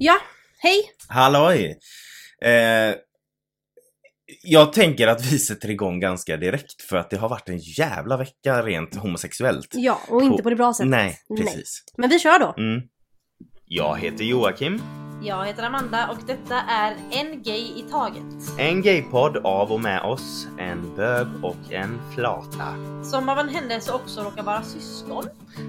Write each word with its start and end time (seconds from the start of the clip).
Ja, 0.00 0.14
hej! 0.58 0.90
Halloj! 1.08 1.78
Eh, 2.44 2.94
jag 4.42 4.72
tänker 4.72 5.08
att 5.08 5.32
vi 5.32 5.38
sätter 5.38 5.70
igång 5.70 6.00
ganska 6.00 6.36
direkt 6.36 6.82
för 6.82 6.96
att 6.96 7.10
det 7.10 7.16
har 7.16 7.28
varit 7.28 7.48
en 7.48 7.58
jävla 7.58 8.16
vecka 8.16 8.62
rent 8.62 8.94
homosexuellt. 8.94 9.68
Ja, 9.72 10.00
och 10.08 10.22
inte 10.22 10.42
på 10.42 10.50
det 10.50 10.56
bra 10.56 10.74
sättet. 10.74 10.90
Nej, 10.90 11.18
precis. 11.38 11.84
Men 11.96 12.10
vi 12.10 12.18
kör 12.18 12.38
då. 12.38 12.54
Mm. 12.58 12.82
Jag 13.64 13.98
heter 13.98 14.24
Joakim. 14.24 14.82
Jag 15.22 15.46
heter 15.46 15.62
Amanda 15.62 16.08
och 16.10 16.18
detta 16.26 16.54
är 16.68 16.96
En 17.10 17.42
Gay 17.42 17.72
i 17.76 17.84
Taget. 17.90 18.24
En 18.58 18.82
gaypodd 18.82 19.36
av 19.36 19.72
och 19.72 19.80
med 19.80 20.02
oss, 20.02 20.46
en 20.58 20.96
bög 20.96 21.26
och 21.42 21.72
en 21.72 22.00
flata. 22.14 22.74
Som 23.04 23.28
av 23.28 23.38
en 23.38 23.48
händelse 23.48 23.92
också 23.92 24.20
råkar 24.22 24.42
vara 24.42 24.62
syskon. 24.62 25.24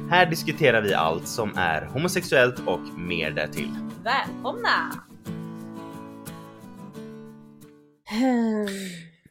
Här 0.10 0.26
diskuterar 0.26 0.82
vi 0.82 0.94
allt 0.94 1.28
som 1.28 1.58
är 1.58 1.86
homosexuellt 1.86 2.60
och 2.68 2.80
mer 2.98 3.32
därtill. 3.32 3.72
Välkomna! 4.04 4.70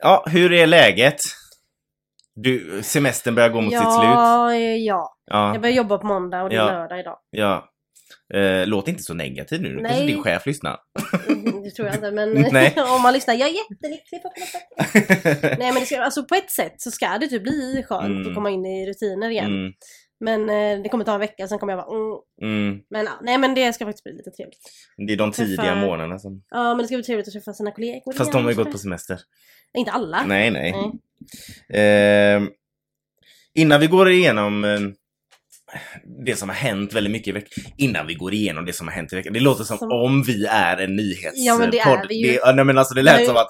Ja, 0.01 0.25
hur 0.29 0.53
är 0.53 0.67
läget? 0.67 1.17
Du, 2.35 2.81
semestern 2.83 3.35
börjar 3.35 3.49
gå 3.49 3.61
mot 3.61 3.73
sitt 3.73 3.81
slut. 3.81 4.05
Ja, 4.05 4.55
ja. 4.55 5.17
Ja, 5.27 5.53
Jag 5.53 5.61
börjar 5.63 5.77
jobba 5.77 5.99
på 5.99 6.07
måndag 6.07 6.43
och 6.43 6.49
det 6.49 6.55
är 6.55 6.59
Ja. 6.59 6.67
lördag 6.73 7.01
idag. 7.01 7.19
ja. 7.31 7.65
Eh, 8.35 8.67
låt 8.67 8.89
inte 8.89 9.03
så 9.03 9.15
negativ 9.15 9.63
nu, 9.63 9.69
nu 9.77 9.83
kanske 9.89 10.07
din 10.07 10.23
chef 10.23 10.47
lyssnar. 10.47 10.77
Mm, 11.29 11.63
Det 11.63 11.71
tror 11.71 11.89
jag 11.89 11.97
inte, 11.97 12.11
men 12.11 12.37
om 12.97 13.03
man 13.03 13.13
lyssnar. 13.15 13.35
Jag 13.35 13.49
är 13.49 13.55
jättelycklig 13.55 14.23
på 14.23 14.31
Nej 15.59 15.73
men 15.73 15.75
det 15.75 15.87
ska, 15.87 16.01
alltså 16.03 16.25
på 16.25 16.35
ett 16.35 16.51
sätt 16.51 16.75
så 16.77 16.91
ska 16.91 17.19
det 17.19 17.27
typ 17.29 17.43
bli 17.43 17.85
skönt 17.89 18.05
Mm. 18.07 18.29
att 18.29 18.35
komma 18.35 18.51
in 18.51 18.67
i 18.67 18.87
rutiner 18.87 19.31
igen. 19.31 19.47
mm, 19.47 19.73
Men 20.21 20.41
eh, 20.51 20.83
det 20.83 20.89
kommer 20.89 21.05
ta 21.05 21.15
en 21.15 21.21
vecka, 21.21 21.49
sen 21.49 21.59
kommer 21.59 21.73
jag 21.73 21.77
vara 21.87 21.97
mm. 22.43 22.67
mm. 22.69 22.81
Men 22.91 23.05
ja, 23.07 23.13
nej 23.23 23.39
men 23.39 23.55
det 23.55 23.73
ska 23.73 23.85
faktiskt 23.85 24.05
bli 24.05 24.13
lite 24.13 24.31
trevligt. 24.31 24.71
Det 25.07 25.13
är 25.13 25.17
de 25.17 25.33
tidiga 25.33 25.63
Träffa- 25.63 25.81
månaderna 25.87 26.19
som... 26.19 26.43
Ja 26.51 26.69
men 26.75 26.79
det 26.79 26.85
ska 26.87 26.97
bli 26.97 27.05
trevligt 27.05 27.29
att 27.29 27.33
träffa 27.33 27.53
sina 27.53 27.71
kollegor 27.73 28.13
Fast 28.13 28.33
de 28.33 28.45
har 28.45 28.51
ju 28.51 28.57
gått 28.57 28.73
på 28.73 28.79
semester. 28.79 29.21
Inte 29.79 29.91
alla. 29.91 30.25
Nej, 30.27 30.51
nej. 30.51 30.75
Nej. 31.69 31.81
Eh, 32.37 32.43
innan 33.55 33.81
vi 33.81 33.87
går 33.87 34.11
igenom 34.11 34.65
eh, 34.65 34.79
det 36.27 36.37
som 36.37 36.49
har 36.49 36.57
hänt 36.57 36.93
väldigt 36.93 37.11
mycket 37.11 37.29
i 37.29 37.33
veckan. 37.33 37.65
Innan 37.77 38.07
vi 38.07 38.15
går 38.15 38.35
igenom 38.35 38.65
det 38.65 38.73
som 38.73 38.89
har 38.89 38.95
hänt 38.95 39.13
i 39.13 39.17
veckan. 39.17 39.33
Det 39.33 39.41
låter 39.41 39.65
som, 39.65 39.79
Som- 39.79 39.93
om 39.93 40.23
vi 40.23 40.47
är 40.47 40.77
en 40.77 40.97
nyhetspodd. 40.97 41.33
Ja, 41.37 41.59
men 41.59 41.71
det 41.71 41.79
är 41.79 42.09
vi 42.09 42.15
ju. 42.15 42.33
Det, 42.45 42.53
nej, 42.53 42.65
men 42.65 42.79
alltså 42.79 42.95
det 42.95 43.03
lät 43.03 43.27
som 43.27 43.37
att 43.37 43.49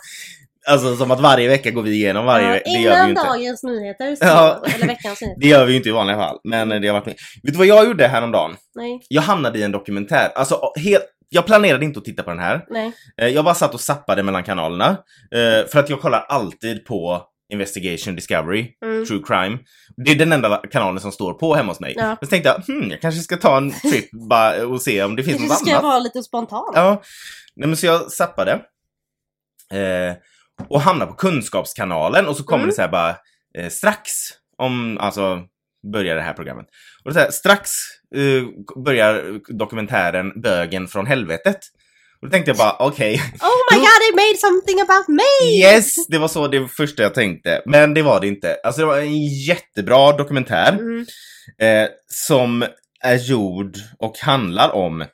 Alltså 0.69 0.97
som 0.97 1.11
att 1.11 1.21
varje 1.21 1.49
vecka 1.49 1.71
går 1.71 1.83
vi 1.83 1.91
igenom 1.91 2.25
varje 2.27 2.47
Ja, 2.47 2.53
vecka. 2.53 2.71
Innan 2.71 3.15
dagens 3.15 3.63
nyheter, 3.63 4.17
så, 4.17 4.25
Ja. 4.27 4.65
eller 4.75 4.87
veckans 4.87 5.21
nyheter. 5.21 5.41
Det 5.41 5.47
gör 5.49 5.65
vi 5.65 5.73
ju 5.73 5.77
inte 5.77 5.89
i 5.89 5.93
vanliga 5.93 6.17
fall. 6.17 6.39
Men 6.45 6.69
det 6.69 6.89
har 6.89 6.93
varit 6.93 7.07
med. 7.07 7.15
Vet 7.43 7.53
du 7.53 7.59
vad 7.59 7.67
jag 7.67 7.87
gjorde 7.87 8.07
häromdagen? 8.09 8.57
Nej, 8.75 9.01
Jag 9.09 9.23
hamnade 9.23 9.59
i 9.59 9.63
en 9.63 9.73
dokumentär. 9.73 10.29
Alltså 10.35 10.73
helt... 10.77 11.05
Jag 11.29 11.47
planerade 11.47 11.85
inte 11.85 11.99
att 11.99 12.05
titta 12.05 12.23
på 12.23 12.31
den 12.31 12.39
här. 12.39 12.65
nej. 12.71 12.93
Eh, 13.21 13.29
Jag 13.29 13.45
bara 13.45 13.55
satt 13.55 13.75
och 13.75 13.81
zappade 13.81 14.23
mellan 14.23 14.45
kanalerna. 14.45 14.89
eh, 15.35 15.67
För 15.69 15.79
att 15.79 15.91
jag 15.91 16.01
kollar 16.01 16.21
alltid 16.29 16.85
på 16.85 17.23
Investigation 17.53 18.15
Discovery, 18.15 18.73
Mm. 18.85 19.07
True 19.07 19.23
Crime. 19.27 19.59
Det 19.97 20.11
är 20.11 20.15
den 20.17 20.33
enda 20.33 20.63
kanalen 20.71 21.01
som 21.01 21.13
står 21.13 21.35
på 21.35 21.55
hemma 21.55 21.71
hos 21.73 21.81
mig. 21.81 21.95
Ja. 21.97 22.07
Men 22.07 22.17
så 22.23 22.27
tänkte 22.27 22.49
jag, 22.67 22.75
hmm, 22.75 22.91
jag 22.91 23.01
kanske 23.01 23.21
ska 23.21 23.37
ta 23.37 23.57
en 23.57 23.71
trip 23.71 24.11
bara 24.29 24.67
och 24.67 24.83
se 24.83 25.03
om 25.03 25.17
det 25.17 25.23
finns 25.23 25.37
Kanske 25.37 25.53
något 25.55 25.59
ska 25.61 25.71
jag 25.71 25.79
annat. 25.79 25.85
vara 25.91 25.99
lite 25.99 26.23
spontan. 26.23 26.73
Ja, 26.75 27.03
Nej, 27.57 27.69
men 27.69 27.77
så 27.77 27.87
jag 27.87 28.13
zappade. 28.13 28.53
Eh, 29.73 30.17
och 30.69 30.81
hamnade 30.81 31.11
på 31.11 31.17
Kunskapskanalen 31.17 32.27
och 32.27 32.37
så 32.37 32.45
kommer 32.45 32.59
Mm. 32.65 32.69
det 32.71 32.75
så 32.75 32.83
här 32.83 32.89
bara 32.89 33.17
eh, 33.59 33.69
strax 33.69 34.11
om, 34.59 34.99
alltså 34.99 35.41
börjar 35.93 36.17
det 36.17 36.23
här 36.23 36.33
programmet. 36.33 36.67
Och 37.05 37.11
det 37.11 37.15
så 37.15 37.21
här, 37.21 37.31
strax 37.31 37.71
eh, 38.17 38.45
börjar 38.85 39.41
dokumentären 39.59 40.41
Bögen 40.43 40.89
från 40.89 41.07
helvetet. 41.07 41.59
Och 42.21 42.27
då 42.27 42.31
tänkte 42.31 42.51
jag 42.51 42.57
bara, 42.59 42.77
okej, 42.79 43.15
Oh 43.41 43.59
my 43.73 43.79
god, 43.79 43.87
they 44.01 44.13
made 44.27 44.39
something 44.39 44.81
about 44.81 45.09
me! 45.09 45.51
Yes! 45.59 46.07
Det 46.09 46.19
var 46.19 46.29
så 46.29 46.49
det 46.49 46.69
första 46.69 47.03
jag 47.03 47.15
tänkte. 47.15 47.63
Men 47.67 47.95
det 47.95 48.03
var 48.03 48.21
det 48.21 48.27
inte. 48.29 48.57
Alltså 48.65 48.81
det 48.81 48.87
var 48.87 48.99
en 48.99 49.27
jättebra 49.27 50.13
dokumentär 50.13 50.73
Mm. 50.73 51.07
eh, 51.59 51.89
som 52.07 52.65
är 53.03 53.17
gjord 53.17 53.77
och 53.99 54.19
handlar 54.19 54.71
om 54.71 55.05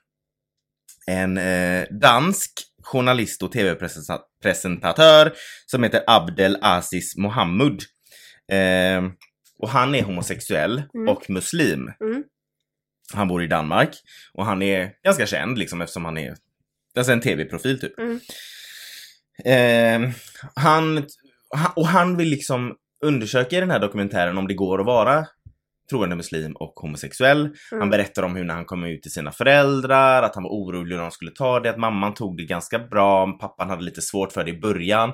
en 1.06 1.39
eh, 1.39 1.84
dansk 2.01 2.51
journalist 2.83 3.43
och 3.43 3.53
tv-presentatör 3.53 5.33
som 5.67 5.83
heter 5.83 6.03
Abdel 6.06 6.59
Aziz 6.62 7.17
Mohammed. 7.17 7.83
Eh, 8.53 9.03
och 9.59 9.69
han 9.69 9.95
är 9.95 10.03
homosexuell 10.03 10.83
Mm. 10.95 11.09
och 11.09 11.31
muslim. 11.31 11.91
Mm. 12.00 12.23
Han 13.15 13.29
bor 13.29 13.43
i 13.43 13.47
Danmark 13.47 13.91
och 14.34 14.47
han 14.47 14.62
är 14.62 14.91
ganska 15.05 15.27
känd 15.27 15.59
liksom 15.59 15.81
eftersom 15.83 16.05
han 16.05 16.19
är 16.19 16.34
alltså 16.97 17.12
en 17.12 17.21
tv-profil 17.21 17.81
typ. 17.81 17.93
Mm. 17.99 18.21
Eh, 19.44 20.10
han, 20.55 20.97
han- 21.56 21.72
och 21.77 21.87
han 21.87 22.16
vill 22.16 22.28
liksom 22.28 22.75
undersöka 23.03 23.56
i 23.56 23.60
den 23.60 23.71
här 23.71 23.78
dokumentären 23.78 24.38
om 24.38 24.49
det 24.49 24.55
går 24.55 24.81
att 24.81 24.87
vara 24.87 25.27
troende 25.91 26.16
muslim 26.16 26.53
och 26.53 26.72
homosexuell. 26.75 27.50
Han 27.71 27.78
Mm. 27.78 27.91
berättar 27.91 28.22
om 28.22 28.37
hur 28.37 28.44
när 28.44 28.55
han 28.55 28.65
kom 28.65 28.84
ut 28.84 29.03
till 29.03 29.12
sina 29.12 29.32
föräldrar, 29.32 30.22
att 30.22 30.34
han 30.34 30.44
var 30.44 30.50
orolig 30.50 30.94
hur 30.97 31.03
de 31.03 31.10
skulle 31.10 31.31
ta 31.31 31.60
det, 31.60 31.71
att 31.71 31.78
mamman 31.78 32.15
tog 32.15 32.37
det 32.37 32.44
ganska 32.44 32.78
bra, 32.78 33.32
pappan 33.41 33.71
hade 33.71 33.82
lite 33.82 34.03
svårt 34.03 34.32
för 34.32 34.44
det 34.44 34.50
i 34.50 34.61
början. 34.61 35.12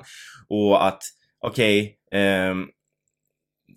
Och 0.49 0.87
att, 0.87 1.03
okej, 1.45 1.97
ehm, 2.11 2.65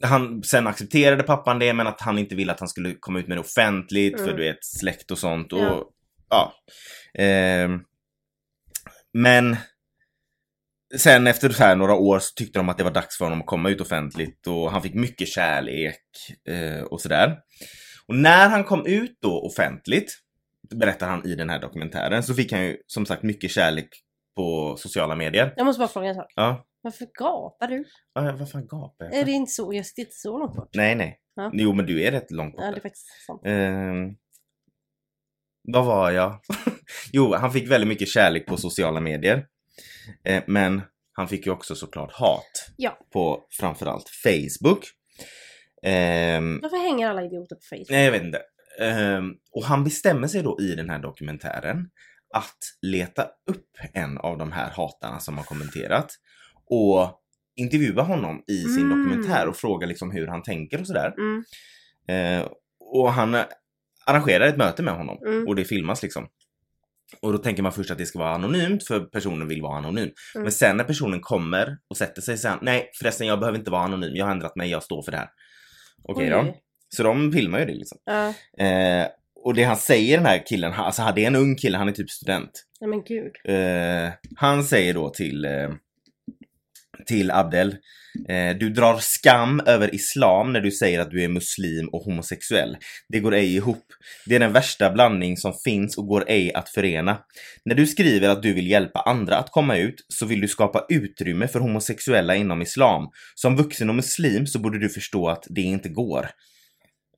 han, 0.03 0.43
sen 0.43 0.67
accepterade 0.67 1.23
pappan 1.23 1.59
det 1.59 1.73
men 1.73 1.87
att 1.87 2.01
han 2.01 2.19
inte 2.19 2.35
ville 2.35 2.53
att 2.53 2.61
han 2.61 2.69
skulle 2.69 2.95
komma 3.01 3.19
ut 3.19 3.29
med 3.29 3.37
det 3.37 3.41
offentligt 3.41 4.17
för 4.21 4.25
Mm. 4.27 4.37
du 4.37 4.43
vet 4.43 4.65
släkt 4.65 5.11
och 5.11 5.19
sånt. 5.19 5.53
Och, 5.53 5.59
Ja. 5.61 5.91
ja. 6.31 6.53
Ehm, 7.23 7.81
men 9.15 9.57
sen 10.97 11.27
efter 11.27 11.49
så 11.49 11.75
några 11.75 11.95
år 11.95 12.19
så 12.19 12.33
tyckte 12.35 12.59
de 12.59 12.69
att 12.69 12.79
det 12.79 12.85
var 12.85 12.91
dags 12.91 13.19
för 13.19 13.25
honom 13.25 13.41
att 13.41 13.47
komma 13.47 13.71
ut 13.71 13.81
offentligt 13.81 14.47
och 14.47 14.71
han 14.71 14.83
fick 14.83 14.95
mycket 14.95 15.29
kärlek 15.29 16.01
eh, 16.49 16.83
och 16.85 17.01
sådär. 17.01 17.39
Och 18.09 18.15
när 18.15 18.49
han 18.49 18.65
kom 18.65 18.87
ut 18.87 19.19
då 19.21 19.43
offentligt, 19.47 20.13
berättar 20.71 21.09
han 21.09 21.27
i 21.27 21.35
den 21.35 21.51
här 21.51 21.59
dokumentären, 21.61 22.23
så 22.23 22.35
fick 22.35 22.53
han 22.53 22.65
ju 22.65 22.77
som 22.87 23.07
sagt 23.07 23.23
mycket 23.23 23.51
kärlek 23.51 23.89
på 24.37 24.77
sociala 24.77 25.17
medier. 25.17 25.55
Jag 25.57 25.67
måste 25.67 25.79
bara 25.79 25.89
fråga 25.89 26.09
en 26.09 26.15
sak. 26.15 26.33
Ja, 26.35 26.67
Varför 26.83 27.07
gapar 27.19 27.69
du? 27.69 27.85
ja 28.15 28.37
vad 28.39 28.51
fan 28.51 28.67
gapar 28.67 29.05
jag 29.05 29.15
Är 29.15 29.25
det 29.25 29.31
inte 29.31 29.53
så? 29.53 29.73
Jag 29.75 29.87
sitter 29.87 30.03
inte 30.03 30.15
så 30.17 30.39
långt 30.39 30.57
bort. 30.57 30.71
Nej, 30.75 30.95
nej. 30.95 31.21
Ja. 31.35 31.51
Jo, 31.55 31.73
men 31.73 31.87
du 31.87 32.03
är 32.03 32.11
rätt 32.13 32.31
långt 32.31 32.55
Ja, 32.59 32.71
det 32.71 32.77
är 32.77 32.81
faktiskt 32.81 33.07
sant. 33.27 33.43
Ehm, 33.45 34.15
vad 35.65 35.85
var 35.85 36.11
jag? 36.11 36.41
jo, 37.13 37.35
han 37.35 37.53
fick 37.53 37.71
väldigt 37.71 37.89
mycket 37.89 38.09
kärlek 38.09 38.47
på 38.47 38.57
sociala 38.57 39.01
medier. 39.01 39.47
Eh, 40.25 40.43
men 40.47 40.83
han 41.13 41.29
fick 41.29 41.47
ju 41.47 41.53
också 41.53 41.75
såklart 41.75 42.13
hat. 42.13 42.67
Ja. 42.77 42.99
På 43.13 43.47
framförallt 43.61 44.09
Facebook. 44.09 44.85
Ehm, 45.83 46.61
Varför 46.63 46.77
hänger 46.77 47.09
alla 47.11 47.23
idioter 47.25 47.57
på 47.57 47.63
Facebook? 47.71 47.91
nej, 47.91 48.05
jag 48.05 48.13
vet 48.13 48.23
inte. 48.23 48.41
Ehm, 48.81 49.33
och 49.53 49.65
han 49.65 49.85
bestämmer 49.85 50.29
sig 50.29 50.43
då 50.43 50.61
i 50.61 50.75
den 50.75 50.91
här 50.91 50.99
dokumentären 50.99 51.89
att 52.35 52.59
leta 52.83 53.23
upp 53.23 53.71
en 53.93 54.19
av 54.19 54.39
de 54.39 54.53
här 54.53 54.71
hatarna 54.71 55.21
som 55.21 55.37
har 55.39 55.45
kommenterat 55.45 56.07
och 56.71 57.21
intervjua 57.57 58.03
honom 58.03 58.43
i 58.47 58.63
sin 58.63 58.93
Mm. 58.93 58.99
dokumentär 59.09 59.49
och 59.49 59.57
fråga 59.57 59.87
liksom 59.87 60.11
hur 60.11 60.27
han 60.27 60.43
tänker 60.43 60.81
och 60.81 60.87
sådär. 60.87 61.15
Mm, 61.19 61.45
Eh, 62.09 62.49
och 62.81 63.13
han 63.13 63.35
eh, 63.35 63.45
arrangerar 64.07 64.47
ett 64.47 64.57
möte 64.57 64.83
med 64.83 64.95
honom 64.95 65.19
mm, 65.27 65.49
och 65.49 65.57
det 65.57 65.65
filmas 65.65 66.03
liksom. 66.03 66.29
Och 67.23 67.33
då 67.33 67.39
tänker 67.39 67.63
man 67.63 67.73
först 67.73 67.91
att 67.91 67.99
det 67.99 68.07
ska 68.07 68.19
vara 68.19 68.35
anonymt 68.35 68.87
för 68.87 69.01
personen 69.01 69.49
vill 69.49 69.63
vara 69.63 69.79
anonym. 69.79 70.11
Mm. 70.35 70.43
Men 70.43 70.53
sen 70.53 70.77
när 70.77 70.85
personen 70.85 71.21
kommer 71.21 71.79
och 71.89 71.97
sätter 71.97 72.23
sig 72.23 72.39
sen, 72.39 72.59
nej 72.63 72.91
förresten 72.99 73.27
jag 73.27 73.41
behöver 73.41 73.59
inte 73.59 73.71
vara 73.71 73.83
anonym, 73.83 74.11
jag 74.15 74.25
har 74.25 74.33
ändrat 74.33 74.57
mig, 74.57 74.71
jag 74.71 74.83
står 74.83 75.03
för 75.03 75.11
det 75.11 75.19
här. 75.19 75.29
Okej 76.03 76.31
då. 76.31 76.41
Oj. 76.41 76.61
Så 76.89 77.03
de 77.03 77.33
filmar 77.33 77.59
ju 77.59 77.65
det 77.65 77.75
liksom. 77.75 77.99
Ja, 78.05 78.35
Eh, 78.67 79.07
och 79.45 79.55
det 79.55 79.63
han 79.65 79.77
säger 79.77 80.17
den 80.17 80.27
här 80.27 80.47
killen, 80.47 80.73
alltså 80.73 81.13
det 81.15 81.23
är 81.23 81.27
en 81.27 81.37
ung 81.37 81.57
kille, 81.57 81.79
han 81.79 81.89
är 81.89 81.93
typ 81.93 82.11
student. 82.11 82.65
nej 82.81 82.91
men 82.91 83.03
gud. 83.05 83.33
Eh, 83.45 84.13
han 84.37 84.65
säger 84.65 84.95
då 84.95 85.11
till, 85.11 85.45
eh, 85.45 85.71
till 87.07 87.31
Abdel, 87.31 87.77
eh, 88.29 88.57
du 88.57 88.71
drar 88.71 88.99
skam 89.01 89.61
över 89.67 89.95
islam 89.95 90.53
när 90.53 90.61
du 90.61 90.71
säger 90.71 91.01
att 91.01 91.11
du 91.11 91.25
är 91.25 91.29
muslim 91.29 91.89
och 91.89 92.03
homosexuell. 92.03 92.77
Det 93.09 93.21
går 93.21 93.35
ej 93.35 93.55
ihop. 93.57 93.85
Det 94.27 94.35
är 94.35 94.41
den 94.41 94.53
värsta 94.53 94.91
blandning 94.91 95.37
som 95.37 95.53
finns 95.65 95.99
och 95.99 96.07
går 96.07 96.25
ej 96.29 96.55
att 96.55 96.69
förena. 96.69 97.19
När 97.65 97.75
du 97.75 97.87
skriver 97.87 98.29
att 98.29 98.43
du 98.43 98.53
vill 98.53 98.71
hjälpa 98.71 99.01
andra 99.01 99.37
att 99.37 99.51
komma 99.51 99.77
ut 99.77 100.05
så 100.09 100.27
vill 100.27 100.41
du 100.41 100.49
skapa 100.49 100.87
utrymme 100.89 101.49
för 101.49 101.61
homosexuella 101.61 102.35
inom 102.37 102.63
islam. 102.63 103.09
Som 103.35 103.57
vuxen 103.57 103.89
och 103.89 103.95
muslim 103.95 104.47
så 104.47 104.59
borde 104.59 104.79
du 104.79 104.89
förstå 104.89 105.29
att 105.29 105.45
det 105.51 105.61
inte 105.63 105.89
går. 105.89 106.31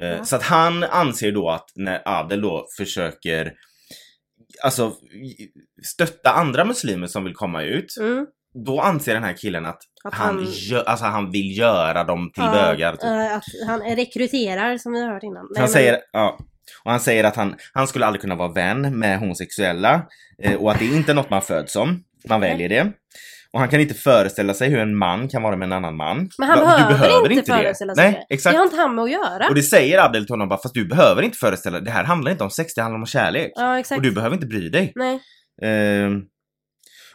Eh, 0.02 0.08
Ja. 0.08 0.24
Så 0.24 0.36
att 0.36 0.42
han 0.42 0.82
anser 0.84 1.32
då 1.32 1.50
att 1.50 1.70
när 1.74 2.02
Adel 2.04 2.40
då 2.40 2.66
försöker 2.76 3.52
alltså 4.62 4.94
stötta 5.84 6.30
andra 6.30 6.64
muslimer 6.64 7.06
som 7.06 7.24
vill 7.24 7.34
komma 7.34 7.62
ut, 7.62 7.96
Mm. 8.00 8.26
Då 8.64 8.80
anser 8.80 9.14
den 9.14 9.22
här 9.24 9.32
killen 9.32 9.66
att, 9.66 9.78
Att 10.04 10.14
han, 10.14 10.36
han- 10.70 10.82
alltså 10.86 11.04
han 11.04 11.30
vill 11.30 11.58
göra 11.58 12.04
dem 12.04 12.30
till 12.34 12.42
Ja, 12.44 12.52
bögar. 12.52 12.92
Typ. 12.92 13.04
eh, 13.04 13.36
att 13.36 13.44
han 13.66 13.80
rekryterar 13.96 14.78
som 14.78 14.92
vi 14.92 15.02
har 15.02 15.12
hört 15.12 15.22
innan. 15.22 15.34
Nej, 15.44 15.50
han 15.56 15.62
men- 15.62 15.68
säger, 15.68 15.98
ja, 16.12 16.38
Och 16.84 16.90
han 16.90 17.00
säger 17.00 17.24
att 17.24 17.36
han, 17.36 17.54
han 17.74 17.86
skulle 17.86 18.06
aldrig 18.06 18.20
kunna 18.20 18.34
vara 18.34 18.52
vän 18.52 18.98
med 18.98 19.18
homosexuella 19.18 20.02
eh, 20.42 20.54
och 20.54 20.70
att 20.72 20.78
det 20.78 20.84
är 20.84 20.96
inte 20.96 21.14
något 21.14 21.30
man 21.30 21.42
föds 21.42 21.72
som. 21.72 22.02
Man 22.28 22.40
väljer 22.40 22.68
det. 22.68 22.92
Och 23.52 23.60
han 23.60 23.68
kan 23.68 23.80
inte 23.80 23.94
föreställa 23.94 24.54
sig 24.54 24.68
hur 24.70 24.78
en 24.78 24.96
man 24.96 25.28
kan 25.28 25.42
vara 25.42 25.56
med 25.56 25.66
en 25.66 25.72
annan 25.72 25.96
man. 25.96 26.30
Men 26.38 26.48
han 26.48 26.60
Va- 26.60 26.86
behöver, 26.88 27.32
inte 27.32 27.52
föreställa 27.52 27.94
sig 27.94 28.04
Nej, 28.04 28.24
det. 28.28 28.34
exakt. 28.34 28.54
Det 28.54 28.58
har 28.58 28.64
inte 28.64 28.76
han 28.76 28.94
med 28.94 29.04
att 29.04 29.10
göra. 29.10 29.48
Och 29.48 29.54
det 29.54 29.62
säger 29.62 29.98
Abdel 30.04 30.26
till 30.26 30.32
honom 30.32 30.48
bara, 30.48 30.62
fast 30.62 30.74
du 30.74 30.88
behöver 30.88 31.22
inte 31.22 31.38
föreställa 31.38 31.76
dig. 31.76 31.84
Det 31.84 31.90
här 31.90 32.04
handlar 32.04 32.30
inte 32.32 32.44
om 32.44 32.50
sex, 32.50 32.74
det 32.74 32.82
handlar 32.82 32.98
om 32.98 33.06
kärlek. 33.06 33.52
Ja, 33.54 33.78
exakt. 33.78 33.96
Och 33.96 34.02
du 34.02 34.12
behöver 34.12 34.34
inte 34.34 34.46
bry 34.46 34.68
dig. 34.68 34.92
Nej. 34.94 35.14
Och 35.14 35.20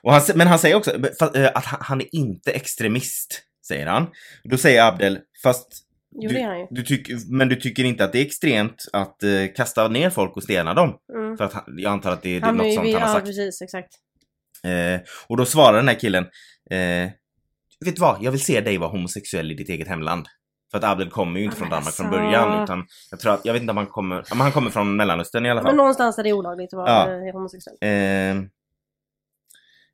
han, 0.03 0.21
men 0.35 0.47
han 0.47 0.59
säger 0.59 0.75
också 0.75 0.91
eh, 1.35 1.49
att 1.55 1.65
han, 1.65 2.01
är 2.01 2.15
inte 2.15 2.51
extremist, 2.51 3.41
säger 3.67 3.87
han. 3.87 4.07
Då 4.43 4.57
säger 4.57 4.83
Abdel, 4.87 5.19
fast 5.43 5.67
Jo, 6.15 6.29
det 6.29 6.39
är 6.41 6.47
han 6.47 6.59
ju. 6.59 6.67
du 6.69 6.83
tycker, 6.83 7.17
men 7.37 7.49
du 7.49 7.55
tycker 7.55 7.83
inte 7.83 8.03
att 8.03 8.11
det 8.11 8.19
är 8.19 8.25
extremt 8.25 8.85
att 8.93 9.23
eh, 9.23 9.29
kasta 9.55 9.87
ner 9.87 10.09
folk 10.09 10.35
och 10.37 10.43
stena 10.43 10.73
dem? 10.73 10.93
Mm. 11.13 11.37
För 11.37 11.45
att 11.45 11.53
han, 11.53 11.63
jag 11.77 11.91
antar 11.91 12.11
att 12.11 12.21
det, 12.21 12.37
är 12.37 12.41
Han 12.41 12.57
något 12.57 12.65
är 12.65 12.71
sånt 12.71 12.93
han 12.93 13.01
har 13.01 13.07
ja 13.09 13.13
sagt. 13.13 13.25
precis, 13.25 13.61
exakt. 13.61 13.93
Eh, 14.63 15.01
och 15.27 15.37
då 15.37 15.45
svarar 15.45 15.77
den 15.77 15.87
här 15.87 15.99
killen, 15.99 16.23
eh, 16.71 17.09
vet 17.85 17.95
du 17.95 18.01
vad, 18.01 18.17
jag 18.21 18.31
vill 18.31 18.43
se 18.43 18.61
dig 18.61 18.77
vara 18.77 18.89
homosexuell 18.89 19.51
i 19.51 19.53
ditt 19.53 19.69
eget 19.69 19.87
hemland. 19.87 20.25
För 20.71 20.77
att 20.77 20.83
Abdel 20.83 21.09
kommer 21.09 21.39
ju 21.39 21.45
inte 21.45 21.55
Ja, 21.55 21.59
från 21.59 21.69
Danmark 21.69 21.93
från 21.95 22.05
alltså. 22.05 22.21
början 22.21 22.63
utan 22.63 22.85
jag 23.11 23.19
tror 23.19 23.33
att, 23.33 23.45
jag 23.45 23.53
vet 23.53 23.61
inte 23.61 23.71
om 23.71 23.77
han 23.77 23.85
kommer, 23.87 24.15
ja, 24.15 24.23
men 24.29 24.41
han 24.41 24.51
kommer 24.51 24.69
från 24.69 24.95
Mellanöstern 24.95 25.45
i 25.45 25.49
alla 25.51 25.61
fall. 25.61 25.69
Men 25.71 25.77
någonstans 25.77 26.15
där 26.15 26.23
det 26.23 26.29
är 26.29 26.33
olagligt 26.33 26.73
att 26.73 26.77
vara 26.77 27.25
Ja. 27.25 27.31
homosexuell. 27.33 27.77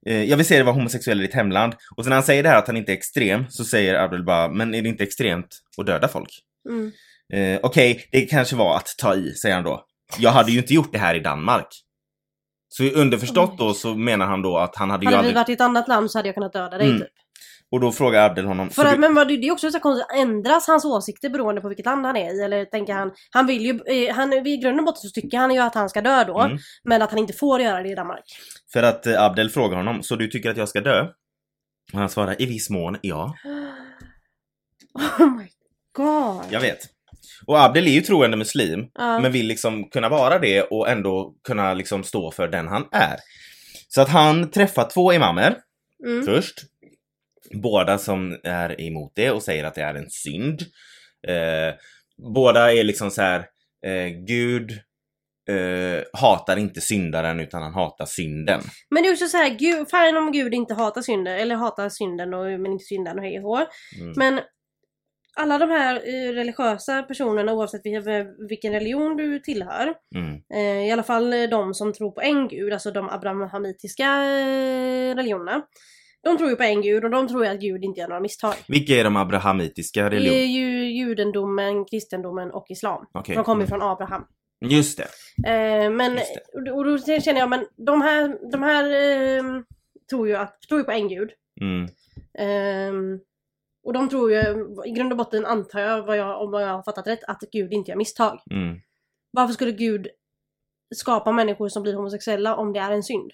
Eh, 0.06 0.24
jag 0.24 0.38
vill 0.38 0.46
se 0.46 0.56
dig 0.56 0.64
vara 0.64 0.76
homosexuell 0.76 1.20
i 1.20 1.26
ditt 1.26 1.36
hemland. 1.36 1.74
Och 1.96 2.04
sen 2.04 2.10
när 2.10 2.16
han 2.16 2.24
säger 2.24 2.44
det 2.44 2.50
här 2.50 2.58
att 2.58 2.68
han 2.68 2.78
inte 2.78 2.92
är 2.92 2.98
extrem 2.98 3.46
så 3.50 3.64
säger 3.66 3.96
Abdel 3.96 4.24
bara, 4.24 4.48
men 4.50 4.76
är 4.76 4.82
det 4.82 4.90
inte 4.90 5.04
extremt 5.04 5.48
att 5.78 5.86
döda 5.86 6.08
folk? 6.08 6.30
Mm. 6.70 6.92
Eh, 7.34 7.60
Okej, 7.64 8.08
det 8.12 8.22
kanske 8.22 8.56
var 8.56 8.76
att 8.76 8.88
ta 8.98 9.16
i, 9.16 9.34
säger 9.34 9.56
han 9.56 9.64
då. 9.64 9.84
Jag 10.20 10.32
hade 10.32 10.52
ju 10.52 10.58
inte 10.58 10.74
gjort 10.74 10.92
det 10.92 10.98
här 10.98 11.16
i 11.16 11.20
Danmark. 11.20 11.68
Så 12.70 12.84
underförstått 12.84 13.58
då 13.58 13.74
så 13.74 13.96
menar 13.96 14.26
han 14.26 14.42
då 14.42 14.58
att 14.58 14.76
han 14.76 14.90
hade 14.90 15.04
ju 15.06 15.06
Hade 15.06 15.16
vi 15.16 15.18
aldrig... 15.20 15.36
varit 15.36 15.50
i 15.50 15.54
ett 15.54 15.62
annat 15.62 15.88
land 15.88 16.12
så 16.12 16.18
hade 16.18 16.28
jag 16.28 16.36
kunnat 16.36 16.54
döda 16.54 16.78
dig 16.78 16.88
Mm. 16.88 17.00
typ. 17.00 17.10
Och 17.72 17.80
då 17.80 17.92
frågar 17.92 18.30
Abdel 18.30 18.46
honom... 18.46 18.70
För 18.70 18.92
du- 18.92 18.98
men 18.98 19.16
vad, 19.16 19.28
det 19.28 19.34
är 19.34 19.52
också 19.52 19.72
så 19.72 19.80
konstigt, 19.80 20.08
ändras 20.18 20.68
hans 20.68 20.86
åsikter 20.86 21.30
beroende 21.30 21.62
på 21.62 21.68
vilket 21.68 21.86
land 21.86 22.06
han 22.06 22.16
är 22.18 22.36
i? 22.36 22.44
Eller 22.44 22.66
tänker 22.66 22.94
han, 22.94 23.12
han 23.32 23.48
vill 23.48 23.62
ju, 23.66 23.80
eh, 24.08 24.16
han, 24.16 24.34
i 24.34 24.58
grund 24.58 24.80
och 24.80 24.86
botten 24.86 25.02
så 25.02 25.22
tycker 25.22 25.38
han 25.38 25.54
ju 25.54 25.60
att 25.60 25.76
han 25.76 25.90
ska 25.90 26.02
dö 26.02 26.24
då, 26.24 26.40
Mm. 26.40 26.58
men 26.84 27.02
att 27.02 27.10
han 27.10 27.20
inte 27.20 27.34
får 27.34 27.62
göra 27.62 27.84
det 27.84 27.90
i 27.90 27.96
Danmark. 27.96 28.24
För 28.74 28.84
att 28.84 29.08
eh, 29.08 29.24
Abdel 29.24 29.50
frågar 29.50 29.78
honom, 29.78 30.04
så 30.04 30.16
du 30.16 30.28
tycker 30.28 30.50
att 30.52 30.58
jag 30.58 30.70
ska 30.70 30.82
dö? 30.82 31.08
Och 31.94 32.00
han 32.00 32.10
svarar, 32.10 32.42
i 32.42 32.46
viss 32.46 32.70
mån, 32.70 32.98
ja. 33.02 33.34
Oh 35.20 35.38
my 35.38 35.48
god. 35.94 36.46
Jag 36.50 36.62
vet. 36.62 36.80
Och 37.48 37.62
Abdel 37.64 37.88
är 37.88 37.92
ju 37.92 38.02
troende 38.02 38.38
muslim, 38.38 38.80
Ja. 38.94 39.20
men 39.20 39.32
vill 39.32 39.48
liksom 39.48 39.90
kunna 39.90 40.10
vara 40.10 40.40
det 40.40 40.62
och 40.62 40.90
ändå 40.90 41.34
kunna 41.48 41.74
liksom 41.74 42.04
stå 42.04 42.32
för 42.32 42.48
den 42.48 42.68
han 42.68 42.86
är. 42.92 43.16
Så 43.88 44.02
att 44.02 44.10
han 44.10 44.52
träffar 44.52 44.90
två 44.94 45.14
imamer 45.14 45.58
Mm. 46.06 46.26
först. 46.26 46.54
Båda 47.54 47.98
som 47.98 48.40
är 48.44 48.82
emot 48.82 49.12
det 49.16 49.32
och 49.32 49.44
säger 49.44 49.64
att 49.64 49.76
det 49.76 49.82
är 49.82 49.96
en 49.96 50.10
synd. 50.10 50.62
Eh, 51.28 51.76
båda 52.34 52.74
är 52.74 52.84
liksom 52.84 53.12
så 53.12 53.22
här, 53.22 53.40
eh, 53.86 54.08
Gud 54.28 54.72
eh, 55.50 56.04
hatar 56.14 56.58
inte 56.58 56.82
syndaren 56.82 57.40
utan 57.40 57.64
han 57.64 57.74
hatar 57.74 58.06
synden. 58.06 58.62
Men 58.90 59.04
det 59.04 59.10
är 59.10 59.14
också 59.14 59.28
så 59.28 59.38
här, 59.38 59.50
Gud, 59.50 59.90
fan 59.90 60.18
om 60.18 60.32
Gud 60.32 60.54
inte 60.54 60.74
hatar 60.74 61.02
synden, 61.02 61.34
eller 61.40 61.56
hatar 61.56 61.90
synden 61.90 62.34
och, 62.34 62.46
men 62.46 62.72
inte 62.72 62.86
synden 62.86 63.18
och 63.18 63.24
hej 63.24 63.40
och. 63.40 63.60
Mm. 64.02 64.14
Men 64.16 64.40
alla 65.40 65.58
de 65.58 65.70
här 65.70 65.96
eh, 65.96 66.34
religiösa 66.34 67.04
personerna 67.04 67.54
oavsett 67.54 67.86
vil- 67.86 68.48
vilken 68.50 68.74
religion 68.74 69.18
du 69.18 69.40
tillhör, 69.40 69.94
Mm. 70.16 70.42
eh, 70.54 70.88
i 70.88 70.92
alla 70.92 71.04
fall 71.04 71.50
de 71.50 71.74
som 71.74 71.94
tror 71.94 72.12
på 72.12 72.22
en 72.22 72.48
gud, 72.48 72.74
alltså 72.74 72.92
de 72.92 73.10
abrahamitiska 73.10 74.22
religionerna. 75.16 75.62
De 76.24 76.38
tror 76.38 76.50
ju 76.50 76.56
på 76.56 76.64
en 76.64 76.82
gud 76.82 77.04
och 77.04 77.10
de 77.10 77.28
tror 77.28 77.46
ju 77.46 77.52
att 77.52 77.60
Gud 77.60 77.84
inte 77.84 78.00
gör 78.00 78.08
några 78.08 78.22
misstag. 78.22 78.54
Vilka 78.68 78.94
är 78.94 79.04
de 79.04 79.18
abrahamitiska 79.18 80.02
Det 80.02 80.06
är 80.06 80.10
religionerna? 80.10 80.44
ju 80.46 80.92
judendomen, 80.92 81.86
kristendomen 81.86 82.52
och 82.52 82.66
islam. 82.70 83.06
Okej. 83.14 83.36
De 83.36 83.44
kommer 83.44 83.62
ju 83.62 83.68
från 83.68 83.82
Abraham. 83.82 84.26
Just 84.66 84.98
det. 84.98 85.04
Eh, 85.52 85.90
men, 85.92 86.14
Just 86.14 86.34
då- 86.66 86.76
och 86.76 86.86
då 86.86 86.98
känner 86.98 87.40
jag, 87.40 87.50
men 87.50 87.66
de 87.86 88.02
här, 88.02 88.52
de 88.52 88.64
här 88.64 88.84
eh, 88.84 89.44
tror, 90.10 90.28
ju 90.28 90.36
att, 90.36 90.62
tror 90.62 90.80
ju 90.80 90.84
på 90.84 90.92
en 90.92 91.08
gud. 91.08 91.30
Mm. 91.62 91.88
Ehm, 92.40 93.20
och 93.84 93.94
de 93.94 94.10
tror 94.10 94.32
ju, 94.32 94.40
i 94.86 94.92
grund 94.92 95.12
och 95.12 95.18
botten 95.18 95.46
antar 95.46 95.80
jag, 95.80 96.04
vad 96.06 96.18
jag, 96.18 96.42
om 96.42 96.54
jag 96.54 96.68
har 96.68 96.84
fattat 96.84 97.08
rätt, 97.08 97.24
att 97.28 97.40
Gud 97.52 97.74
inte 97.74 97.92
gör 97.92 97.98
misstag. 97.98 98.40
Mm. 98.52 98.78
Varför 99.32 99.54
skulle 99.54 99.72
Gud 99.72 100.08
skapa 100.96 101.32
människor 101.32 101.70
som 101.70 101.84
blir 101.84 101.94
homosexuella 101.94 102.56
om 102.56 102.74
det 102.74 102.80
är 102.80 102.92
en 102.92 103.04
synd? 103.04 103.32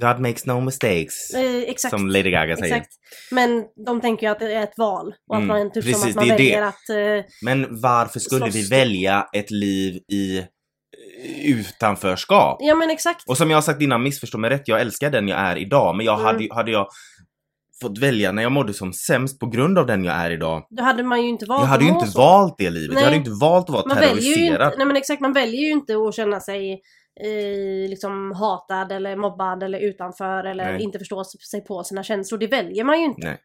God 0.00 0.20
makes 0.20 0.46
no 0.46 0.60
mistakes. 0.60 1.34
Eh, 1.34 1.56
exakt. 1.62 1.90
Som 1.90 2.08
Lady 2.08 2.30
Gaga 2.30 2.56
säger. 2.56 2.76
Exakt. 2.76 2.92
Men 3.30 3.64
de 3.86 4.00
tänker 4.00 4.26
ju 4.26 4.32
att 4.32 4.38
det 4.38 4.52
är 4.54 4.62
ett 4.62 4.78
val. 4.78 5.14
Och 5.28 5.36
att 5.36 5.42
Mm, 5.42 5.48
man, 5.58 5.72
typ 5.72 5.84
som 5.84 5.92
precis, 5.92 6.08
att 6.08 6.14
man 6.14 6.28
det 6.28 6.34
väljer 6.34 6.60
det. 6.60 6.68
att... 6.68 6.88
Eh, 7.24 7.30
Men 7.42 7.80
varför 7.80 8.20
skulle 8.20 8.44
vi 8.46 8.52
Slåss. 8.52 8.70
välja 8.70 9.26
ett 9.32 9.50
liv 9.50 9.94
i 10.12 10.38
eh, 10.38 10.44
utanförskap? 11.44 12.56
ja 12.60 12.74
men 12.74 12.90
exakt. 12.90 13.22
Och 13.28 13.36
som 13.36 13.50
jag 13.50 13.56
har 13.56 13.62
sagt 13.62 13.82
innan, 13.82 14.02
missförstå 14.02 14.38
mig 14.38 14.50
rätt, 14.50 14.62
jag 14.68 14.80
älskar 14.80 15.10
den 15.10 15.28
jag 15.28 15.38
är 15.40 15.56
idag. 15.56 15.96
Men 15.96 16.06
jag 16.06 16.20
Mm. 16.20 16.26
hade, 16.26 16.54
hade 16.54 16.70
jag 16.70 16.88
fått 17.82 17.98
välja 17.98 18.32
när 18.32 18.42
jag 18.42 18.52
mådde 18.52 18.74
som 18.74 18.92
sämst 18.92 19.40
på 19.40 19.46
grund 19.46 19.78
av 19.78 19.86
den 19.86 20.04
jag 20.04 20.14
är 20.14 20.30
idag. 20.30 20.66
Då 20.70 20.82
hade 20.82 21.02
man 21.02 21.22
ju 21.22 21.28
inte 21.28 21.46
valt 21.46 21.60
Jag 21.62 21.66
hade 21.68 21.84
ju 21.84 21.90
inte 21.90 22.06
så. 22.06 22.18
valt 22.18 22.54
det 22.58 22.70
livet. 22.70 22.94
Nej. 22.94 23.02
Jag 23.02 23.04
hade 23.04 23.16
ju 23.16 23.18
inte 23.18 23.38
valt 23.40 23.64
att 23.68 23.74
vara 23.74 23.86
Man 23.86 23.96
terroriserad. 23.96 24.66
inte, 24.66 24.74
nej 24.78 24.86
men 24.86 24.96
exakt, 24.96 25.20
man 25.20 25.32
väljer 25.32 25.60
ju 25.60 25.70
inte 25.70 25.96
att 25.96 26.14
känna 26.14 26.40
sig 26.40 26.72
eh, 27.24 27.90
liksom 27.90 28.32
hatad 28.32 28.92
eller 28.92 29.16
mobbad 29.16 29.62
eller 29.62 29.78
utanför 29.78 30.44
eller 30.44 30.72
Nej. 30.72 30.82
inte 30.82 30.98
förstå 30.98 31.24
sig 31.24 31.64
på 31.64 31.84
sina 31.84 32.02
känslor. 32.02 32.38
Det 32.38 32.46
väljer 32.46 32.84
man 32.84 32.98
ju 32.98 33.04
inte. 33.04 33.26
Nej. 33.26 33.38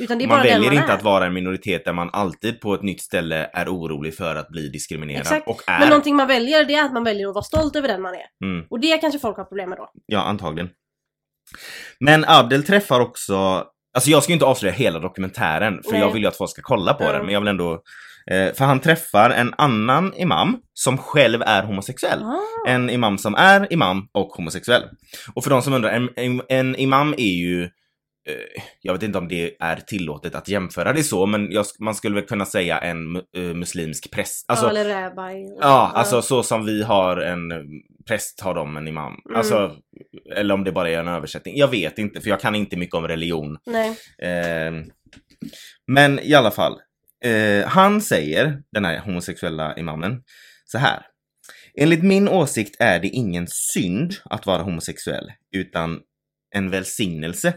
Utan 0.00 0.18
det 0.18 0.24
är 0.24 0.28
man 0.28 0.36
bara 0.36 0.42
den 0.42 0.52
väljer 0.52 0.70
man 0.70 0.78
inte 0.82 0.92
är. 0.92 0.96
att 0.96 1.02
vara 1.02 1.26
en 1.26 1.34
minoritet 1.34 1.84
där 1.84 1.92
man 1.92 2.10
alltid 2.12 2.60
på 2.60 2.74
ett 2.74 2.82
nytt 2.82 3.00
ställe 3.00 3.50
är 3.52 3.68
orolig 3.68 4.16
för 4.16 4.36
att 4.36 4.48
bli 4.48 4.68
diskriminerad. 4.68 5.20
Exakt. 5.20 5.48
Och 5.48 5.62
är. 5.66 5.78
Men 5.78 5.88
någonting 5.88 6.16
man 6.16 6.26
väljer 6.28 6.64
det 6.64 6.74
är 6.74 6.84
att 6.84 6.92
man 6.92 7.04
väljer 7.04 7.28
att 7.28 7.34
vara 7.34 7.44
stolt 7.44 7.76
över 7.76 7.88
den 7.88 8.02
man 8.02 8.14
är. 8.14 8.46
Mm. 8.46 8.66
Och 8.70 8.80
det 8.80 8.98
kanske 8.98 9.18
folk 9.18 9.36
har 9.36 9.44
problem 9.44 9.68
med 9.70 9.78
då. 9.78 9.90
Ja, 10.06 10.20
antagligen. 10.22 10.70
Men 12.00 12.24
Abdel 12.28 12.64
träffar 12.64 13.00
också, 13.00 13.64
alltså 13.94 14.10
jag 14.10 14.22
ska 14.22 14.30
ju 14.30 14.34
inte 14.34 14.44
avslöja 14.44 14.74
hela 14.74 14.98
dokumentären 14.98 15.82
för 15.82 15.92
Nej. 15.92 16.00
jag 16.00 16.10
vill 16.12 16.22
ju 16.22 16.28
att 16.28 16.36
folk 16.36 16.50
ska 16.50 16.62
kolla 16.62 16.94
på 16.94 17.04
Ja. 17.04 17.12
den, 17.12 17.24
men 17.24 17.34
jag 17.34 17.40
vill 17.40 17.48
ändå 17.48 17.72
eh, 18.30 18.54
för 18.54 18.64
han 18.64 18.80
träffar 18.80 19.30
en 19.30 19.54
annan 19.58 20.14
imam 20.14 20.56
som 20.74 20.98
själv 20.98 21.42
är 21.42 21.62
homosexuell. 21.62 22.22
Ah. 22.22 22.68
En 22.68 22.90
imam 22.90 23.18
som 23.18 23.34
är 23.34 23.72
imam 23.72 24.08
och 24.12 24.28
homosexuell. 24.28 24.82
Och 25.34 25.44
för 25.44 25.50
de 25.50 25.62
som 25.62 25.72
undrar, 25.72 25.90
en, 25.90 26.10
en, 26.16 26.42
en 26.48 26.76
imam 26.76 27.14
är 27.18 27.34
ju 27.34 27.62
eh, 28.28 28.62
jag 28.80 28.92
vet 28.92 29.02
inte 29.02 29.18
om 29.18 29.28
det 29.28 29.56
är 29.60 29.76
tillåtet 29.76 30.34
att 30.34 30.48
jämföra 30.48 30.92
det 30.92 31.02
så, 31.02 31.26
men 31.26 31.52
jag, 31.52 31.66
man 31.78 31.94
skulle 31.94 32.14
väl 32.14 32.24
kunna 32.24 32.44
säga 32.46 32.78
en 32.78 33.16
eh, 33.16 33.22
muslimsk 33.54 34.10
präst. 34.10 34.44
Alltså, 34.48 34.66
ja, 34.66 34.70
eller 34.70 35.02
rabbi. 35.02 35.56
Ja, 35.60 35.92
alltså 35.94 36.22
så 36.22 36.42
som 36.42 36.64
vi 36.64 36.82
har 36.82 37.16
en 37.16 37.52
präst 38.08 38.40
har 38.40 38.54
de 38.54 38.76
en 38.76 38.88
imam. 38.88 39.14
Mm. 39.28 39.38
Alltså, 39.38 39.72
eller 40.36 40.54
om 40.54 40.64
det 40.64 40.72
bara 40.72 40.90
är 40.90 40.98
en 40.98 41.08
översättning. 41.08 41.56
Jag 41.56 41.68
vet 41.68 41.98
inte, 41.98 42.20
för 42.20 42.30
jag 42.30 42.40
kan 42.40 42.54
inte 42.54 42.76
mycket 42.76 42.94
om 42.94 43.08
religion. 43.08 43.58
Eh, 44.18 44.72
men 45.86 46.18
i 46.18 46.34
alla 46.34 46.50
fall. 46.50 46.80
Eh, 47.24 47.66
han 47.66 48.00
säger, 48.00 48.62
den 48.72 48.84
här 48.84 48.98
homosexuella 48.98 49.76
imamen, 49.76 50.22
så 50.64 50.78
här. 50.78 51.06
Enligt 51.74 52.02
min 52.02 52.28
åsikt 52.28 52.76
är 52.78 53.00
det 53.00 53.08
ingen 53.08 53.46
synd 53.48 54.14
att 54.24 54.46
vara 54.46 54.62
homosexuell, 54.62 55.32
utan 55.52 56.00
en 56.54 56.70
välsignelse. 56.70 57.54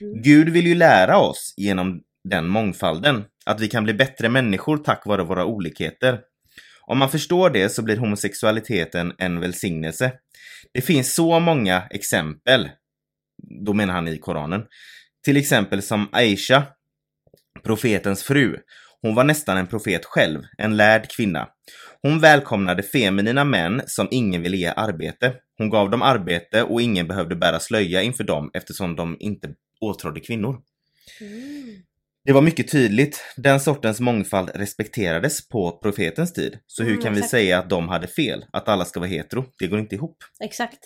Mm. 0.00 0.22
Gud 0.22 0.48
vill 0.48 0.66
ju 0.66 0.74
lära 0.74 1.18
oss 1.18 1.54
genom 1.56 2.02
den 2.28 2.48
mångfalden 2.48 3.24
att 3.46 3.60
vi 3.60 3.68
kan 3.68 3.84
bli 3.84 3.94
bättre 3.94 4.28
människor 4.28 4.76
tack 4.76 5.06
vare 5.06 5.22
våra 5.22 5.44
olikheter. 5.44 6.20
Om 6.86 6.98
man 6.98 7.10
förstår 7.10 7.50
det 7.50 7.68
så 7.68 7.82
blir 7.82 7.96
homosexualiteten 7.96 9.12
en 9.18 9.40
välsignelse. 9.40 10.12
Det 10.72 10.80
finns 10.80 11.14
så 11.14 11.40
många 11.40 11.82
exempel, 11.90 12.68
då 13.64 13.72
menar 13.72 13.94
han 13.94 14.08
i 14.08 14.18
Koranen, 14.18 14.62
till 15.24 15.36
exempel 15.36 15.82
som 15.82 16.08
Aisha, 16.12 16.62
profetens 17.62 18.22
fru. 18.22 18.56
Hon 19.02 19.14
var 19.14 19.24
nästan 19.24 19.56
en 19.56 19.66
profet 19.66 20.04
själv, 20.04 20.42
en 20.58 20.76
lärd 20.76 21.10
kvinna. 21.10 21.48
Hon 22.02 22.20
välkomnade 22.20 22.82
feminina 22.82 23.44
män 23.44 23.82
som 23.86 24.08
ingen 24.10 24.42
ville 24.42 24.56
ge 24.56 24.72
arbete. 24.76 25.34
Hon 25.58 25.70
gav 25.70 25.90
dem 25.90 26.02
arbete 26.02 26.62
och 26.62 26.82
ingen 26.82 27.08
behövde 27.08 27.36
bära 27.36 27.60
slöja 27.60 28.02
inför 28.02 28.24
dem 28.24 28.50
eftersom 28.54 28.96
de 28.96 29.16
inte 29.20 29.54
åtrådde 29.80 30.20
kvinnor. 30.20 30.62
Mm. 31.20 31.82
Det 32.24 32.32
var 32.32 32.42
mycket 32.42 32.70
tydligt. 32.72 33.24
Den 33.36 33.60
sortens 33.60 34.00
mångfald 34.00 34.50
respekterades 34.54 35.48
på 35.48 35.78
profetens 35.82 36.32
tid. 36.32 36.58
Så 36.66 36.82
hur 36.82 36.90
Mm, 36.90 37.02
kan 37.02 37.12
vi 37.12 37.18
exakt. 37.18 37.30
säga 37.30 37.58
att 37.58 37.70
de 37.70 37.88
hade 37.88 38.06
fel? 38.06 38.44
Att 38.52 38.68
alla 38.68 38.84
ska 38.84 39.00
vara 39.00 39.10
hetero? 39.10 39.44
Det 39.58 39.66
går 39.66 39.78
inte 39.78 39.94
ihop. 39.94 40.16
Exakt. 40.44 40.78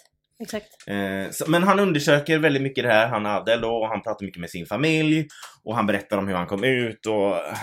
exakt. 0.42 0.66
Eh, 0.86 1.30
så, 1.30 1.50
men 1.50 1.62
han 1.62 1.80
undersöker 1.80 2.38
väldigt 2.38 2.62
mycket 2.62 2.84
det 2.84 2.90
här, 2.90 3.08
han 3.08 3.26
Adel 3.26 3.60
då, 3.60 3.68
och 3.68 3.88
han 3.88 4.02
pratar 4.02 4.26
mycket 4.26 4.40
med 4.40 4.50
sin 4.50 4.66
familj. 4.66 5.26
Och 5.64 5.76
han 5.76 5.86
berättar 5.86 6.18
om 6.18 6.28
hur 6.28 6.34
han 6.34 6.46
kom 6.46 6.64
ut 6.64 7.06
och 7.06 7.36
eh, 7.36 7.54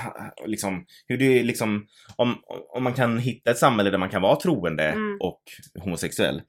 liksom 0.46 0.86
hur 1.08 1.18
det 1.18 1.40
är 1.40 1.44
liksom 1.44 1.86
om, 2.16 2.36
om 2.76 2.84
man 2.84 2.94
kan 2.94 3.18
hitta 3.20 3.52
ett 3.52 3.58
samhälle 3.58 3.90
där 3.90 3.98
man 3.98 4.10
kan 4.10 4.22
vara 4.22 4.36
troende 4.36 4.84
Mm. 4.84 5.18
och 5.22 5.42
homosexuell. 5.84 6.42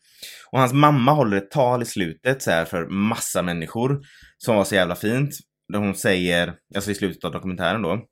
Och 0.50 0.58
hans 0.58 0.72
mamma 0.72 1.12
håller 1.12 1.36
ett 1.36 1.50
tal 1.50 1.82
i 1.82 1.86
slutet 1.86 2.42
så 2.42 2.50
här 2.50 2.64
för 2.64 2.86
massa 2.86 3.42
människor 3.42 4.00
som 4.38 4.56
var 4.56 4.64
så 4.64 4.74
jävla 4.74 4.94
fint. 4.94 5.30
Där 5.72 5.78
hon 5.78 5.94
säger, 5.94 6.54
alltså 6.74 6.90
i 6.90 6.94
slutet 6.94 7.24
av 7.24 7.32
dokumentären 7.32 7.82
då. 7.82 8.06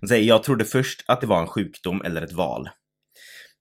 Hon 0.00 0.08
säger, 0.08 0.28
jag 0.28 0.42
trodde 0.42 0.64
först 0.64 1.04
att 1.06 1.20
det 1.20 1.26
var 1.26 1.40
en 1.40 1.46
sjukdom 1.46 2.02
eller 2.02 2.22
ett 2.22 2.32
val. 2.32 2.68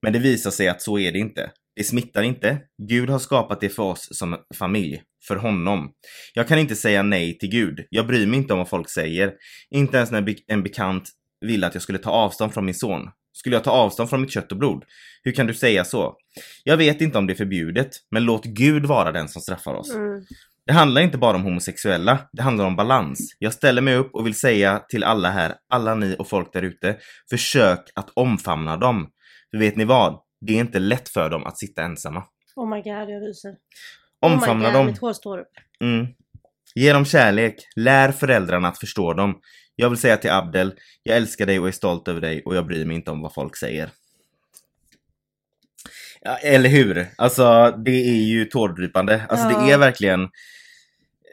Men 0.02 0.14
det 0.14 0.20
visar 0.20 0.52
sig 0.52 0.68
att 0.68 0.82
så 0.82 1.00
är 1.00 1.12
det 1.12 1.20
inte. 1.20 1.52
Det 1.76 1.84
smittar 1.84 2.24
inte. 2.24 2.62
Gud 2.90 3.10
har 3.10 3.20
skapat 3.20 3.62
det 3.62 3.70
för 3.70 3.84
oss 3.84 4.08
som 4.12 4.38
familj. 4.54 5.02
För 5.28 5.36
honom. 5.36 5.92
Jag 6.34 6.48
kan 6.48 6.60
inte 6.60 6.76
säga 6.76 7.04
nej 7.04 7.38
till 7.38 7.50
Gud. 7.50 7.86
Jag 7.90 8.08
bryr 8.08 8.28
mig 8.28 8.40
inte 8.40 8.54
om 8.54 8.60
vad 8.60 8.70
folk 8.70 8.90
säger. 8.90 9.34
Inte 9.70 9.98
ens 9.98 10.12
när 10.12 10.36
en 10.48 10.64
bekant 10.64 11.10
ville 11.46 11.68
att 11.68 11.74
jag 11.74 11.84
skulle 11.84 11.98
ta 11.98 12.10
avstånd 12.10 12.54
från 12.54 12.66
min 12.66 12.76
son. 12.76 13.02
Skulle 13.34 13.56
jag 13.56 13.64
ta 13.64 13.72
avstånd 13.72 14.10
från 14.10 14.22
mitt 14.22 14.32
kött 14.32 14.52
och 14.52 14.58
blod? 14.58 14.84
Hur 15.24 15.32
kan 15.32 15.48
du 15.48 15.54
säga 15.54 15.86
så? 15.86 16.16
Jag 16.64 16.78
vet 16.78 17.02
inte 17.02 17.18
om 17.18 17.28
det 17.28 17.34
är 17.34 17.36
förbjudet, 17.36 17.90
men 18.12 18.24
låt 18.24 18.46
Gud 18.46 18.86
vara 18.86 19.12
den 19.12 19.30
som 19.30 19.42
straffar 19.42 19.74
oss. 19.74 19.96
Mm. 19.96 20.22
Det 20.72 20.76
handlar 20.76 21.02
inte 21.02 21.18
bara 21.18 21.36
om 21.38 21.44
homosexuella, 21.44 22.20
det 22.32 22.42
handlar 22.42 22.66
om 22.66 22.76
balans. 22.76 23.36
Jag 23.40 23.54
ställer 23.54 23.82
mig 23.82 23.96
upp 23.96 24.16
och 24.16 24.26
vill 24.26 24.36
säga 24.40 24.80
till 24.90 25.04
alla 25.04 25.30
här, 25.30 25.56
alla 25.70 25.96
ni 25.96 26.16
och 26.20 26.30
folk 26.30 26.54
där 26.54 26.62
ute, 26.62 26.98
försök 27.30 27.80
att 27.96 28.10
omfamna 28.14 28.78
dem. 28.78 29.10
För 29.52 29.58
vet 29.58 29.76
ni 29.76 29.86
vad? 29.86 30.22
Det 30.42 30.54
är 30.54 30.58
inte 30.58 30.80
lätt 30.80 31.10
för 31.10 31.30
dem 31.30 31.46
att 31.46 31.58
sitta 31.58 31.82
ensamma. 31.82 32.24
Oh 32.56 32.70
my 32.70 32.76
god, 32.76 33.10
jag 33.10 33.28
ryser. 33.28 33.56
Omfamna 34.22 34.66
oh 34.66 34.72
god, 34.72 34.80
dem. 34.80 34.86
Mitt 34.86 34.98
hår 35.02 35.14
står 35.14 35.38
upp. 35.38 35.52
Mm. 35.82 36.08
Ge 36.76 36.94
dem 36.94 37.06
kärlek. 37.06 37.56
Lär 37.76 38.12
föräldrarna 38.12 38.68
att 38.68 38.80
förstå 38.80 39.14
dem. 39.14 39.40
Jag 39.76 39.90
vill 39.90 40.00
säga 40.00 40.18
till 40.18 40.32
Abdel, 40.32 40.74
jag 41.04 41.18
älskar 41.18 41.46
dig 41.46 41.60
och 41.60 41.68
är 41.68 41.72
stolt 41.72 42.08
över 42.08 42.22
dig 42.22 42.42
och 42.46 42.56
jag 42.56 42.68
bryr 42.68 42.86
mig 42.86 42.96
inte 42.96 43.12
om 43.12 43.22
vad 43.22 43.34
folk 43.34 43.58
säger. 43.58 43.90
Ja, 46.22 46.38
eller 46.38 46.70
hur? 46.70 47.08
Alltså, 47.18 47.76
det 47.86 48.10
är 48.10 48.24
ju 48.24 48.46
tårdrypande. 48.46 49.26
Alltså, 49.30 49.50
Ja. 49.50 49.66
det 49.66 49.72
är 49.72 49.78
verkligen... 49.78 50.30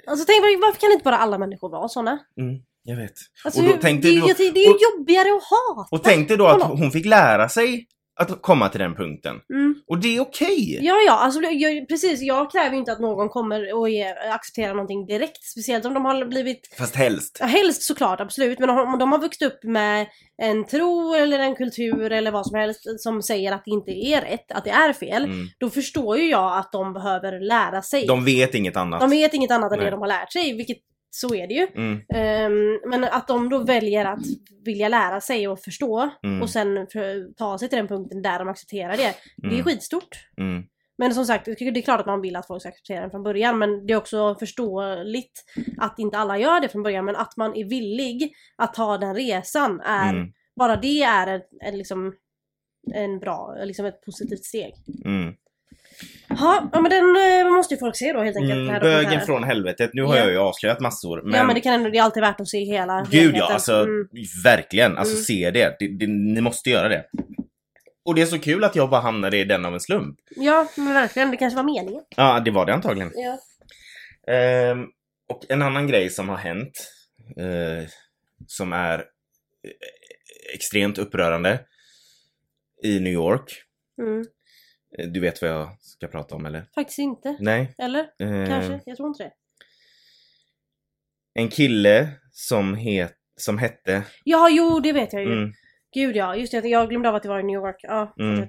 Alltså 0.08 0.24
tänk 0.26 0.40
var- 0.42 0.66
varför 0.66 0.80
kan 0.80 0.92
inte 0.92 1.04
bara 1.04 1.18
alla 1.18 1.38
människor 1.38 1.70
vara 1.70 1.88
såna? 1.88 2.10
Mm, 2.40 2.54
jag 2.82 2.96
vet. 2.96 3.12
Alltså, 3.44 3.60
Och 3.60 3.66
då 3.66 3.72
hur- 3.72 3.80
tänkte 3.80 4.08
det, 4.08 4.14
ju- 4.14 4.20
det, 4.20 4.34
det 4.50 4.60
är 4.60 4.68
ju 4.68 4.78
jobbigare 4.98 5.28
att 5.36 5.42
hata. 5.42 5.96
Och 5.96 6.04
tänk 6.04 6.28
dig 6.28 6.36
då 6.36 6.46
att 6.46 6.62
hon 6.62 6.90
fick 6.90 7.06
lära 7.06 7.48
sig 7.48 7.86
att 8.18 8.42
komma 8.42 8.68
till 8.68 8.80
den 8.80 8.94
punkten. 8.94 9.40
Mm. 9.54 9.74
Och 9.86 9.98
det 9.98 10.16
är 10.16 10.20
okej! 10.20 10.78
Ja, 10.82 10.94
ja, 11.06 11.12
alltså 11.12 11.40
jag, 11.40 11.88
precis. 11.88 12.22
Jag 12.22 12.50
kräver 12.52 12.70
ju 12.70 12.76
inte 12.76 12.92
att 12.92 13.00
någon 13.00 13.28
kommer 13.28 13.74
och 13.74 13.90
ger, 13.90 14.30
accepterar 14.32 14.74
någonting 14.74 15.06
direkt. 15.06 15.44
Speciellt 15.44 15.84
om 15.84 15.94
de 15.94 16.04
har 16.04 16.24
blivit 16.24 16.74
Fast 16.78 16.96
helst. 16.96 17.36
Ja, 17.40 17.46
helst 17.46 17.82
såklart, 17.82 18.20
absolut. 18.20 18.58
Men 18.58 18.70
om 18.70 18.98
de 18.98 19.12
har 19.12 19.18
vuxit 19.18 19.42
upp 19.42 19.64
med 19.64 20.06
en 20.42 20.66
tro 20.66 21.14
eller 21.14 21.38
en 21.38 21.56
kultur 21.56 22.12
eller 22.12 22.30
vad 22.30 22.46
som 22.46 22.58
helst 22.58 23.00
som 23.00 23.22
säger 23.22 23.52
att 23.52 23.64
det 23.64 23.70
inte 23.70 23.90
är 23.90 24.20
rätt, 24.20 24.52
att 24.52 24.64
det 24.64 24.70
är 24.70 24.92
fel. 24.92 25.24
Mm. 25.24 25.46
Då 25.58 25.70
förstår 25.70 26.18
ju 26.18 26.30
jag 26.30 26.58
att 26.58 26.72
de 26.72 26.92
behöver 26.92 27.40
lära 27.40 27.82
sig. 27.82 28.06
De 28.06 28.24
vet 28.24 28.54
inget 28.54 28.76
annat. 28.76 29.00
De 29.00 29.10
vet 29.10 29.34
inget 29.34 29.50
annat 29.50 29.72
än 29.72 29.78
Nej. 29.78 29.84
det 29.84 29.90
de 29.90 30.00
har 30.00 30.08
lärt 30.08 30.32
sig, 30.32 30.56
vilket 30.56 30.78
så 31.10 31.34
är 31.34 31.46
det 31.46 31.54
ju. 31.54 31.66
Mm, 31.74 32.00
Ehm, 32.14 32.80
men 32.90 33.04
att 33.04 33.28
de 33.28 33.48
då 33.48 33.58
väljer 33.58 34.04
att 34.04 34.20
vilja 34.64 34.88
lära 34.88 35.20
sig 35.20 35.48
och 35.48 35.60
förstå 35.60 36.10
Mm. 36.22 36.42
och 36.42 36.50
sen 36.50 36.86
för, 36.92 37.34
ta 37.34 37.58
sig 37.58 37.68
till 37.68 37.78
den 37.78 37.88
punkten 37.88 38.22
där 38.22 38.38
de 38.38 38.48
accepterar 38.48 38.96
det. 38.96 39.14
Det 39.36 39.46
är 39.46 39.52
Mm. 39.52 39.64
skitstort. 39.64 40.08
mm, 40.36 40.62
Men 40.98 41.14
som 41.14 41.24
sagt, 41.24 41.44
det 41.44 41.60
är 41.60 41.82
klart 41.82 42.00
att 42.00 42.06
man 42.06 42.20
vill 42.20 42.36
att 42.36 42.46
folk 42.46 42.62
ska 42.62 42.68
acceptera 42.68 43.00
den 43.00 43.10
från 43.10 43.22
början 43.22 43.58
men 43.58 43.86
det 43.86 43.92
är 43.92 43.96
också 43.96 44.34
förståeligt 44.38 45.44
att 45.78 45.98
inte 45.98 46.18
alla 46.18 46.38
gör 46.38 46.60
det 46.60 46.68
från 46.68 46.82
början 46.82 47.04
men 47.04 47.16
att 47.16 47.36
man 47.36 47.54
är 47.56 47.64
villig 47.64 48.32
att 48.56 48.74
ta 48.74 48.98
den 48.98 49.14
resan 49.14 49.80
är, 49.80 50.10
mm, 50.14 50.32
bara 50.56 50.76
det 50.76 51.02
är 51.02 51.36
ett, 51.36 51.48
ett, 51.66 51.74
liksom 51.74 52.14
en 52.94 53.18
bra, 53.18 53.56
liksom 53.64 53.86
ett 53.86 54.02
positivt 54.02 54.44
steg. 54.44 54.74
Ha, 56.30 56.70
ja 56.72 56.80
men 56.80 56.90
den 56.90 57.16
eh, 57.46 57.52
måste 57.52 57.74
ju 57.74 57.78
folk 57.80 57.96
se 57.96 58.12
då 58.12 58.22
helt 58.22 58.36
enkelt. 58.36 58.52
Mm, 58.52 58.68
här 58.68 58.80
bögen 58.80 58.98
dokumentären. 58.98 59.26
från 59.26 59.44
helvetet. 59.44 59.90
Nu 59.94 60.02
har 60.02 60.16
Ja. 60.16 60.20
jag 60.22 60.30
ju 60.30 60.38
avslöjat 60.38 60.80
massor. 60.80 61.22
Men, 61.22 61.34
Ja 61.34 61.44
men 61.44 61.54
det 61.54 61.60
kan 61.60 61.72
ändå, 61.74 61.90
det 61.90 61.98
är 61.98 62.02
alltid 62.02 62.20
värt 62.20 62.40
att 62.40 62.48
se 62.48 62.64
hela 62.64 63.06
Gud 63.10 63.36
ja, 63.36 63.52
alltså 63.52 63.72
Mm. 63.74 64.08
verkligen. 64.44 64.98
Alltså 64.98 65.14
Mm. 65.14 65.22
se 65.24 65.50
det. 65.50 65.76
Det, 65.78 65.88
det. 65.98 66.06
Ni 66.06 66.40
måste 66.40 66.70
göra 66.70 66.88
det. 66.88 67.04
Och 68.04 68.14
det 68.14 68.22
är 68.22 68.26
så 68.26 68.38
kul 68.38 68.64
att 68.64 68.76
jag 68.76 68.90
bara 68.90 69.00
hamnade 69.00 69.38
i 69.38 69.44
den 69.44 69.64
av 69.64 69.74
en 69.74 69.80
slump. 69.80 70.18
Ja 70.36 70.68
men 70.76 70.94
verkligen, 70.94 71.30
det 71.30 71.36
kanske 71.36 71.56
var 71.56 71.64
meningen. 71.64 72.02
Ja, 72.16 72.40
det 72.40 72.50
var 72.50 72.66
det 72.66 72.74
antagligen. 72.74 73.12
Ja. 73.14 73.38
Ehm, 74.34 74.84
och 75.28 75.44
en 75.48 75.62
annan 75.62 75.86
grej 75.88 76.10
som 76.10 76.28
har 76.28 76.36
hänt, 76.36 76.90
eh, 77.36 77.88
som 78.46 78.72
är 78.72 78.98
eh, 78.98 79.04
extremt 80.54 80.98
upprörande 80.98 81.60
i 82.84 83.00
New 83.00 83.12
York. 83.12 83.52
Mm. 84.02 84.20
Eh, 84.98 85.06
Du 85.08 85.20
vet 85.20 85.42
vad 85.42 85.50
jag 85.50 85.68
ska 85.98 86.08
prata 86.08 86.34
om 86.34 86.46
eller? 86.46 86.64
Faktiskt 86.74 86.98
inte. 86.98 87.36
Nej. 87.40 87.74
Eller? 87.78 88.00
Eh, 88.00 88.46
Kanske? 88.48 88.80
Jag 88.86 88.96
tror 88.96 89.08
inte 89.08 89.22
det. 89.24 89.32
En 91.34 91.48
kille 91.48 92.08
som, 92.32 92.74
het, 92.74 93.14
som 93.36 93.58
hette... 93.58 94.02
Ja, 94.24 94.48
jo 94.50 94.80
det 94.80 94.92
vet 94.92 95.12
jag 95.12 95.22
ju. 95.24 95.32
Mm, 95.32 95.52
Gud 95.94 96.16
ja, 96.16 96.36
just 96.36 96.52
det. 96.52 96.68
Jag 96.68 96.88
glömde 96.88 97.08
av 97.08 97.14
att 97.14 97.22
det 97.22 97.28
var 97.28 97.40
i 97.40 97.42
New 97.42 97.54
York. 97.54 97.76
Ja, 97.82 98.14
Mm. 98.20 98.48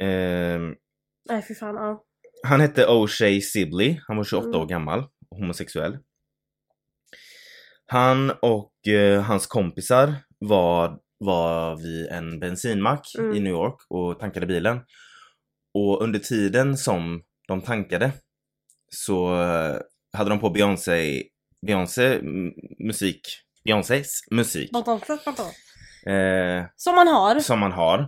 ehm, 0.00 0.74
Nej 1.28 1.42
fy 1.48 1.54
fan, 1.54 1.74
ja. 1.74 2.04
Han 2.46 2.60
hette 2.60 2.86
O'Shea 2.86 3.40
Sibley, 3.40 4.00
han 4.06 4.16
var 4.16 4.24
28 4.24 4.46
Mm. 4.48 4.60
år 4.60 4.66
gammal, 4.66 5.04
homosexuell. 5.30 5.98
Han 7.86 8.30
och 8.30 8.88
eh, 8.88 9.22
hans 9.22 9.46
kompisar 9.46 10.14
var, 10.38 10.98
var 11.18 11.76
vid 11.76 12.06
en 12.06 12.40
bensinmack 12.40 13.06
Mm. 13.18 13.36
i 13.36 13.40
New 13.40 13.52
York 13.52 13.76
och 13.88 14.18
tankade 14.20 14.46
bilen. 14.46 14.80
Och 15.74 16.02
under 16.02 16.18
tiden 16.18 16.76
som 16.76 17.22
de 17.48 17.60
tankade 17.60 18.12
så 18.92 19.42
eh, 19.42 19.76
hade 20.12 20.30
de 20.30 20.40
på 20.40 20.50
Beyoncé, 20.50 21.22
Beyoncé 21.66 22.20
musik, 22.78 23.20
Beyoncés 23.64 24.20
musik. 24.30 24.72
Eh, 26.06 26.64
Som 26.76 26.94
man 26.94 27.08
har. 27.08 27.40
som 27.40 27.58
man 27.60 27.72
har. 27.72 27.98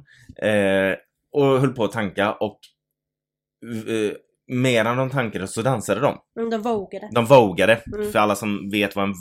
Eh, 0.48 0.96
och 1.32 1.60
höll 1.60 1.74
på 1.74 1.84
att 1.84 1.92
tanka 1.92 2.32
och 2.32 2.58
eh, 3.88 4.12
medan 4.48 4.96
de 4.96 5.10
tankade 5.10 5.48
så 5.48 5.62
dansade 5.62 6.00
de. 6.00 6.18
Mm, 6.38 6.50
De 6.50 6.62
vågade. 6.62 7.08
De 7.12 7.26
vågade. 7.26 7.82
Mm. 7.94 8.12
För 8.12 8.18
alla 8.18 8.36
som 8.36 8.70
vet 8.70 8.96
vad 8.96 9.04
en... 9.04 9.14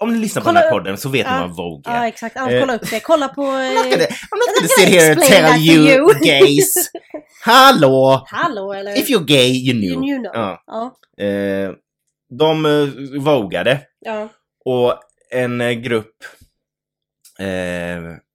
Om 0.00 0.12
ni 0.12 0.18
lyssnar 0.18 0.42
på 0.42 0.46
Kolla 0.48 0.60
den 0.60 0.68
här 0.68 0.78
podden 0.78 0.98
så 0.98 1.08
vet 1.08 1.26
ni 1.26 1.32
Ja. 1.32 1.40
vad 1.40 1.48
en 1.50 1.56
vogue 1.56 1.82
Ja 1.94 2.04
är. 2.04 2.08
exakt, 2.08 2.36
Eh, 2.36 2.60
kolla 2.60 2.74
upp 2.74 2.90
det. 2.90 3.00
Kolla 3.00 3.28
på... 3.28 3.42
I'm 3.42 3.74
not 3.74 3.84
Eh, 3.86 3.90
gonna, 3.90 4.04
I'm 4.04 4.38
not 4.38 4.56
gonna 4.56 4.68
sit 4.78 4.88
here 4.88 5.12
and 5.12 5.22
tell 5.22 5.60
you, 5.60 5.88
you. 5.88 6.14
gays. 6.24 6.90
Hallå! 7.44 8.24
hallå 8.26 8.72
eller? 8.72 8.98
If 8.98 9.08
you're 9.08 9.24
gay 9.24 9.50
you 9.68 9.72
knew. 9.80 9.90
you 9.92 10.00
knew 10.00 10.18
know. 10.18 10.56
Ja. 10.66 10.96
Eh, 11.24 11.70
de 12.38 12.66
eh, 12.66 13.20
vågade. 13.20 13.80
ja. 14.00 14.28
Och 14.64 14.94
en 15.30 15.60
eh, 15.60 15.70
grupp 15.72 16.16
eh, 17.38 17.46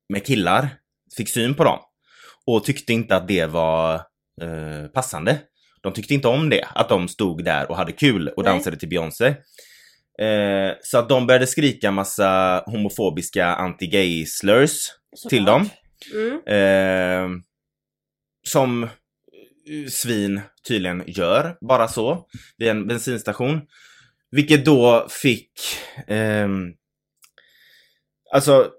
med 0.09 0.25
killar 0.25 0.67
fick 1.17 1.29
syn 1.29 1.55
på 1.55 1.63
dem. 1.63 1.79
Och 2.47 2.63
tyckte 2.63 2.93
inte 2.93 3.15
att 3.15 3.27
det 3.27 3.45
var 3.45 3.93
eh, 4.41 4.87
passande. 4.93 5.37
De 5.85 5.93
tyckte 5.93 6.13
inte 6.13 6.27
om 6.27 6.49
det, 6.49 6.67
att 6.75 6.89
de 6.89 7.07
stod 7.07 7.43
där 7.43 7.69
och 7.69 7.77
hade 7.77 7.91
kul 7.91 8.27
och 8.27 8.43
Nej. 8.43 8.53
dansade 8.53 8.77
till 8.77 8.89
Beyoncé. 8.89 9.27
Eh, 10.19 10.71
så 10.81 10.97
att 10.97 11.09
de 11.09 11.27
började 11.27 11.47
skrika 11.47 11.91
massa 11.91 12.63
homofobiska 12.65 13.55
anti-gay 13.55 14.25
slurs 14.25 14.91
till 15.29 15.45
dem. 15.45 15.69
Mm. 16.13 16.41
Eh, 16.47 17.41
som 18.47 18.83
eh, 18.83 18.89
svin 19.89 20.41
tydligen 20.67 21.03
gör, 21.07 21.57
bara 21.61 21.87
så, 21.87 22.27
vid 22.57 22.69
en 22.69 22.87
bensinstation. 22.87 23.61
Vilket 24.31 24.65
då 24.65 25.07
fick... 25.09 25.51
ehm, 26.07 26.73
alltså... 28.31 28.71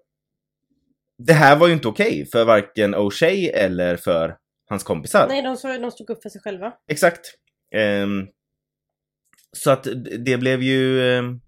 Det 1.18 1.32
här 1.32 1.56
var 1.56 1.66
ju 1.66 1.72
inte 1.72 1.88
okej 1.88 2.28
för 2.32 2.44
varken 2.44 2.94
O'Shea 2.94 3.50
eller 3.54 3.96
för 3.96 4.36
hans 4.68 4.82
kompisar. 4.84 5.28
Nej, 5.28 5.42
de, 5.42 5.80
de 5.80 5.90
stod 5.90 6.10
upp 6.10 6.22
för 6.22 6.28
sig 6.28 6.40
själva. 6.40 6.72
Exakt. 6.88 7.20
Ehm, 7.74 8.26
så 9.52 9.70
att 9.70 9.86
det 10.24 10.38
blev 10.38 10.62
ju... 10.62 11.10
ehm, 11.10 11.40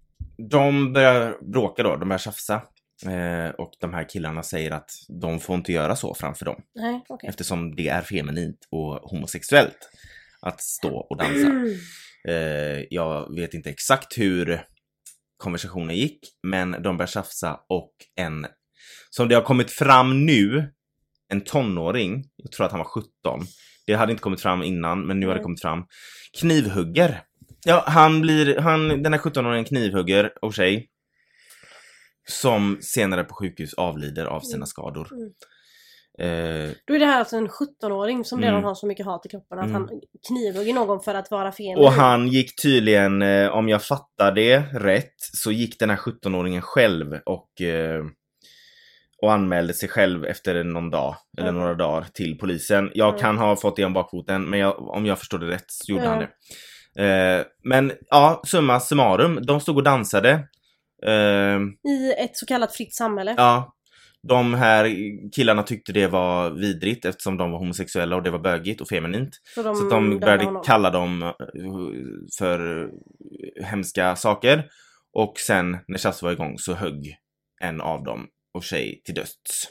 de 0.49 0.93
börjar 0.93 1.37
bråka 1.51 1.83
då, 1.83 1.95
de 1.95 2.09
börjar 2.09 2.17
tjafsa. 2.19 2.61
Eh, 3.05 3.49
och 3.49 3.71
de 3.79 3.93
här 3.93 4.09
killarna 4.09 4.43
säger 4.43 4.71
att 4.71 4.91
de 5.21 5.39
får 5.39 5.55
inte 5.55 5.71
göra 5.73 5.95
så 5.95 6.15
framför 6.15 6.45
dem. 6.45 6.61
Nej, 6.75 7.01
okej. 7.09 7.29
Eftersom 7.29 7.75
det 7.75 7.87
är 7.87 8.01
feminint 8.01 8.67
och 8.71 8.93
homosexuellt 8.95 9.89
att 10.41 10.61
stå 10.61 10.97
och 10.97 11.17
dansa. 11.17 11.47
Mm. 11.47 11.75
Jag 12.89 13.35
vet 13.35 13.53
inte 13.53 13.69
exakt 13.69 14.17
hur 14.17 14.65
konversationen 15.37 15.95
gick, 15.95 16.19
men 16.43 16.71
de 16.71 16.97
började 16.97 17.11
tjafsa 17.11 17.59
och 17.69 17.91
en, 18.15 18.47
som 19.09 19.27
det 19.27 19.35
har 19.35 19.41
kommit 19.41 19.71
fram 19.71 20.25
nu, 20.25 20.73
en 21.29 21.41
tonåring, 21.41 22.23
jag 22.35 22.51
tror 22.51 22.65
att 22.65 22.71
han 22.71 22.79
var 22.79 22.85
17, 22.85 23.09
det 23.87 23.93
hade 23.93 24.11
inte 24.11 24.21
kommit 24.21 24.41
fram 24.41 24.63
innan 24.63 25.07
men 25.07 25.19
nu 25.19 25.27
har 25.27 25.35
det 25.35 25.41
kommit 25.43 25.61
fram, 25.61 25.85
knivhugger. 26.39 27.21
Ja, 27.65 27.83
han 27.87 28.21
blir, 28.21 28.57
han, 28.57 29.03
den 29.03 29.13
här 29.13 29.19
17-åringen 29.19 29.65
knivhugger 29.65 30.31
O'Shea. 30.41 30.83
Som 32.29 32.77
senare 32.81 33.23
på 33.23 33.35
sjukhus 33.35 33.73
avlider 33.73 34.25
av 34.25 34.39
sina 34.39 34.55
Mm. 34.57 34.67
skador. 34.67 35.07
Mm. 35.13 35.29
Eh, 36.19 36.71
Då 36.87 36.93
är 36.95 36.99
det 36.99 37.05
här 37.05 37.19
alltså 37.19 37.37
en 37.37 37.49
17-åring 37.49 38.25
som 38.25 38.39
redan 38.39 38.53
Mm. 38.55 38.63
har 38.65 38.75
så 38.75 38.87
mycket 38.87 39.05
hat 39.05 39.25
i 39.25 39.29
kroppen 39.29 39.59
att 39.59 39.65
Mm. 39.69 39.73
han 39.75 39.89
knivhugger 40.27 40.73
någon 40.73 41.01
för 41.01 41.15
att 41.15 41.31
vara 41.31 41.51
feminin. 41.51 41.77
och 41.85 41.91
han 41.91 42.27
gick 42.27 42.61
tydligen, 42.61 43.21
eh, 43.21 43.49
om 43.49 43.69
jag 43.69 43.83
fattar 43.83 44.31
det 44.31 44.59
rätt, 44.73 45.13
så 45.17 45.51
gick 45.51 45.79
den 45.79 45.89
här 45.89 45.97
17-åringen 45.97 46.61
själv 46.61 47.19
och 47.25 47.61
eh, 47.61 48.03
och 49.21 49.33
anmälde 49.33 49.73
sig 49.73 49.89
själv 49.89 50.25
efter 50.25 50.63
någon 50.63 50.89
dag, 50.89 51.15
eller 51.37 51.49
Mm. 51.49 51.61
några 51.61 51.73
dagar, 51.75 52.05
till 52.13 52.37
polisen. 52.37 52.91
Jag 52.93 53.09
Mm. 53.09 53.19
kan 53.21 53.37
ha 53.37 53.55
fått 53.55 53.75
det 53.75 53.85
om 53.85 53.93
bakfoten, 53.93 54.49
men 54.49 54.59
jag, 54.59 54.89
om 54.89 55.05
jag 55.05 55.19
förstår 55.19 55.39
det 55.39 55.47
rätt 55.47 55.65
så 55.67 55.91
gjorde 55.91 56.03
Ja. 56.03 56.09
han 56.09 56.19
det. 56.19 56.29
Eh, 57.05 57.45
men 57.63 57.91
ja, 58.09 58.41
summa 58.45 58.79
summarum, 58.79 59.39
de 59.45 59.59
stod 59.59 59.77
och 59.77 59.83
dansade. 59.83 60.31
Eh, 61.05 61.59
I 61.91 62.13
ett 62.17 62.37
så 62.37 62.45
kallat 62.45 62.75
fritt 62.75 62.95
samhälle. 62.95 63.33
ja, 63.37 63.73
de 64.27 64.53
här 64.53 64.89
killarna 65.35 65.63
tyckte 65.63 65.91
det 65.93 66.07
var 66.07 66.49
vidrigt 66.49 67.05
eftersom 67.05 67.37
de 67.37 67.51
var 67.51 67.59
homosexuella 67.59 68.15
och 68.15 68.23
det 68.23 68.29
var 68.31 68.39
bögigt 68.39 68.81
och 68.81 68.87
feminint. 68.87 69.29
Så 69.55 69.63
de, 69.63 69.75
Så 69.75 69.89
de 69.89 70.19
började 70.19 70.45
honom. 70.45 70.63
kalla 70.65 70.89
dem 70.89 71.23
eh, 71.23 71.31
för 72.39 72.89
hemska 73.63 74.15
saker. 74.15 74.65
Och 75.13 75.33
sen 75.39 75.77
när 75.87 75.97
tjafset 75.97 76.23
var 76.23 76.31
igång 76.31 76.57
så 76.57 76.73
högg 76.73 77.15
en 77.61 77.81
av 77.81 78.03
dem 78.03 78.27
och 78.53 78.63
tjej 78.63 79.01
till 79.05 79.15
döds. 79.15 79.67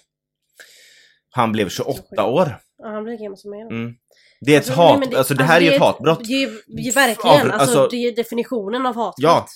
Han 1.30 1.52
blev 1.52 1.68
28 1.68 2.26
år. 2.26 2.60
Ja, 2.78 2.88
han 2.88 3.04
blir 3.04 3.12
lika 3.12 3.22
gammal 3.24 3.38
som 3.38 3.50
då. 3.50 3.56
Mm. 3.60 3.94
Det 4.40 4.54
är 4.54 4.60
ett 4.60 4.66
Alltså, 4.68 4.82
nej, 4.82 4.90
hat, 4.90 5.00
men 5.00 5.18
alltså 5.18 5.34
det 5.34 5.44
här 5.44 5.60
är 5.60 5.64
ju 5.64 5.72
ett 5.72 5.80
hatbrott. 5.80 6.24
Det 6.28 6.32
är 6.32 6.40
ju 6.48 6.62
det 6.66 6.94
verkligen, 6.94 7.36
Av- 7.36 7.60
alltså, 7.60 7.80
alltså- 7.80 7.88
det 7.90 7.96
är 7.96 8.16
definitionen 8.16 8.86
av 8.86 8.94
hatbrott. 8.94 9.14
Ja. 9.16 9.46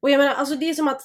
Och 0.00 0.10
jag 0.10 0.18
menar, 0.18 0.34
alltså 0.34 0.54
det 0.54 0.70
är 0.70 0.74
som 0.74 0.88
att 0.88 1.02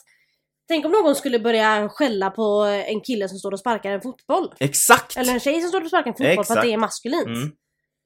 Tänk 0.71 0.85
om 0.85 0.91
någon 0.91 1.15
skulle 1.15 1.39
börja 1.39 1.89
skälla 1.89 2.29
på 2.29 2.43
en 2.87 3.01
kille 3.01 3.29
som 3.29 3.37
står 3.39 3.51
och 3.51 3.59
sparkar 3.59 3.91
en 3.91 4.01
fotboll. 4.01 4.53
Exakt! 4.59 5.17
Eller 5.17 5.33
en 5.33 5.39
tjej 5.39 5.61
som 5.61 5.69
står 5.69 5.81
och 5.81 5.87
sparkar 5.87 6.07
en 6.11 6.13
fotboll 6.13 6.33
för 6.35 6.39
att 6.39 6.39
Exakt. 6.49 6.61
det 6.63 6.73
är 6.73 6.77
maskulint. 6.77 7.27
Mm. 7.27 7.51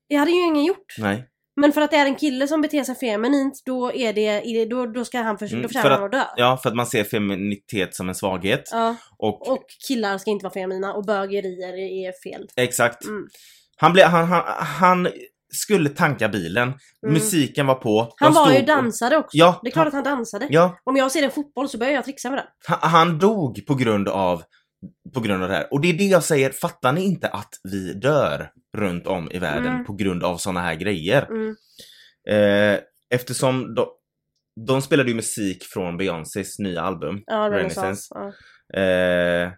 Det 0.09 0.15
hade 0.15 0.31
ju 0.31 0.45
ingen 0.45 0.63
gjort. 0.63 0.95
Nej. 0.97 1.29
Men 1.55 1.71
för 1.73 1.81
att 1.81 1.91
det 1.91 1.97
är 1.97 2.05
en 2.05 2.15
kille 2.15 2.47
som 2.47 2.61
beter 2.61 2.83
sig 2.83 2.95
feminint, 2.95 3.61
då 3.65 3.91
är 3.93 4.13
det, 4.13 4.65
då, 4.65 4.85
då 4.85 5.05
ska 5.05 5.21
han 5.21 5.37
för, 5.37 5.45
Mm, 5.45 5.61
då 5.61 5.67
för 5.67 5.73
förtjänar 5.73 5.91
att- 5.91 5.99
han 5.99 6.05
att 6.05 6.11
dö. 6.11 6.23
Ja, 6.35 6.57
för 6.63 6.69
att 6.69 6.75
man 6.75 6.85
ser 6.85 7.03
feminitet 7.03 7.95
som 7.95 8.09
en 8.09 8.15
svaghet. 8.15 8.69
Ja, 8.71 8.95
Och, 9.17 9.51
och 9.51 9.65
killar 9.87 10.17
ska 10.17 10.31
inte 10.31 10.43
vara 10.43 10.53
feminina 10.53 10.93
och 10.93 11.05
bögerier 11.05 11.73
är 11.73 12.11
fel. 12.31 12.47
exakt. 12.55 13.05
Mm. 13.05 13.27
Han, 13.77 13.93
blev, 13.93 14.05
han, 14.07 14.27
han, 14.27 14.43
han 14.57 15.07
skulle 15.53 15.89
tanka 15.89 16.29
bilen. 16.29 16.63
Mm. 16.67 17.13
Musiken 17.13 17.67
var 17.67 17.75
på. 17.75 18.13
Han 18.17 18.33
var 18.33 18.51
ju 18.51 18.61
dansare 18.61 19.17
också. 19.17 19.37
Ja, 19.37 19.59
det 19.63 19.69
är 19.69 19.71
klart 19.71 19.87
att 19.87 19.93
han 19.93 20.03
dansade. 20.03 20.47
Ja, 20.49 20.77
Om 20.83 20.97
jag 20.97 21.11
ser 21.11 21.23
en 21.23 21.31
fotboll 21.31 21.69
så 21.69 21.77
börjar 21.77 21.93
jag 21.93 22.03
trixa 22.05 22.29
med 22.29 22.39
den. 22.39 22.45
Han, 22.67 22.89
han 22.91 23.19
dog 23.19 23.65
på 23.67 23.75
grund 23.75 24.09
av 24.09 24.43
på 25.13 25.19
grund 25.19 25.43
av 25.43 25.49
det 25.49 25.55
här. 25.55 25.67
Och 25.73 25.81
det 25.81 25.87
är 25.89 25.93
det 25.93 26.03
jag 26.05 26.23
säger, 26.23 26.49
fattar 26.49 26.93
ni 26.93 27.01
inte 27.05 27.27
att 27.27 27.49
vi 27.63 27.93
dör 27.93 28.51
runt 28.77 29.07
om 29.07 29.31
i 29.31 29.39
världen 29.39 29.73
Mm. 29.73 29.85
på 29.85 29.93
grund 29.93 30.23
av 30.23 30.37
såna 30.37 30.59
här 30.61 30.75
grejer? 30.75 31.27
Mm. 31.29 31.55
Eh, 32.29 32.79
eftersom 33.09 33.75
de, 33.75 33.87
de 34.67 34.81
spelade 34.81 35.09
ju 35.09 35.15
musik 35.15 35.63
från 35.63 35.97
Beyoncés 35.97 36.59
nya 36.59 36.81
album, 36.81 37.23
Ja, 37.25 37.49
Renaissance. 37.51 38.07
Ja. 38.15 38.33
Eh, 38.81 39.51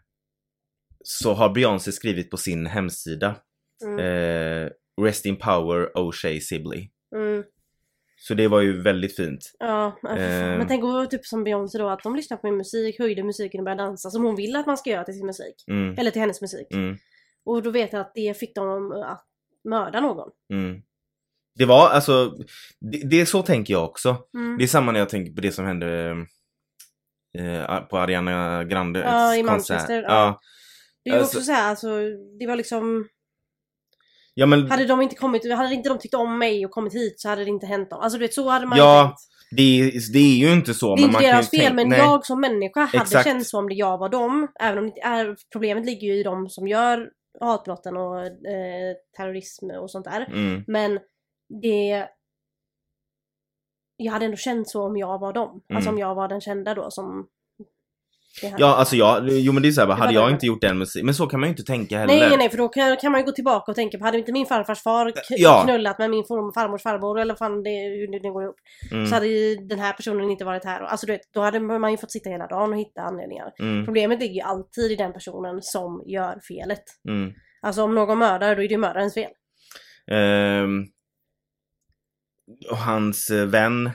så 1.03 1.33
har 1.33 1.49
Beyoncé 1.53 1.91
skrivit 1.91 2.31
på 2.31 2.37
sin 2.37 2.65
hemsida 2.65 3.35
Mm. 3.85 3.99
eh, 3.99 4.69
Rest 5.01 5.25
in 5.25 5.35
power 5.35 5.89
O'Shea 5.95 6.39
Sibley. 6.39 6.89
Mm. 7.15 7.43
Så 8.17 8.33
det 8.33 8.47
var 8.47 8.61
ju 8.61 8.81
väldigt 8.81 9.15
fint. 9.15 9.39
Ja. 9.59 9.87
Eh. 10.09 10.57
men 10.57 10.67
tänk 10.67 10.83
att 10.83 10.89
vara 10.89 11.05
typ 11.05 11.25
som 11.25 11.43
Beyoncé 11.43 11.77
då, 11.77 11.89
att 11.89 12.03
de 12.03 12.15
lyssnar 12.15 12.37
på 12.37 12.47
min 12.47 12.57
musik, 12.57 12.99
höjde 12.99 13.23
musiken 13.23 13.59
och 13.59 13.65
började 13.65 13.83
dansa 13.83 14.09
som 14.09 14.23
hon 14.23 14.35
vill 14.35 14.55
att 14.55 14.65
man 14.65 14.77
ska 14.77 14.89
göra 14.89 15.03
till 15.03 15.13
sin 15.13 15.25
musik. 15.25 15.55
Mm, 15.67 15.95
Eller 15.97 16.11
till 16.11 16.21
hennes 16.21 16.41
musik. 16.41 16.67
mm, 16.73 16.97
Och 17.45 17.63
då 17.63 17.69
vet 17.71 17.93
jag 17.93 17.99
att 18.01 18.11
det 18.15 18.37
fick 18.39 18.55
dem 18.55 18.91
att 18.91 19.25
mörda 19.69 19.99
någon. 20.01 20.29
mm. 20.53 20.81
Det 21.57 21.65
var 21.65 21.89
alltså, 21.89 22.33
det, 22.91 23.09
det 23.09 23.21
är 23.21 23.25
så 23.25 23.41
tänker 23.41 23.73
jag 23.73 23.83
också. 23.85 24.17
Mm. 24.37 24.57
Det 24.57 24.63
är 24.63 24.67
samma 24.67 24.91
när 24.91 24.99
jag 24.99 25.09
tänker 25.09 25.33
på 25.33 25.41
det 25.41 25.51
som 25.51 25.65
hände 25.65 26.11
eh, 27.37 27.79
på 27.79 27.97
Ariana 27.97 28.63
Grande 28.63 28.99
Ja, 28.99 29.35
i. 29.35 29.43
Manchester, 29.43 30.01
ja. 30.03 30.07
Ja. 30.09 30.39
Det 31.03 31.09
är 31.09 31.13
ju 31.13 31.19
Alltså- 31.19 31.37
också 31.37 31.45
såhär, 31.45 31.69
alltså, 31.69 31.87
det 32.39 32.47
var 32.47 32.55
liksom... 32.55 33.07
ja 34.35 34.45
men 34.45 34.71
Hade 34.71 34.85
de 34.85 35.01
inte 35.01 35.15
kommit, 35.15 35.53
hade 35.53 35.73
inte 35.73 35.89
de 35.89 35.99
tyckt 35.99 36.13
om 36.13 36.37
mig 36.39 36.65
och 36.65 36.71
kommit 36.71 36.93
hit 36.93 37.19
så 37.19 37.29
hade 37.29 37.43
det 37.43 37.49
inte 37.49 37.65
hänt 37.65 37.89
dem. 37.89 37.99
Alltså 37.99 38.17
du 38.19 38.25
vet, 38.25 38.33
så 38.33 38.49
hade 38.49 38.65
man 38.65 38.77
Ja, 38.77 39.01
ju 39.01 39.07
tänkt. 39.07 39.19
det, 39.51 39.61
är- 39.97 40.13
det 40.13 40.19
är 40.19 40.37
ju 40.47 40.53
inte 40.53 40.73
så. 40.73 40.95
Det 40.95 41.01
är 41.01 41.07
men 41.07 41.15
inte 41.15 41.27
deras 41.27 41.49
fel, 41.49 41.59
tänka- 41.59 41.73
men 41.73 41.89
nej. 41.89 41.99
jag 41.99 42.25
som 42.25 42.41
människa 42.41 42.79
hade 42.85 43.03
Exakt. 43.03 43.27
känt 43.27 43.47
som 43.47 43.59
om 43.59 43.69
det 43.69 43.75
jag 43.75 43.97
var 43.97 44.09
dem. 44.09 44.47
Även 44.59 44.77
om 44.83 44.91
är, 45.03 45.35
problemet 45.51 45.85
ligger 45.85 46.07
ju 46.07 46.13
i 46.19 46.23
de 46.23 46.49
som 46.49 46.67
gör 46.67 47.09
hatbrotten 47.41 47.97
och 47.97 48.19
eh, 48.25 48.95
terrorism 49.17 49.69
och 49.69 49.91
sånt 49.91 50.05
där. 50.05 50.25
Mm, 50.31 50.63
Men 50.67 50.99
det... 51.63 52.07
Jag 53.97 54.13
hade 54.13 54.25
ändå 54.25 54.37
känt 54.37 54.69
så 54.69 54.85
om 54.85 54.97
jag 54.97 55.19
var 55.19 55.33
dem. 55.33 55.61
Alltså 55.73 55.89
Mm. 55.89 55.93
om 55.95 55.99
jag 55.99 56.15
var 56.15 56.27
den 56.27 56.41
kända 56.41 56.73
då 56.73 56.91
som... 56.91 57.27
det 58.41 58.53
ja, 58.57 58.75
alltså 58.75 58.95
jag, 58.95 59.29
jo 59.29 59.53
men 59.53 59.63
det 59.63 59.69
är 59.69 59.71
såhär, 59.71 59.87
hade 59.87 60.13
jag 60.13 60.31
inte 60.31 60.45
gjort 60.45 60.61
den 60.61 60.77
musik, 60.77 61.03
men 61.03 61.13
så 61.13 61.27
kan 61.27 61.39
man 61.39 61.49
ju 61.49 61.51
inte 61.51 61.63
tänka 61.63 61.97
heller. 61.99 62.19
Nej, 62.29 62.37
nej, 62.37 62.49
för 62.49 62.57
då 62.57 62.67
kan, 62.69 62.97
kan 62.97 63.11
man 63.11 63.21
ju 63.21 63.25
gå 63.25 63.31
tillbaka 63.31 63.71
och 63.71 63.75
tänka 63.75 63.97
på, 63.97 64.03
hade 64.05 64.17
inte 64.17 64.31
min 64.31 64.45
farfars 64.45 64.81
far 64.83 65.13
Ja. 65.29 65.61
knullat 65.65 65.99
med 65.99 66.09
min 66.09 66.23
far- 66.23 66.51
farmors 66.53 66.81
farbror 66.83 67.19
eller 67.19 67.35
fan 67.35 67.63
det, 67.63 67.69
hur 67.69 68.11
det 68.11 68.19
nu 68.27 68.31
går 68.33 68.43
ihop. 68.43 68.55
Mm, 68.91 69.07
Så 69.07 69.13
hade 69.15 69.27
ju 69.27 69.55
den 69.55 69.79
här 69.79 69.93
personen 69.93 70.29
inte 70.31 70.45
varit 70.45 70.65
här. 70.65 70.81
Alltså 70.81 71.05
du 71.05 71.11
vet, 71.13 71.33
då 71.33 71.41
hade 71.41 71.59
man 71.59 71.91
ju 71.91 71.97
fått 71.97 72.11
sitta 72.11 72.29
hela 72.29 72.47
dagen 72.47 72.73
och 72.73 72.79
hitta 72.79 73.01
anledningar. 73.01 73.51
mm, 73.59 73.85
Problemet 73.85 74.19
ligger 74.19 74.33
ju 74.35 74.41
alltid 74.41 74.91
i 74.91 74.95
den 74.95 75.13
personen 75.13 75.61
som 75.61 76.03
gör 76.05 76.39
felet. 76.47 76.83
mm. 77.09 77.33
Alltså 77.61 77.83
om 77.83 77.95
någon 77.95 78.17
mördar, 78.19 78.55
då 78.55 78.61
är 78.61 78.67
det 78.67 78.73
ju 78.73 78.77
mördarens 78.77 79.13
fel. 79.13 79.31
Ehm, 80.11 80.83
och 82.71 82.77
hans 82.77 83.29
eh, 83.29 83.45
vän 83.45 83.89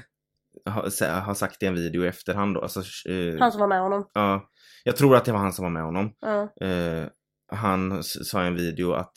har, 0.67 1.35
sagt 1.35 1.63
i 1.63 1.67
en 1.67 1.75
video 1.75 2.05
i 2.05 2.09
efterhand 2.09 2.55
då, 2.55 2.61
alltså, 2.61 2.81
eh, 3.11 3.39
Han 3.41 3.53
som 3.53 3.61
var 3.61 3.69
med 3.69 3.81
honom. 3.81 4.09
ja, 4.15 4.49
jag 4.85 4.97
tror 4.97 5.17
att 5.17 5.25
det 5.25 5.33
var 5.33 5.39
han 5.39 5.53
som 5.53 5.63
var 5.63 5.71
med 5.71 5.83
honom. 5.83 6.13
Ja. 6.21 6.67
Eh, 6.67 7.07
han 7.53 8.03
sa 8.03 8.45
i 8.45 8.47
en 8.47 8.57
video 8.57 8.93
att 8.93 9.17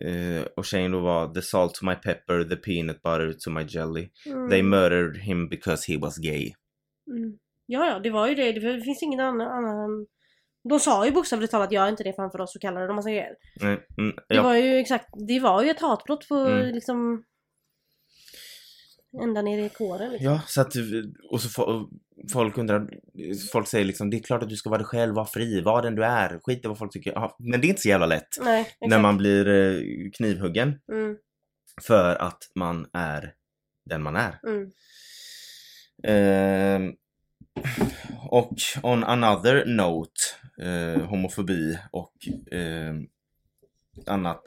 eh, 0.00 0.46
och 0.56 0.66
Shane 0.66 0.88
då 0.88 1.00
var 1.00 1.34
the 1.34 1.42
salt 1.42 1.74
to 1.74 1.84
my 1.84 1.94
pepper, 1.94 2.44
the 2.44 2.56
peanut 2.56 3.02
butter 3.02 3.32
to 3.44 3.50
my 3.50 3.62
jelly. 3.68 4.08
Mm. 4.26 4.50
They 4.50 4.62
murdered 4.62 5.16
him 5.16 5.48
because 5.48 5.92
he 5.92 5.98
was 5.98 6.18
gay. 6.18 6.52
Mm. 7.10 7.38
Ja, 7.66 7.86
ja, 7.86 7.98
det 7.98 8.10
var 8.10 8.28
ju 8.28 8.34
det. 8.34 8.52
Det 8.52 8.80
finns 8.80 9.02
inget 9.02 9.20
annat 9.20 9.48
än... 9.48 10.06
De 10.68 10.80
sa 10.80 11.06
ju 11.06 11.12
bokstavligt 11.12 11.50
talat 11.50 11.72
gör 11.72 11.88
inte 11.88 12.04
det 12.04 12.12
framför 12.12 12.40
oss 12.40 12.54
och 12.56 12.60
kallade 12.62 12.86
dem 12.86 12.96
massa 12.96 13.10
grejer. 13.10 13.34
Mm, 13.62 13.78
mm, 13.98 14.16
Det 14.28 14.34
ja. 14.34 14.42
var 14.42 14.54
ju 14.54 14.76
exakt, 14.76 15.06
det 15.28 15.40
var 15.40 15.62
ju 15.62 15.70
ett 15.70 15.80
hatbrott 15.80 16.28
på 16.28 16.34
Mm. 16.34 16.74
liksom... 16.74 17.22
Ända 19.22 19.42
ner 19.42 19.58
i 19.58 19.68
kåren 19.68 20.12
liksom. 20.12 20.32
ja, 20.32 20.40
så 20.46 20.60
att, 20.60 20.72
och 21.30 21.40
så 21.42 21.48
fo- 21.48 21.88
folk 22.32 22.58
undrar, 22.58 22.88
folk 23.52 23.68
säger 23.68 23.84
liksom 23.84 24.10
det 24.10 24.16
är 24.16 24.22
klart 24.22 24.42
att 24.42 24.48
du 24.48 24.56
ska 24.56 24.70
vara 24.70 24.78
dig 24.78 24.86
själv, 24.86 25.14
var 25.14 25.24
fri, 25.24 25.60
var 25.60 25.82
den 25.82 25.94
du 25.94 26.04
är, 26.04 26.38
skit 26.42 26.64
i 26.64 26.68
vad 26.68 26.78
folk 26.78 26.92
tycker. 26.92 27.12
Ja, 27.12 27.36
men 27.38 27.60
det 27.60 27.66
är 27.66 27.68
inte 27.68 27.82
så 27.82 27.88
jävla 27.88 28.06
lätt 28.06 28.28
Nej, 28.40 28.68
när 28.80 28.98
man 28.98 29.16
blir 29.16 29.48
eh, 29.48 29.80
knivhuggen 30.16 30.74
Mm, 30.92 31.16
för 31.82 32.14
att 32.16 32.38
man 32.54 32.86
är 32.92 33.34
den 33.84 34.02
man 34.02 34.16
är. 34.16 34.40
mm. 34.46 34.70
Ehm, 36.04 36.92
och 38.30 38.56
on 38.82 39.04
another 39.04 39.64
note, 39.66 40.20
eh, 40.62 41.02
homofobi 41.08 41.78
och 41.92 42.12
ehm, 42.52 43.06
annat. 44.06 44.42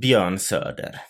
Björn 0.00 0.38
Söder. 0.38 1.00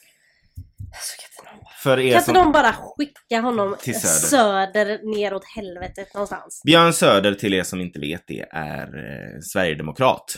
Alltså, 0.93 1.17
kan 1.19 1.50
inte 1.50 1.50
För 1.83 1.99
er 2.01 2.11
Kan 2.11 2.19
inte 2.19 2.25
som... 2.25 2.35
de 2.35 2.53
bara 2.53 2.73
skicka 2.73 3.41
honom 3.41 3.77
Till 3.81 3.95
söder. 4.01 4.29
söder 4.29 5.17
neråt 5.17 5.45
helvetet 5.57 6.15
någonstans? 6.15 6.63
Björn 6.65 6.93
Söder, 6.93 7.35
till 7.35 7.55
er 7.55 7.63
som 7.63 7.81
inte 7.81 8.01
vet 8.01 8.23
det, 8.27 8.45
är 8.53 8.83
eh, 8.87 9.41
Sverigedemokrat. 9.43 10.37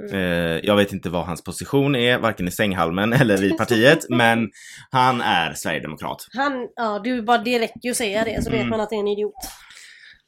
Mm. 0.00 0.14
Eh, 0.14 0.60
jag 0.62 0.76
vet 0.76 0.92
inte 0.92 1.10
vad 1.10 1.26
hans 1.26 1.44
position 1.44 1.96
är, 1.96 2.18
varken 2.18 2.48
i 2.48 2.50
sänghalmen 2.50 3.12
eller 3.20 3.44
i 3.44 3.50
partiet, 3.50 3.98
men 4.08 4.50
han 4.90 5.20
är 5.20 5.54
Sverigedemokrat. 5.54 6.26
Han, 6.36 6.68
ja 6.76 7.00
du 7.04 7.22
bara 7.22 7.38
räcker 7.38 7.80
ju 7.82 7.90
att 7.90 7.96
säga 7.96 8.24
det 8.24 8.44
så 8.44 8.50
vet 8.50 8.58
Mm. 8.58 8.70
man 8.70 8.80
att 8.80 8.90
det 8.90 8.96
är 8.96 9.00
en 9.00 9.08
idiot. 9.08 9.34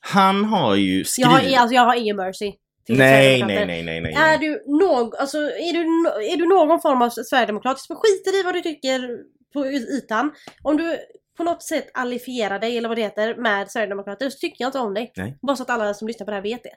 Han 0.01 0.45
har 0.45 0.75
ju 0.75 0.99
Jag 0.99 1.07
skrivit... 1.07 1.31
har, 1.31 1.61
alltså, 1.61 1.75
jag 1.75 1.85
har 1.85 1.95
ingen 1.95 2.17
mercy. 2.17 2.53
nej, 2.89 3.43
nej, 3.43 3.67
nej, 3.67 3.83
nej, 3.83 4.01
nej. 4.01 4.15
Är 4.15 4.39
du, 4.39 4.63
någ, 4.67 5.17
alltså, 5.17 5.39
är, 5.39 5.73
du, 5.73 5.81
är 6.33 6.37
du 6.37 6.47
någon 6.49 6.81
form 6.81 7.03
av 7.03 7.11
sverigedemokrat, 7.11 7.79
skiter 7.81 8.41
i 8.41 8.43
vad 8.43 8.55
du 8.55 8.61
tycker 8.61 9.01
på 9.55 9.67
ytan. 9.67 10.31
Om 10.63 10.77
du 10.77 10.99
på 11.37 11.45
något 11.45 11.63
sätt 11.63 11.91
allifierar 11.95 12.59
dig, 12.59 12.79
eller 12.79 12.89
vad 12.89 12.99
det 12.99 13.03
heter, 13.03 13.37
med 13.37 13.71
sverigedemokrater 13.71 14.31
så 14.31 14.39
tycker 14.39 14.57
jag 14.65 14.69
inte 14.69 14.79
om 14.79 14.95
dig. 14.95 15.13
Nej. 15.17 15.39
Bara 15.47 15.57
så 15.57 15.63
att 15.63 15.71
alla 15.71 15.95
som 15.95 16.09
lyssnar 16.09 16.25
på 16.25 16.31
det 16.31 16.37
här 16.37 16.43
vet 16.43 16.63
det. 16.63 16.75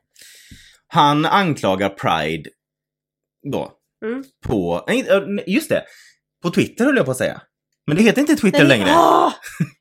Han 0.87 1.25
anklagar 1.25 1.89
Pride 1.89 2.49
då. 3.51 3.71
Mm. 4.05 4.23
På, 4.47 4.83
nej, 4.87 5.05
nej, 5.27 5.43
just 5.47 5.69
det. 5.69 5.83
På 6.43 6.49
Twitter 6.49 6.85
höll 6.85 6.97
jag 6.97 7.05
på 7.05 7.11
att 7.11 7.17
säga. 7.17 7.41
Men 7.87 7.97
det 7.97 8.03
heter 8.03 8.21
inte 8.21 8.35
Twitter 8.35 8.59
Nej, 8.59 8.67
längre. 8.67 8.89
åh! 8.89 9.33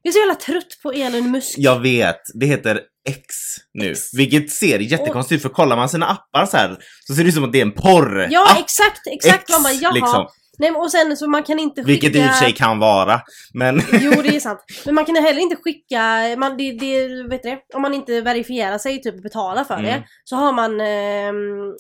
jag 0.03 0.11
är 0.11 0.13
så 0.13 0.19
jävla 0.19 0.35
trött 0.35 0.79
på 0.83 0.93
Elon 0.93 1.31
Musk. 1.31 1.55
Jag 1.59 1.81
vet, 1.81 2.21
det 2.35 2.47
heter 2.47 2.81
X 3.09 3.27
nu. 3.75 3.91
X. 3.91 4.01
Vilket 4.15 4.51
ser 4.51 4.79
jättekonstigt 4.79 5.37
ut 5.37 5.43
för 5.43 5.49
kollar 5.49 5.77
man 5.77 5.89
sina 5.89 6.07
appar 6.07 6.47
så 6.47 6.57
här 6.57 6.77
så 7.07 7.15
ser 7.15 7.23
det 7.23 7.29
ut 7.29 7.35
som 7.35 7.45
att 7.45 7.53
det 7.53 7.59
är 7.59 7.63
en 7.67 7.73
porr. 7.73 8.27
Ja, 8.31 8.51
app, 8.51 8.59
exakt, 8.59 9.07
exakt. 9.07 9.43
X, 9.43 9.53
man 9.53 9.63
bara, 9.63 9.73
jaha. 9.73 9.93
liksom. 9.93 10.27
Nej, 10.59 10.71
och 10.71 10.91
sen 10.91 11.17
så 11.17 11.29
man 11.29 11.43
kan 11.43 11.59
inte 11.59 11.81
skicka... 11.85 12.07
Vilket 12.07 12.17
i 12.17 12.21
och 12.21 12.31
för 12.35 12.45
sig 12.45 12.53
kan 12.53 12.79
vara. 12.79 13.21
Men 13.55 13.83
Jo, 13.93 14.13
det 14.23 14.37
är 14.37 14.41
sant. 14.41 14.61
Men 14.85 14.95
man 14.95 15.05
kan 15.05 15.17
heller 15.17 15.41
inte 15.41 15.57
skicka, 15.57 16.01
man, 16.39 16.57
det, 16.57 16.73
det, 16.73 17.23
vet 17.23 17.43
du? 17.43 17.59
Om 17.75 17.83
man 17.83 17.95
inte 17.95 18.21
verifierar 18.21 18.79
sig 18.79 19.03
typ 19.03 19.23
betalar 19.23 19.65
för 19.65 19.75
Mm. 19.75 19.85
det, 19.85 20.05
så 20.25 20.37
har 20.37 20.53
man 20.53 20.81
ehm, 20.81 21.75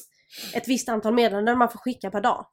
ett 0.54 0.68
visst 0.68 0.88
antal 0.88 1.14
meddelanden 1.14 1.58
man 1.58 1.68
får 1.68 1.78
skicka 1.78 2.10
per 2.10 2.20
dag. 2.20 2.46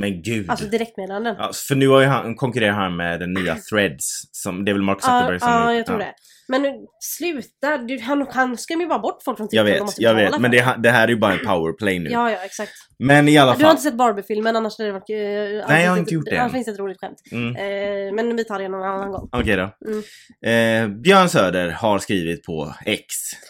Men 0.00 0.22
gud. 0.22 0.50
Alltså 0.50 0.66
direktmeddelanden. 0.66 1.34
Ja, 1.38 1.50
för 1.68 1.74
nu 1.74 1.88
har 1.88 2.00
ju 2.00 2.06
han, 2.06 2.34
konkurrerar 2.34 2.72
han 2.72 2.96
med 2.96 3.20
den 3.20 3.32
nya 3.32 3.56
Threads. 3.70 4.22
Som, 4.32 4.64
det 4.64 4.70
är 4.70 4.72
väl 4.72 4.82
Mark 4.82 4.98
Ja, 5.02 5.06
Zuckerberg 5.06 5.40
som... 5.40 5.50
ja, 5.50 5.74
jag 5.74 5.86
tror 5.86 5.98
det. 5.98 6.14
Men 6.50 6.62
nu, 6.62 6.72
sluta, 7.00 7.78
du, 7.78 8.00
han, 8.00 8.26
han 8.30 8.56
skrämmer 8.56 8.84
ju 8.84 8.88
bara 8.88 8.98
bort 8.98 9.22
folk 9.24 9.36
från 9.38 9.48
TikTok. 9.48 9.68
Jag 9.68 9.84
vet, 9.84 9.98
jag 9.98 10.14
vet. 10.14 10.40
Men 10.40 10.50
det, 10.50 10.76
det 10.78 10.90
här 10.90 11.04
är 11.04 11.08
ju 11.08 11.16
bara 11.16 11.32
en 11.32 11.46
powerplay 11.46 11.98
nu. 11.98 12.10
Ja, 12.10 12.30
ja, 12.30 12.38
exakt. 12.44 12.72
Men 12.98 13.28
i 13.28 13.38
alla 13.38 13.52
Du 13.52 13.56
har 13.56 13.62
fall. 13.62 13.70
inte 13.70 13.82
sett 13.82 13.94
Barbie-filmen, 13.94 14.56
annars 14.56 14.78
hade 14.78 14.88
det 14.88 14.92
varit... 14.92 15.10
Uh, 15.10 15.68
Nej, 15.68 15.84
jag 15.84 15.90
har 15.90 15.98
inte 15.98 16.14
gjort 16.14 16.24
det. 16.24 16.36
Annars 16.40 16.52
finns 16.52 16.68
ett 16.68 16.78
roligt 16.78 17.00
skämt. 17.00 17.18
Mm. 17.32 17.56
Eh, 17.56 18.14
men 18.14 18.36
vi 18.36 18.44
tar 18.44 18.58
det 18.58 18.68
någon 18.68 18.82
annan 18.82 19.12
gång. 19.12 19.28
Okej 19.32 19.56
då. 19.56 19.70
Mm. 19.90 20.92
Eh, 20.92 20.96
Björn 21.00 21.28
Söder 21.28 21.68
har 21.70 21.98
skrivit 21.98 22.42
på 22.44 22.74
X 22.84 23.04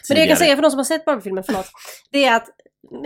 Men 0.08 0.14
det 0.16 0.20
jag 0.20 0.28
kan 0.28 0.36
tidigare. 0.36 0.36
säga 0.36 0.54
för 0.56 0.62
de 0.62 0.70
som 0.70 0.78
har 0.78 0.84
sett 0.84 1.04
Barbie-filmen, 1.04 1.44
förlåt. 1.46 1.66
Det 2.12 2.24
är 2.24 2.36
att 2.36 2.46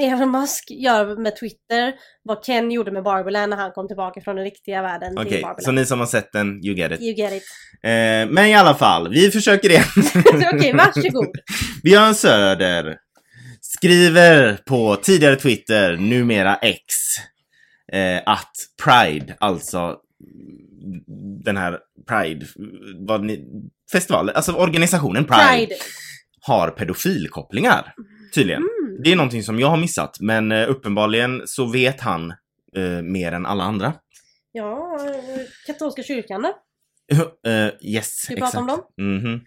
Elon 0.01 0.31
Musk 0.31 0.71
gör 0.71 1.17
med 1.17 1.37
Twitter 1.37 1.95
vad 2.23 2.45
Ken 2.45 2.71
gjorde 2.71 2.93
med 2.93 3.03
Barbieland 3.03 3.51
när 3.51 3.57
han 3.57 3.73
kom 3.73 3.89
tillbaka 3.89 4.21
från 4.21 4.37
den 4.37 4.45
riktiga 4.45 4.83
världen 4.83 5.17
till 5.17 5.27
Okej, 5.27 5.45
så 5.59 5.73
ni 5.73 5.87
som 5.87 5.99
har 5.99 6.07
sett 6.07 6.33
den, 6.33 6.65
you 6.65 6.77
get 6.77 6.93
it. 6.93 7.01
You 7.01 7.15
get 7.15 7.33
it. 7.33 7.43
Eh, 7.83 8.35
men 8.35 8.47
i 8.47 8.55
alla 8.55 8.75
fall, 8.75 9.09
vi 9.09 9.31
försöker 9.31 9.71
igen. 9.71 9.85
Okej, 10.55 10.73
varsågod. 10.73 11.37
Björn 11.83 12.15
Söder 12.15 12.97
skriver 13.61 14.59
på 14.67 14.97
tidigare 14.97 15.37
Twitter, 15.37 15.97
numera 15.97 16.57
X, 16.57 16.83
eh, 17.93 18.21
att 18.27 18.53
Pride, 18.85 19.37
alltså 19.41 19.97
den 21.45 21.57
här 21.57 21.79
Pride, 22.09 22.47
vad 23.07 23.25
ni, 23.25 23.45
festivalen, 23.93 24.35
alltså 24.37 24.53
organisationen 24.53 25.25
Pride, 25.25 25.67
Pride. 25.67 25.75
har 26.41 26.71
pedofilkopplingar. 26.71 27.95
Tydligen. 28.35 28.63
Mm. 28.63 28.82
Det 29.05 29.13
är 29.13 29.17
någonting 29.17 29.43
som 29.43 29.61
jag 29.61 29.69
har 29.69 29.77
missat, 29.77 30.17
men 30.21 30.53
eh, 30.53 30.71
uppenbarligen 30.71 31.43
så 31.47 31.67
vet 31.67 32.01
han 32.01 32.31
eh, 32.77 33.03
mer 33.03 33.33
än 33.33 33.47
alla 33.47 33.65
andra. 33.65 33.95
Ja, 34.53 34.99
eh, 35.07 35.41
katolska 35.67 36.03
kyrkan 36.03 36.43
då? 36.43 36.55
Eh, 37.51 37.71
yes, 37.81 38.17
Ska 38.17 38.35
vi 38.35 38.41
prata 38.41 38.59
om 38.59 38.67
dem? 38.67 38.81
Mhm. 38.99 39.41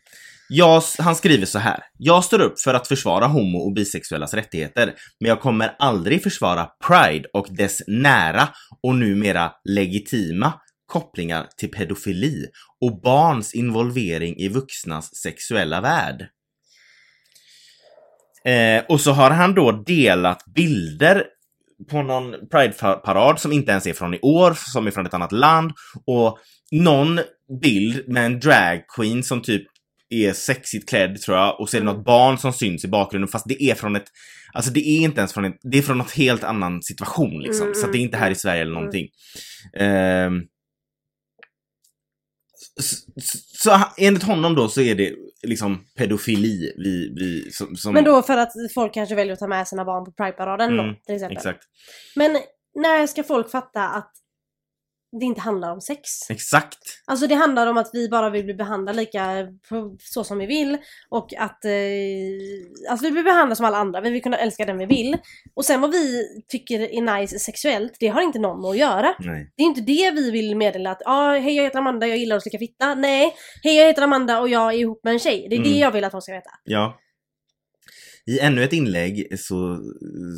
Jag, 0.50 0.84
han 1.00 1.16
skriver 1.16 1.46
så 1.46 1.60
här. 1.60 1.84
Jag 1.98 2.24
står 2.24 2.42
upp 2.42 2.60
för 2.60 2.74
att 2.74 2.88
försvara 2.88 3.26
homo 3.26 3.58
och 3.58 3.74
bisexuellas 3.74 4.34
rättigheter, 4.34 4.94
men 5.20 5.30
jag 5.30 5.42
kommer 5.42 5.76
aldrig 5.80 6.24
försvara 6.24 6.70
Pride 6.88 7.30
och 7.34 7.48
dess 7.50 7.82
nära 7.88 8.50
och 8.84 8.96
numera 8.96 9.52
legitima 9.64 10.54
kopplingar 10.86 11.48
till 11.58 11.72
pedofili 11.72 12.46
och 12.82 13.02
barns 13.02 13.54
involvering 13.54 14.38
i 14.38 14.48
vuxnas 14.48 15.16
sexuella 15.16 15.82
värld. 15.82 16.28
Eh, 18.48 18.84
och 18.90 19.02
så 19.02 19.12
har 19.12 19.32
han 19.32 19.54
då 19.54 19.72
delat 19.72 20.46
bilder 20.56 21.24
på 21.90 22.02
någon 22.02 22.32
Pride-parad 22.52 23.40
som 23.40 23.52
inte 23.52 23.72
ens 23.72 23.88
är 23.88 23.94
från 23.94 24.14
i 24.14 24.20
år, 24.22 24.54
som 24.56 24.88
är 24.88 24.92
från 24.92 25.06
ett 25.06 25.14
annat 25.14 25.32
land. 25.32 25.72
Och 26.06 26.38
någon 26.72 27.20
bild 27.62 28.04
med 28.08 28.26
en 28.26 28.40
drag 28.40 28.88
queen 28.96 29.24
som 29.24 29.42
typ 29.42 29.64
är 30.10 30.34
sexigt 30.34 30.90
klädd 30.90 31.22
tror 31.22 31.38
jag 31.38 31.60
och 31.60 31.70
så 31.70 31.78
är 31.78 31.82
det 31.82 31.86
något 31.86 32.06
barn 32.06 32.38
som 32.38 32.54
syns 32.54 32.86
i 32.86 32.88
bakgrunden 32.88 33.28
fast 33.28 33.48
det 33.48 33.64
är 33.64 33.76
från 33.76 33.96
ett 33.96 34.08
Alltså 34.54 34.72
det 34.72 34.80
är 34.80 35.02
inte 35.02 35.20
ens 35.20 35.34
från 35.34 35.46
ett, 35.46 35.58
det 35.72 35.78
är 35.78 35.82
från 35.82 35.98
något 35.98 36.12
helt 36.12 36.44
annan 36.44 36.82
situation 36.82 37.40
liksom. 37.40 37.64
Mm, 37.64 37.76
så 37.76 37.88
det 37.88 37.98
är 37.98 38.02
inte 38.02 38.18
här 38.18 38.32
i 38.32 38.36
Sverige 38.36 38.62
eller 38.62 38.72
mm. 38.72 38.84
någonting. 38.84 39.08
Så, 39.80 40.48
så, 43.64 43.80
enligt 43.98 44.24
honom 44.24 44.56
då 44.56 44.68
så 44.68 44.82
är 44.82 44.96
det 44.96 45.14
liksom 45.44 45.86
pedofili 45.98 46.74
vi, 46.78 47.14
vi 47.16 47.52
som, 47.52 47.76
som 47.76 47.94
Men 47.94 48.04
då 48.04 48.22
för 48.22 48.38
att 48.38 48.52
folk 48.74 48.94
kanske 48.94 49.16
väljer 49.16 49.34
att 49.34 49.40
ta 49.40 49.48
med 49.48 49.68
sina 49.68 49.86
barn 49.86 50.06
på 50.06 50.12
Pride-paraden 50.12 50.74
Mm, 50.74 50.88
då, 50.88 50.96
till 51.06 51.16
exempel. 51.16 51.38
Exakt. 51.38 51.64
Men 52.16 52.32
när 52.76 53.08
ska 53.08 53.24
folk 53.24 53.52
fatta 53.52 53.90
att 53.90 54.12
det 55.20 55.26
inte 55.26 55.42
handlar 55.42 55.72
om 55.72 55.82
sex? 55.82 56.30
Exakt. 56.30 56.78
Alltså 57.06 57.28
det 57.28 57.36
handlar 57.36 57.68
om 57.68 57.78
att 57.78 57.90
vi 57.94 58.10
bara 58.10 58.30
vill 58.30 58.44
bli 58.46 58.54
behandlade 58.54 58.98
lika 58.98 59.48
på- 59.70 59.96
så 60.00 60.24
som 60.24 60.38
vi 60.38 60.46
vill 60.46 60.78
och 61.10 61.34
att 61.38 61.66
eh, 61.66 61.72
alltså 62.90 63.06
vi 63.06 63.12
vill 63.12 63.24
behandlas 63.24 63.58
som 63.58 63.66
alla 63.66 63.78
andra, 63.78 64.02
vi 64.02 64.10
vill 64.10 64.22
kunna 64.24 64.38
älska 64.38 64.66
den 64.66 64.78
vi 64.78 64.86
vill. 64.86 65.18
Och 65.54 65.66
sen 65.66 65.82
vad 65.82 65.92
vi 65.92 66.24
tycker 66.48 66.80
är 66.80 67.20
nice 67.20 67.40
sexuellt, 67.40 67.94
det 68.00 68.08
har 68.08 68.22
inte 68.22 68.40
någon 68.40 68.62
med 68.62 68.70
att 68.70 68.78
göra. 68.78 69.16
Nej. 69.20 69.52
Det 69.58 69.64
är 69.64 69.68
inte 69.68 69.82
det 69.82 70.12
vi 70.12 70.32
vill 70.32 70.56
meddela 70.58 70.92
att 70.92 71.02
ah, 71.06 71.32
hej 71.38 71.56
jag 71.56 71.64
heter 71.64 71.80
Amanda, 71.80 72.08
jag 72.08 72.18
gillar 72.18 72.36
att 72.36 72.42
slicka 72.42 72.58
fitta. 72.60 72.96
Nej, 72.96 73.34
hej 73.64 73.76
jag 73.78 73.86
heter 73.88 74.02
Amanda 74.02 74.40
och 74.40 74.50
jag 74.50 74.74
är 74.74 74.78
ihop 74.78 75.00
med 75.04 75.14
en 75.14 75.20
tjej. 75.20 75.48
Det 75.50 75.56
är 75.56 75.60
det 75.60 75.68
Mm. 75.70 75.80
jag 75.80 75.92
vill 75.92 76.04
att 76.04 76.12
de 76.12 76.22
ska 76.22 76.32
veta. 76.32 76.50
Ja. 76.64 76.98
I 78.28 78.40
ännu 78.40 78.64
ett 78.64 78.74
inlägg 78.74 79.40
så 79.40 79.80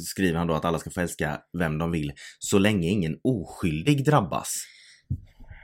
skriver 0.05 0.37
han 0.37 0.47
då 0.47 0.53
att 0.53 0.65
alla 0.65 0.79
ska 0.79 0.89
få 0.89 1.01
älska 1.01 1.39
vem 1.59 1.77
de 1.77 1.91
vill 1.91 2.13
så 2.39 2.59
länge 2.59 2.89
ingen 2.89 3.17
oskyldig 3.23 4.05
drabbas. 4.05 4.55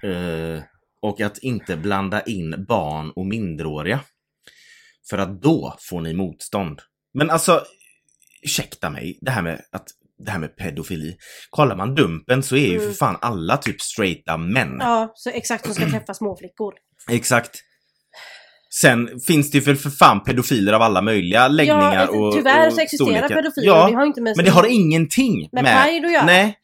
Eh, 0.04 0.64
och 1.02 1.22
att 1.22 1.38
inte 1.38 1.78
blanda 1.78 2.22
in 2.22 2.66
barn 2.68 3.12
och 3.16 3.26
minderåriga. 3.26 4.00
För 5.10 5.18
att 5.18 5.42
då 5.42 5.76
får 5.90 6.02
ni 6.02 6.14
motstånd. 6.14 6.82
Men 7.14 7.30
alltså, 7.30 7.62
ursäkta 8.42 8.90
mig, 8.90 9.18
det 9.22 9.32
här 9.32 9.42
med 9.42 9.62
att 9.72 9.88
det 10.26 10.32
här 10.32 10.40
med 10.40 10.56
pedofili. 10.58 11.18
Kollar 11.50 11.76
man 11.76 11.96
Dumpen 11.96 12.44
så 12.44 12.56
är 12.56 12.68
ju 12.68 12.76
Mm. 12.78 12.88
för 12.88 12.94
fan 12.94 13.18
alla 13.22 13.58
typ 13.58 13.82
straighta 13.82 14.38
män. 14.38 14.78
Ja, 14.80 15.12
så 15.16 15.30
exakt 15.30 15.66
som 15.66 15.74
ska 15.74 15.90
träffa 15.90 16.14
småflickor. 16.14 16.74
Exakt. 17.12 17.60
Sen 18.82 19.20
finns 19.28 19.52
det 19.52 19.58
ju 19.58 19.62
för, 19.64 19.76
för 19.76 19.90
fan 19.90 20.24
pedofiler 20.24 20.74
av 20.74 20.82
alla 20.82 21.02
möjliga 21.02 21.48
läggningar 21.48 22.08
ja, 22.12 22.18
och 22.18 22.34
tyvärr 22.34 22.68
och 22.68 22.74
så 22.74 22.82
existerar 22.82 23.08
storlekar. 23.08 23.36
pedofiler 23.36 23.68
Ja, 23.68 23.88
det 23.88 23.96
har 23.96 24.06
inte 24.06 24.22
med 24.22 24.34
men 24.36 24.46
det 24.46 24.52
har 24.52 24.66
ingenting 24.66 25.50
med 25.52 25.64
med... 25.64 25.84
Pride 25.84 26.08
att 26.08 26.14
göra. 26.14 26.26
Nej. 26.26 26.60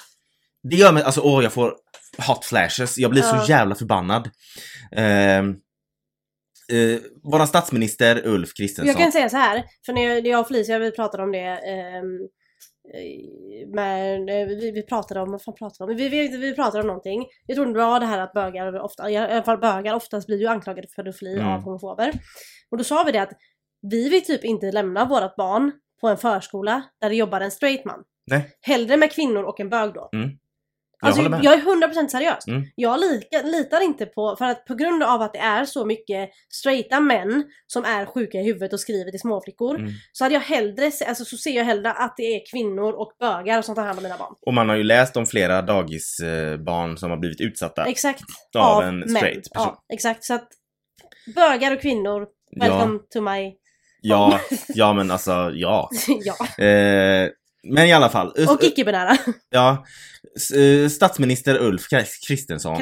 Det 0.70 0.76
gör 0.76 0.92
mig, 0.92 1.04
alltså 1.04 1.22
åh 1.22 1.44
jag 1.44 1.54
får 1.54 1.74
hot 2.28 2.46
flashes. 2.46 2.98
Jag 2.98 3.12
blir 3.12 3.22
Ja. 3.22 3.46
så 3.46 3.52
jävla 3.52 3.76
förbannad. 3.76 4.30
Ehm, 4.96 5.50
eh, 6.72 7.00
våran 7.24 7.48
statsminister 7.48 8.28
Ulf 8.28 8.54
Kristersson. 8.54 8.88
Jag 8.88 8.98
kan 8.98 9.12
säga 9.12 9.30
så 9.30 9.38
här, 9.38 9.64
för 9.86 9.94
när 9.94 10.26
jag, 10.26 10.40
och 10.42 10.48
Felicia 10.48 10.80
vi 10.80 10.92
pratade 10.92 11.24
om 11.24 11.32
det 11.32 11.48
eh, 11.48 12.04
men 13.68 14.30
eh, 14.30 14.48
vi, 14.48 14.72
vi 14.72 14.84
pratade 14.84 15.20
om, 15.22 15.32
vad 15.32 15.44
fan 15.44 15.54
pratade 15.56 15.94
vi 15.94 16.06
om? 16.06 16.12
Vi, 16.12 16.28
vi, 16.28 16.38
vi 16.38 16.56
pratade 16.56 16.82
om 16.82 16.88
någonting. 16.88 17.26
Jag 17.46 17.56
tror 17.56 17.66
det 17.66 17.80
var 17.80 18.00
det 18.00 18.06
här 18.06 18.20
att 18.20 18.34
bögar 18.34 18.80
ofta, 18.80 19.10
i 19.10 19.18
alla 19.18 19.44
fall 19.44 19.58
bögar 19.58 19.96
oftast 19.96 20.28
blir 20.28 20.38
ju 20.38 20.48
anklagade 20.48 20.88
för 20.88 21.04
pedofili 21.04 21.34
Mm. 21.40 21.48
av 21.48 21.62
homofober. 21.62 22.12
Och 22.72 22.78
då 22.78 22.84
sa 22.84 23.04
vi 23.04 23.12
det 23.12 23.22
att 23.22 23.32
vi 23.82 24.10
vill 24.10 24.26
typ 24.26 24.44
inte 24.44 24.72
lämna 24.72 25.06
vårat 25.06 25.36
barn 25.36 25.72
på 26.02 26.08
en 26.08 26.18
förskola 26.18 26.84
där 27.02 27.10
det 27.10 27.16
jobbar 27.16 27.42
en 27.42 27.52
straight 27.52 27.86
man. 27.86 28.04
Nej. 28.32 28.50
Hellre 28.62 28.98
med 28.98 29.12
kvinnor 29.12 29.44
och 29.44 29.60
en 29.60 29.70
bög 29.70 29.94
då. 29.94 30.10
Mm. 30.14 30.30
Jag 31.02 31.08
Alltså, 31.08 31.30
med. 31.30 31.40
jag 31.44 31.54
är 31.54 31.62
100% 31.62 32.08
seriös. 32.08 32.48
Mm. 32.48 32.64
Jag 32.76 33.00
lika, 33.00 33.42
litar 33.42 33.82
inte 33.82 34.06
på, 34.06 34.36
för 34.36 34.46
att 34.46 34.66
på 34.66 34.76
grund 34.76 35.04
av 35.04 35.22
att 35.22 35.34
det 35.34 35.40
är 35.40 35.66
så 35.66 35.86
mycket 35.86 36.30
straighta 36.50 37.00
män 37.00 37.44
som 37.68 37.86
är 37.86 38.06
sjuka 38.06 38.38
i 38.38 38.44
huvudet 38.44 38.74
och 38.74 38.80
skriver 38.80 39.12
till 39.12 39.20
småflickor. 39.20 39.76
Mm. 39.76 39.92
Så 40.12 40.26
hade 40.26 40.36
jag 40.36 40.42
hellre, 40.42 40.92
alltså 41.08 41.26
så 41.26 41.38
ser 41.38 41.52
jag 41.52 41.66
hellre 41.66 41.92
att 41.92 42.14
det 42.18 42.24
är 42.24 42.52
kvinnor 42.52 42.94
och 42.94 43.12
bögar 43.20 43.62
som 43.62 43.76
tar 43.76 43.84
hand 43.84 43.98
om 44.00 44.04
mina 44.04 44.18
barn. 44.18 44.34
Och 44.46 44.54
man 44.54 44.70
har 44.70 44.76
ju 44.76 44.84
läst 44.84 45.18
om 45.18 45.26
flera 45.26 45.62
dagisbarn 45.62 46.98
som 46.98 47.10
har 47.10 47.18
blivit 47.18 47.42
utsatta. 47.42 47.86
Exakt. 47.86 48.24
Av 48.58 48.84
en 48.84 49.10
straight 49.10 49.54
person. 49.54 49.74
Ja, 49.74 49.84
exakt. 49.94 50.24
Så 50.24 50.34
att 50.34 50.48
bögar 51.36 51.76
och 51.76 51.82
kvinnor, 51.82 52.28
welcome 52.60 53.00
to 53.14 53.22
my... 53.22 53.54
Ja, 54.02 54.40
ja 54.68 54.94
men 54.94 55.12
alltså 55.12 55.52
ja. 55.54 55.90
ja. 56.08 56.64
Eh, 56.66 57.30
men 57.64 57.88
i 57.88 57.94
alla 57.94 58.10
fall. 58.10 58.28
Och 58.50 58.64
icke-binära. 58.64 59.18
Ja, 59.50 59.86
eh, 60.56 60.90
statsminister 60.90 61.58
Ulf 61.62 61.88
Kristensson. 62.28 62.78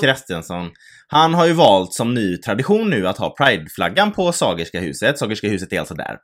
Kristensson, 0.00 0.70
han 1.06 1.34
har 1.34 1.46
ju 1.46 1.52
valt 1.52 1.94
som 1.94 2.14
ny 2.14 2.36
tradition 2.36 2.90
nu 2.90 3.08
att 3.08 3.18
ha 3.18 3.34
Pride-flaggan 3.38 4.12
på 4.12 4.32
Sagerska 4.32 4.80
huset. 4.80 5.18
Sagerska 5.18 5.48
huset 5.48 5.72
är 5.72 5.78
alltså 5.78 5.94
där. 5.94 6.18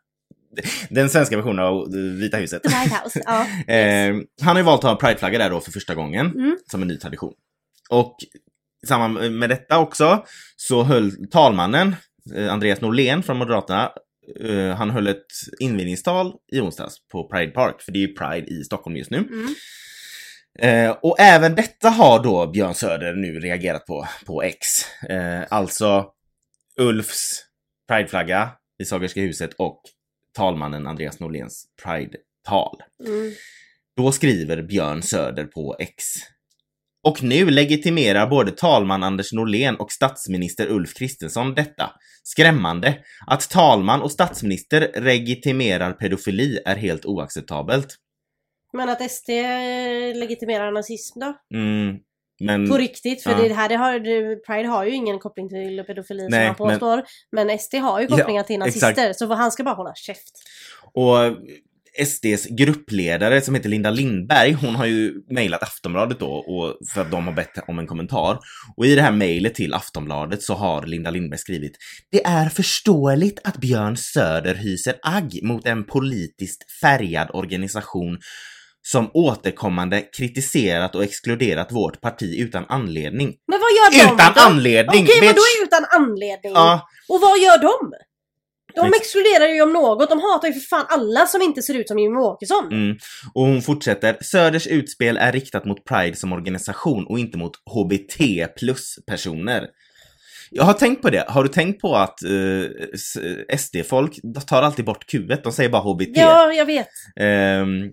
Den 0.90 1.10
svenska 1.10 1.36
versionen 1.36 1.64
av 1.64 1.74
eh, 1.74 2.00
Vita 2.00 2.36
huset. 2.36 2.62
The 2.62 2.68
White 2.68 3.00
House. 3.04 3.22
Ja. 3.24 3.46
Eh, 3.74 4.14
han 4.42 4.56
har 4.56 4.56
ju 4.56 4.62
valt 4.62 4.84
att 4.84 4.90
ha 4.90 5.08
Pride-flagga 5.08 5.38
där 5.38 5.50
då 5.50 5.60
för 5.60 5.72
första 5.72 5.94
gången, 5.94 6.26
Mm. 6.26 6.56
som 6.70 6.82
en 6.82 6.88
ny 6.88 6.98
tradition. 6.98 7.32
Och 7.90 8.16
i 8.84 8.86
samband 8.86 9.32
med 9.32 9.48
detta 9.50 9.78
också 9.78 10.24
så 10.56 10.82
höll 10.82 11.28
talmannen, 11.30 11.96
Andreas 12.50 12.80
Norlén 12.80 13.22
från 13.22 13.36
Moderaterna, 13.38 13.90
eh, 14.40 14.76
han 14.76 14.90
höll 14.90 15.06
ett 15.06 15.26
invigningstal 15.60 16.34
i 16.52 16.60
onsdags 16.60 17.08
på 17.12 17.28
Pride 17.28 17.52
Park, 17.52 17.82
för 17.82 17.92
det 17.92 17.98
är 17.98 18.08
ju 18.08 18.14
Pride 18.14 18.46
i 18.46 18.64
Stockholm 18.64 18.96
just 18.96 19.10
nu. 19.10 19.18
Mm. 19.18 19.54
Eh, 20.58 20.96
och 21.02 21.20
även 21.20 21.54
detta 21.54 21.88
har 21.88 22.22
då 22.22 22.46
Björn 22.46 22.74
Söder 22.74 23.14
nu 23.14 23.40
reagerat 23.40 23.86
på, 23.86 24.08
på 24.26 24.42
X. 24.42 24.66
Eh, 25.08 25.42
alltså 25.50 26.06
Ulfs 26.80 27.44
prideflagga 27.88 28.50
i 28.78 28.84
Sagerska 28.84 29.20
huset 29.20 29.54
och 29.54 29.82
talmannen 30.32 30.86
Andreas 30.86 31.20
Norléns 31.20 31.66
pride-tal. 31.82 32.82
Mm. 33.06 33.32
Då 33.96 34.12
skriver 34.12 34.62
Björn 34.62 35.02
Söder 35.02 35.44
på 35.44 35.76
X. 35.78 36.04
Och 37.04 37.22
nu 37.22 37.50
legitimerar 37.50 38.26
både 38.26 38.50
talman 38.50 39.02
Anders 39.02 39.32
Norlén 39.32 39.76
och 39.76 39.92
statsminister 39.92 40.66
Ulf 40.70 40.94
Kristersson 40.94 41.54
detta. 41.54 41.90
Skrämmande. 42.22 42.98
Att 43.26 43.50
talman 43.50 44.02
och 44.02 44.12
statsminister 44.12 45.00
legitimerar 45.00 45.92
pedofili 45.92 46.58
är 46.66 46.76
helt 46.76 47.04
oacceptabelt. 47.06 47.96
Men 48.72 48.88
att 48.88 49.10
SD 49.10 49.28
legitimerar 50.14 50.72
nazism 50.72 51.20
då? 51.20 51.34
Mm, 51.54 51.96
men... 52.40 52.68
På 52.68 52.76
riktigt, 52.76 53.22
för 53.22 53.30
Ja. 53.30 53.48
det 53.48 53.54
här 53.54 53.68
det 53.68 53.76
har, 53.76 53.98
Pride 54.46 54.68
har 54.68 54.84
ju 54.84 54.90
ingen 54.94 55.18
koppling 55.18 55.48
till 55.48 55.84
pedofili 55.86 56.20
som 56.20 56.28
Nej, 56.30 56.46
han 56.46 56.54
påstår. 56.54 57.02
Men, 57.32 57.58
SD 57.58 57.74
har 57.74 58.00
ju 58.00 58.06
Ja, 58.10 58.16
kopplingar 58.16 58.42
till 58.42 58.58
nazister, 58.58 58.90
exakt. 58.90 59.18
så 59.18 59.34
han 59.34 59.52
ska 59.52 59.64
bara 59.64 59.74
hålla 59.74 59.94
käft. 59.94 60.32
Och 60.92 61.16
SDs 62.06 62.46
gruppledare 62.46 63.40
som 63.40 63.54
heter 63.54 63.68
Linda 63.68 63.90
Lindberg, 63.90 64.52
hon 64.52 64.74
har 64.76 64.86
ju 64.86 65.14
mejlat 65.30 65.62
Aftonbladet 65.62 66.20
då 66.20 66.30
och 66.30 66.88
för 66.94 67.00
att 67.00 67.10
de 67.10 67.26
har 67.26 67.34
bett 67.34 67.68
om 67.68 67.78
en 67.78 67.86
kommentar. 67.86 68.38
Och 68.76 68.86
i 68.86 68.94
det 68.94 69.02
här 69.02 69.12
mejlet 69.12 69.54
till 69.54 69.74
Aftonbladet 69.74 70.42
så 70.42 70.54
har 70.54 70.86
Linda 70.86 71.10
Lindberg 71.10 71.38
skrivit 71.38 71.76
Det 72.10 72.24
är 72.24 72.48
förståeligt 72.48 73.38
att 73.44 73.56
Björn 73.56 73.96
Söder 73.96 74.54
hyser 74.54 74.94
agg 75.02 75.40
mot 75.42 75.66
en 75.66 75.84
politiskt 75.84 76.64
färgad 76.80 77.30
organisation 77.32 78.18
som 78.82 79.10
återkommande 79.14 80.00
kritiserat 80.00 80.94
och 80.94 81.02
exkluderat 81.04 81.72
vårt 81.72 82.00
parti 82.00 82.34
utan 82.38 82.64
anledning. 82.68 83.34
Men 83.48 83.60
vad 83.60 83.70
gör 83.70 83.90
de 84.08 84.14
Utan 84.14 84.32
då? 84.34 84.40
anledning! 84.40 85.04
Okej, 85.04 85.20
vadå 85.20 85.42
utan 85.64 85.84
anledning? 86.00 86.52
Ja, 86.54 86.88
Och 87.08 87.20
vad 87.20 87.38
gör 87.38 87.58
de? 87.58 87.92
De 88.74 88.86
Ex- 88.86 88.96
exkluderar 89.00 89.48
ju 89.54 89.62
om 89.62 89.72
något, 89.72 90.10
de 90.10 90.20
hatar 90.20 90.48
ju 90.48 90.54
för 90.54 90.60
fan 90.60 90.86
alla 90.88 91.26
som 91.26 91.42
inte 91.42 91.62
ser 91.62 91.74
ut 91.74 91.88
som 91.88 91.98
Jimmie 91.98 92.18
Åkesson. 92.20 92.66
Mm. 92.72 92.96
Och 93.34 93.42
hon 93.42 93.62
fortsätter. 93.62 94.16
Söders 94.20 94.66
utspel 94.66 95.16
är 95.16 95.32
riktat 95.32 95.64
mot 95.64 95.84
Pride 95.84 96.16
som 96.16 96.32
organisation 96.32 97.06
och 97.06 97.18
inte 97.18 97.38
mot 97.38 97.52
HBT 97.70 98.46
plus 98.56 98.98
personer. 99.06 99.66
Jag 100.50 100.64
har 100.64 100.72
tänkt 100.72 101.02
på 101.02 101.10
det. 101.10 101.24
Har 101.28 101.42
du 101.42 101.48
tänkt 101.48 101.80
på 101.80 101.94
att 101.96 102.22
eh, 102.22 103.56
SD-folk 103.58 104.18
tar 104.46 104.62
alltid 104.62 104.84
bort 104.84 105.06
Q? 105.06 105.18
De 105.44 105.52
säger 105.52 105.70
bara 105.70 105.82
HBT. 105.82 106.10
Ja, 106.14 106.52
jag 106.52 106.66
vet. 106.66 106.88
Ehm, 107.20 107.90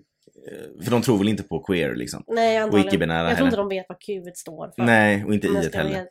för 0.84 0.90
de 0.90 1.02
tror 1.02 1.18
väl 1.18 1.28
inte 1.28 1.42
på 1.42 1.58
queer 1.60 1.94
liksom. 1.94 2.24
Nej, 2.28 2.56
Och 2.56 2.62
antagligen. 2.62 2.88
icke-binära 2.88 3.28
Jag 3.28 3.36
tror 3.36 3.46
inte 3.48 3.56
de 3.56 3.68
vet 3.68 3.86
vad 3.88 4.00
Q 4.00 4.22
står 4.34 4.72
för. 4.76 4.82
Nej, 4.82 5.24
och 5.24 5.34
inte 5.34 5.46
I 5.46 5.70
heller. 5.74 6.06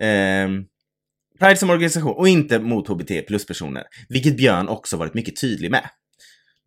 Ehm, 0.00 0.64
Pride 1.38 1.56
som 1.56 1.70
organisation 1.70 2.14
och 2.16 2.28
inte 2.28 2.58
mot 2.58 2.88
HBT 2.88 3.26
plus 3.26 3.46
personer. 3.46 3.84
Vilket 4.08 4.36
Björn 4.36 4.68
också 4.68 4.96
varit 4.96 5.14
mycket 5.14 5.40
tydlig 5.40 5.70
med. 5.70 5.90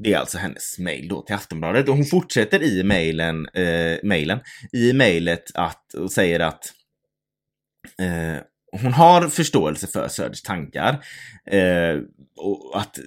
Det 0.03 0.13
är 0.13 0.17
alltså 0.17 0.37
hennes 0.37 0.79
mail 0.79 1.07
då 1.07 1.21
till 1.21 1.35
Aftonbladet 1.35 1.89
och 1.89 1.95
hon 1.95 2.05
fortsätter 2.05 2.63
i 2.63 2.83
mailen, 2.83 3.47
eh, 3.47 3.97
mailen 4.03 4.39
i 4.73 4.93
mailet 4.93 5.43
att, 5.53 5.93
och 5.93 6.11
säger 6.11 6.39
att 6.39 6.73
eh, 7.99 8.41
hon 8.71 8.93
har 8.93 9.27
förståelse 9.27 9.87
för 9.87 10.07
Söders 10.07 10.41
tankar 10.41 11.03
eh, 11.51 11.99
och 12.37 12.79
att 12.81 12.99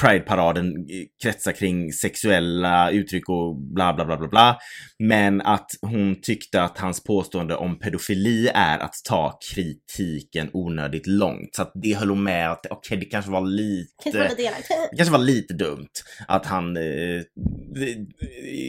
Pride-paraden 0.00 0.86
kretsar 1.22 1.52
kring 1.52 1.92
sexuella 1.92 2.90
uttryck 2.90 3.28
och 3.28 3.56
bla 3.56 3.92
bla 3.94 4.04
bla 4.04 4.16
bla 4.16 4.28
bla. 4.28 4.58
Men 4.98 5.40
att 5.40 5.70
hon 5.82 6.20
tyckte 6.22 6.62
att 6.62 6.78
hans 6.78 7.04
påstående 7.04 7.54
om 7.56 7.78
pedofili 7.78 8.48
är 8.54 8.78
att 8.78 8.94
ta 9.04 9.38
kritiken 9.54 10.50
onödigt 10.52 11.06
långt. 11.06 11.54
Så 11.56 11.62
att 11.62 11.72
det 11.74 11.94
höll 11.94 12.08
hon 12.08 12.22
med 12.22 12.50
att 12.50 12.66
okej, 12.70 12.96
det 12.98 13.04
kanske 13.04 13.30
var 13.30 13.40
lite 13.46 13.92
Kanske 14.02 14.18
var 14.20 14.28
lite 14.28 14.42
elakt. 14.42 14.68
det 14.90 14.96
kanske 14.96 15.12
var 15.12 15.18
lite 15.18 15.54
dumt 15.54 15.88
att 16.28 16.46
han 16.46 16.76
eh, 16.76 17.22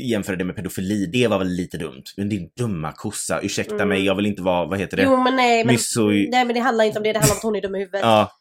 jämförde 0.04 0.38
det 0.38 0.44
med 0.44 0.56
pedofili. 0.56 1.06
Det 1.06 1.28
var 1.28 1.40
väl 1.40 1.48
lite 1.48 1.78
dumt. 1.78 2.04
Men 2.18 2.30
din 2.30 2.50
dumma 2.58 2.92
kossa, 2.92 3.40
ursäkta 3.44 3.76
Mm. 3.76 3.88
mig, 3.90 4.06
jag 4.06 4.16
vill 4.16 4.26
inte 4.26 4.42
vara, 4.42 4.66
vad 4.66 4.80
heter 4.80 4.98
det? 4.98 5.04
Jo 5.04 5.24
men 5.24 5.36
nej, 5.36 5.66
men, 5.66 5.74
Mysso... 5.74 6.10
nej 6.36 6.45
men 6.45 6.54
det 6.54 6.60
handlar 6.60 6.86
inte 6.86 7.00
om 7.00 7.04
det, 7.04 7.13
det 7.13 7.19
handlar 7.19 7.34
om 7.36 7.38
att 7.38 7.43
hon 7.43 7.56
är 7.56 7.62
dum 7.62 7.76
i 7.76 7.80
huvudet. 7.80 8.02
Ja. 8.02 8.32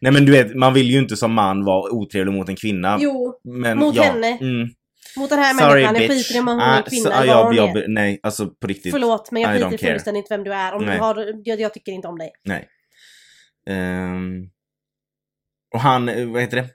Nej 0.00 0.12
men 0.12 0.24
du 0.26 0.32
vet, 0.32 0.54
man 0.54 0.74
vill 0.74 0.90
ju 0.90 0.98
inte 0.98 1.16
som 1.16 1.32
man 1.32 1.64
vara 1.64 1.90
otrevlig 1.92 2.32
mot 2.32 2.48
en 2.48 2.56
kvinna. 2.56 2.98
Jo, 3.00 3.34
men, 3.44 3.78
mot 3.78 3.94
ja. 3.96 4.02
henne. 4.02 4.38
Mm. 4.40 4.68
mot 5.16 5.30
den 5.30 5.38
här 5.38 5.54
Sorry 5.54 5.82
människan, 5.82 5.94
jag 6.02 6.08
bitch. 6.08 6.26
skiter 6.28 6.36
i 6.36 6.40
om 6.40 6.48
hon 6.48 6.60
är 6.60 6.78
Ah, 6.78 6.82
kvinna 6.82 7.10
så- 7.10 7.16
eller 7.16 7.32
ja, 7.32 7.36
vad 7.36 7.46
hon 7.46 7.54
jag, 7.56 7.76
är. 7.76 7.88
Nej, 7.88 8.20
alltså 8.22 8.46
på 8.46 8.66
riktigt. 8.66 8.92
Förlåt 8.92 9.30
men 9.32 9.42
jag 9.42 9.70
skiter 9.70 9.90
fullständigt 9.92 10.30
vem 10.30 10.44
du 10.44 10.52
är. 10.54 10.74
Om 10.74 10.84
Nej. 10.84 10.94
du 10.96 11.00
har, 11.02 11.34
jag, 11.44 11.60
jag 11.60 11.74
tycker 11.74 11.92
inte 11.92 12.08
om 12.08 12.18
dig. 12.18 12.30
Nej. 12.44 12.68
Ehm, 13.68 14.44
och 15.74 15.80
han, 15.80 16.08
eh, 16.08 16.26
vad 16.28 16.40
heter 16.42 16.56
det? 16.56 16.66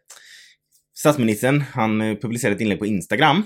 Statsministern, 0.98 1.64
han 1.74 2.02
eh, 2.02 2.16
publicerade 2.18 2.56
ett 2.56 2.62
inlägg 2.62 2.80
på 2.80 2.86
Instagram. 2.86 3.44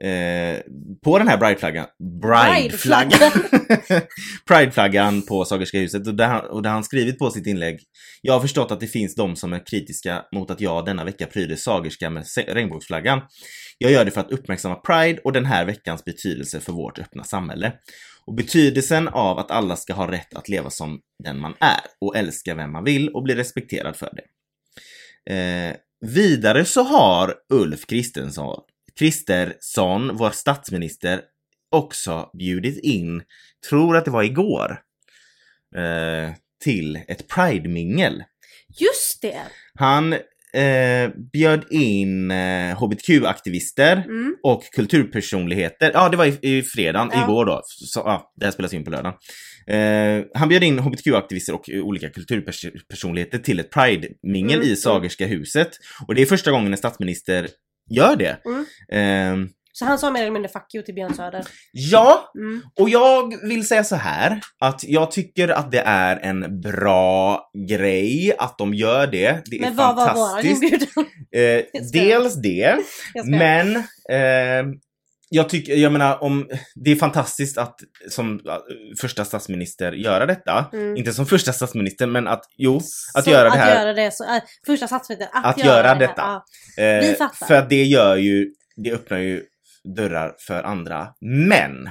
Eh, 0.00 0.60
på 1.04 1.18
den 1.18 1.28
här 1.28 1.36
Pride-flaggan. 1.36 1.86
Pride-flaggan! 2.22 3.30
Pride-flaggan 4.48 5.22
på 5.22 5.44
Sagerska 5.44 5.78
huset. 5.78 6.06
Och 6.06 6.14
där, 6.14 6.28
han, 6.28 6.46
och 6.46 6.62
där 6.62 6.70
han 6.70 6.84
skrivit 6.84 7.18
på 7.18 7.30
sitt 7.30 7.46
inlägg. 7.46 7.80
Jag 8.22 8.32
har 8.32 8.40
förstått 8.40 8.70
att 8.70 8.80
det 8.80 8.86
finns 8.86 9.14
de 9.14 9.36
som 9.36 9.52
är 9.52 9.66
kritiska 9.66 10.24
mot 10.34 10.50
att 10.50 10.60
jag 10.60 10.84
denna 10.84 11.04
vecka 11.04 11.26
pryder 11.26 11.56
Sagerska 11.56 12.10
med 12.10 12.24
regnbågsflaggan. 12.48 13.20
Jag 13.78 13.92
gör 13.92 14.04
det 14.04 14.10
för 14.10 14.20
att 14.20 14.30
uppmärksamma 14.30 14.74
Pride 14.74 15.20
och 15.24 15.32
den 15.32 15.44
här 15.44 15.64
veckans 15.64 16.04
betydelse 16.04 16.60
för 16.60 16.72
vårt 16.72 16.98
öppna 16.98 17.24
samhälle. 17.24 17.72
Och 18.26 18.34
betydelsen 18.34 19.08
av 19.08 19.38
att 19.38 19.50
alla 19.50 19.76
ska 19.76 19.94
ha 19.94 20.12
rätt 20.12 20.34
att 20.34 20.48
leva 20.48 20.70
som 20.70 21.00
den 21.24 21.40
man 21.40 21.54
är 21.60 21.80
och 22.00 22.16
älska 22.16 22.54
vem 22.54 22.72
man 22.72 22.84
vill 22.84 23.08
och 23.08 23.22
bli 23.22 23.34
respekterad 23.34 23.96
för 23.96 24.10
det. 24.16 24.24
Eh, 25.34 25.76
vidare 26.06 26.64
så 26.64 26.82
har 26.82 27.34
Ulf 27.52 27.86
Kristensson, 27.86 28.60
Kristersson, 28.98 30.16
vår 30.16 30.30
statsminister, 30.30 31.20
också 31.70 32.30
bjudit 32.38 32.84
in, 32.84 33.22
tror 33.70 33.96
att 33.96 34.04
det 34.04 34.10
var 34.10 34.22
igår, 34.22 34.78
eh, 35.76 36.30
till 36.64 36.96
ett 37.08 37.28
Pride-mingel. 37.28 38.22
Just 38.80 39.22
det! 39.22 39.42
Han 39.78 40.12
eh, 40.12 41.10
bjöd 41.32 41.64
in 41.70 42.30
eh, 42.30 42.76
HBTQ-aktivister 42.78 43.96
Mm. 43.96 44.36
och 44.42 44.62
kulturpersonligheter. 44.72 45.90
Ja, 45.94 46.08
det 46.08 46.16
var 46.16 46.26
i, 46.26 46.38
i 46.58 46.62
fredagen, 46.62 47.10
Ja. 47.12 47.24
igår 47.24 47.44
då. 47.46 47.60
Så, 47.64 48.00
ja, 48.00 48.32
det 48.36 48.44
här 48.44 48.52
spelas 48.52 48.72
in 48.74 48.84
på 48.84 48.90
lördagen. 48.90 49.18
Eh, 49.66 50.24
han 50.34 50.48
bjöd 50.48 50.62
in 50.62 50.78
HBTQ-aktivister 50.78 51.52
och 51.54 51.68
olika 51.82 52.10
kulturpersonligheter 52.10 53.38
till 53.38 53.60
ett 53.60 53.70
Pride-mingel 53.70 54.58
Mm, 54.58 54.68
i 54.72 54.76
Sagerska 54.76 55.26
huset. 55.26 55.70
Och 56.08 56.14
det 56.14 56.22
är 56.22 56.26
första 56.26 56.50
gången 56.50 56.72
en 56.72 56.78
statsminister 56.78 57.48
gör 57.90 58.16
det. 58.16 58.36
Mm. 58.44 59.42
Eh, 59.42 59.48
Så 59.72 59.84
han 59.84 59.98
sa 59.98 60.10
mer 60.10 60.20
eller 60.22 60.30
mindre 60.30 60.48
fuck 60.52 60.74
you 60.74 60.84
till 60.84 60.94
Björn 60.94 61.14
Söder. 61.14 61.44
ja, 61.72 62.32
Mm. 62.38 62.62
och 62.80 62.88
jag 62.90 63.48
vill 63.48 63.68
säga 63.68 63.84
så 63.84 63.96
här 63.96 64.40
att 64.60 64.84
jag 64.84 65.10
tycker 65.10 65.48
att 65.48 65.70
det 65.70 65.80
är 65.86 66.16
en 66.16 66.60
bra 66.60 67.50
grej 67.68 68.34
att 68.38 68.58
de 68.58 68.74
gör 68.74 69.06
det. 69.06 69.42
Det 69.50 69.56
är 69.56 69.60
Men 69.60 69.76
vad 69.76 69.96
var 69.96 70.14
våran 70.14 70.46
inbjudan? 70.46 71.04
Eh, 71.36 71.82
dels 71.92 72.34
det, 72.34 72.76
men 73.24 73.76
eh, 74.10 74.64
jag 75.34 75.48
tycker, 75.48 75.74
jag 75.76 75.92
menar 75.92 76.22
om, 76.22 76.48
det 76.74 76.90
är 76.90 76.96
fantastiskt 76.96 77.58
att 77.58 77.80
som 78.08 78.40
eh, 78.46 78.56
första 79.00 79.24
statsminister 79.24 79.92
göra 79.92 80.26
detta. 80.26 80.66
Mm. 80.72 80.96
Inte 80.96 81.12
som 81.12 81.26
första 81.26 81.52
statsminister, 81.52 82.06
men 82.06 82.28
att, 82.28 82.44
jo, 82.56 82.76
att 83.14 83.24
Så 83.24 83.30
göra 83.30 83.42
det 83.44 83.50
Att 83.50 83.56
här. 83.56 83.80
göra 83.80 83.92
det, 83.92 84.10
så, 84.14 84.24
äh, 84.24 84.42
första 84.66 84.86
statsministern, 84.86 85.28
att, 85.32 85.46
Att 85.46 85.64
göra, 85.64 85.76
göra 85.76 85.94
det 85.94 86.06
detta. 86.06 86.22
Här. 86.22 86.40
Ja. 86.76 87.22
Eh. 87.22 87.28
För 87.48 87.54
att 87.54 87.70
det 87.70 87.84
gör 87.84 88.16
ju, 88.16 88.50
det 88.76 88.92
öppnar 88.92 89.18
ju 89.18 89.42
dörrar 89.96 90.34
för 90.38 90.62
andra. 90.62 91.08
Men! 91.20 91.90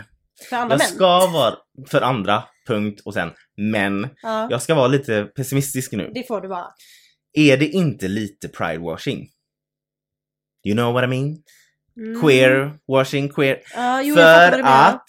För 0.50 0.56
andra 0.56 0.74
Jag 0.74 0.80
män. 0.80 0.88
ska 0.88 1.28
vara, 1.28 1.56
för 1.90 2.02
andra, 2.02 2.44
punkt, 2.68 3.02
och 3.06 3.14
sen, 3.14 3.30
men. 3.58 4.10
Ja. 4.22 4.48
Jag 4.50 4.62
ska 4.62 4.76
vara 4.76 4.88
lite 4.88 5.24
pessimistisk 5.24 5.92
nu. 5.92 6.12
Det 6.14 6.28
får 6.28 6.42
du 6.42 6.48
vara. 6.48 6.68
Är 7.34 7.58
det 7.58 7.68
inte 7.68 8.08
lite 8.08 8.48
pride-washing? 8.48 9.28
You 10.66 10.76
know 10.76 10.94
what 10.94 11.04
I 11.04 11.08
mean? 11.08 11.38
Mm. 11.98 12.22
Queer. 12.22 13.60
Ja, 13.76 14.02
jo, 14.02 14.16
jag 14.16 14.52
fattar 14.52 14.52
För 14.52 14.64
att 14.64 15.06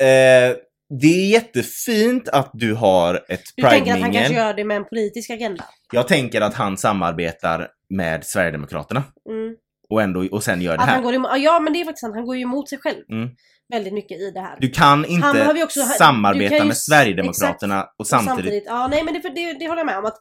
eh, 0.00 0.56
det 1.00 1.06
är 1.06 1.30
jättefint 1.30 2.28
att 2.28 2.50
du 2.52 2.74
har 2.74 3.24
ett 3.28 3.42
Du 3.56 3.62
tänker 3.62 3.94
att 3.94 4.00
han 4.00 4.12
kanske 4.12 4.34
gör 4.34 4.54
det 4.54 4.64
med 4.64 4.76
en 4.76 4.84
politisk 4.84 5.30
agenda? 5.30 5.64
Jag 5.92 6.08
tänker 6.08 6.40
att 6.40 6.54
han 6.54 6.76
samarbetar 6.76 7.68
med 7.90 8.24
Sverigedemokraterna 8.26 9.02
Mm. 9.30 9.54
och, 9.88 10.02
ändå, 10.02 10.26
och 10.30 10.42
sen 10.44 10.62
gör 10.62 10.72
det 10.76 10.82
Att 10.82 10.88
han 10.88 10.96
här. 10.96 11.02
går 11.02 11.14
emot, 11.14 11.30
ja 11.38 11.60
men 11.60 11.72
det 11.72 11.80
är 11.80 11.84
faktiskt 11.84 12.00
sant, 12.00 12.14
han 12.14 12.26
går 12.26 12.36
ju 12.36 12.42
emot 12.42 12.68
sig 12.68 12.78
själv. 12.78 13.02
Mm. 13.10 13.28
Väldigt 13.72 13.94
mycket 13.94 14.18
i 14.20 14.30
det 14.30 14.40
här. 14.40 14.56
Du 14.60 14.70
kan 14.70 15.04
inte 15.04 15.26
Han 15.26 15.62
också- 15.62 15.80
samarbeta 15.80 16.48
kan 16.48 16.58
ju 16.58 16.64
med 16.64 16.76
Sverigedemokraterna 16.76 17.82
och 17.82 17.88
Och 17.98 18.06
samtidigt... 18.06 18.64
ja 18.66 18.88
nej 18.88 19.02
men 19.04 19.14
det, 19.14 19.20
det, 19.20 19.52
det 19.58 19.68
håller 19.68 19.80
jag 19.80 19.86
med 19.86 19.98
om 19.98 20.04
att 20.04 20.16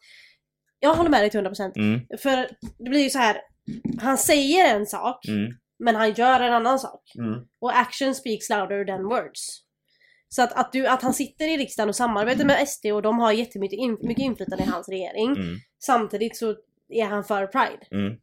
jag 0.79 0.93
håller 0.93 1.09
med 1.09 1.21
dig 1.21 1.29
till 1.29 1.39
100% 1.39 1.71
Mm, 1.75 2.01
För 2.21 2.37
det 2.83 2.89
blir 2.89 3.03
ju 3.03 3.09
så 3.09 3.19
här. 3.19 3.37
Han 4.01 4.17
säger 4.17 4.75
en 4.75 4.85
sak 4.85 5.27
mm, 5.27 5.51
Men 5.79 5.95
han 5.95 6.13
gör 6.13 6.39
en 6.39 6.53
annan 6.53 6.79
sak. 6.79 7.01
Mm. 7.17 7.39
Och 7.61 7.77
action 7.77 8.15
speaks 8.15 8.49
louder 8.49 8.85
than 8.85 9.03
words. 9.03 9.63
Så 10.29 10.41
att, 10.41 10.53
att, 10.53 10.71
du, 10.71 10.87
att 10.87 11.01
han 11.01 11.13
sitter 11.13 11.47
i 11.47 11.57
riksdagen 11.57 11.89
och 11.89 11.95
samarbetar 11.95 12.45
med 12.45 12.67
SD 12.67 12.85
och 12.85 13.01
de 13.01 13.19
har 13.19 13.31
jättemycket 13.31 13.79
in, 13.79 13.97
mycket 14.01 14.23
inflytande 14.23 14.63
i 14.63 14.67
hans 14.67 14.89
regering. 14.89 15.27
Mm. 15.27 15.57
Samtidigt 15.85 16.37
så 16.37 16.55
är 16.89 17.05
han 17.05 17.23
för 17.23 17.47
Pride. 17.47 17.85
Mm. 17.91 18.17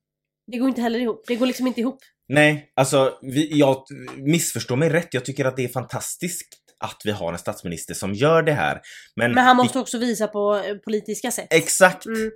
Det 0.47 0.59
går 0.59 0.69
inte 0.69 0.81
heller 0.81 0.99
ihop. 0.99 1.25
Det 1.27 1.37
går 1.37 1.47
liksom 1.47 1.67
inte 1.67 1.81
ihop. 1.81 1.99
Nej, 2.29 2.73
alltså 2.77 3.19
vi, 3.23 3.59
jag 3.59 3.85
missförstår 4.17 4.77
mig 4.77 4.89
rätt. 4.89 5.15
Jag 5.15 5.25
tycker 5.25 5.45
att 5.45 5.57
det 5.57 5.65
är 5.65 5.69
fantastiskt 5.69 6.60
att 6.81 7.03
vi 7.05 7.11
har 7.11 7.33
en 7.33 7.39
statsminister 7.39 7.95
som 7.95 8.15
gör 8.15 8.43
det 8.43 8.53
här. 8.53 8.81
Men, 9.17 9.33
Men 9.33 9.45
han 9.45 9.57
måste 9.57 9.79
också 9.79 9.99
visa 9.99 10.27
på 10.27 10.57
eh, 10.57 10.75
politiska 10.77 11.31
sätt. 11.31 11.49
Exakt! 11.51 12.07
Mm. 12.07 12.31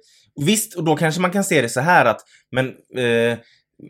Visst, 0.47 0.75
och 0.75 0.85
då 0.85 0.97
kanske 0.97 1.21
man 1.21 1.31
kan 1.31 1.45
se 1.45 1.63
det 1.63 1.69
så 1.69 1.81
här 1.81 2.05
att, 2.05 2.21
men 2.53 2.67
eh, 2.97 3.39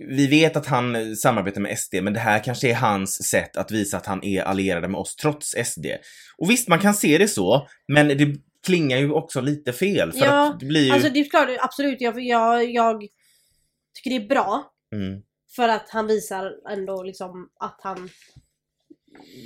vi 0.09 0.27
vet 0.27 0.57
att 0.57 0.67
han 0.67 1.17
samarbetar 1.17 1.61
med 1.61 1.79
SD, 1.79 1.95
men 2.03 2.13
det 2.13 2.21
här 2.21 2.45
kanske 2.45 2.71
är 2.71 2.75
hans 2.75 3.29
sätt 3.29 3.57
att 3.57 3.71
visa 3.71 3.97
att 3.97 4.07
han 4.07 4.25
är 4.25 4.43
allierad 4.43 4.91
med 4.91 5.01
oss 5.01 5.17
trots 5.17 5.55
SD. 5.65 5.87
Och 6.39 6.51
visst, 6.51 6.69
man 6.69 6.79
kan 6.79 6.95
se 6.95 7.19
det 7.19 7.29
så, 7.29 7.69
men 7.89 8.09
det 8.09 8.37
klingar 8.67 8.99
ju 8.99 9.11
också 9.13 9.41
lite 9.41 9.73
fel. 9.73 10.13
För 10.13 10.19
Ja, 10.27 10.51
att 10.51 10.61
det 10.61 10.67
blir 10.67 10.85
ju... 10.85 10.93
Alltså 10.93 11.09
det 11.09 11.21
är 11.21 11.31
klart, 11.31 11.49
absolut. 11.61 12.01
Jag, 12.01 12.21
jag, 12.21 12.71
jag 12.71 13.01
tycker 13.95 14.11
det 14.11 14.25
är 14.25 14.29
bra. 14.29 14.73
mm, 14.95 15.23
För 15.57 15.69
att 15.69 15.91
han 15.91 16.07
visar 16.07 16.53
ändå 16.71 17.03
liksom 17.03 17.49
att 17.61 17.81
han 17.83 18.09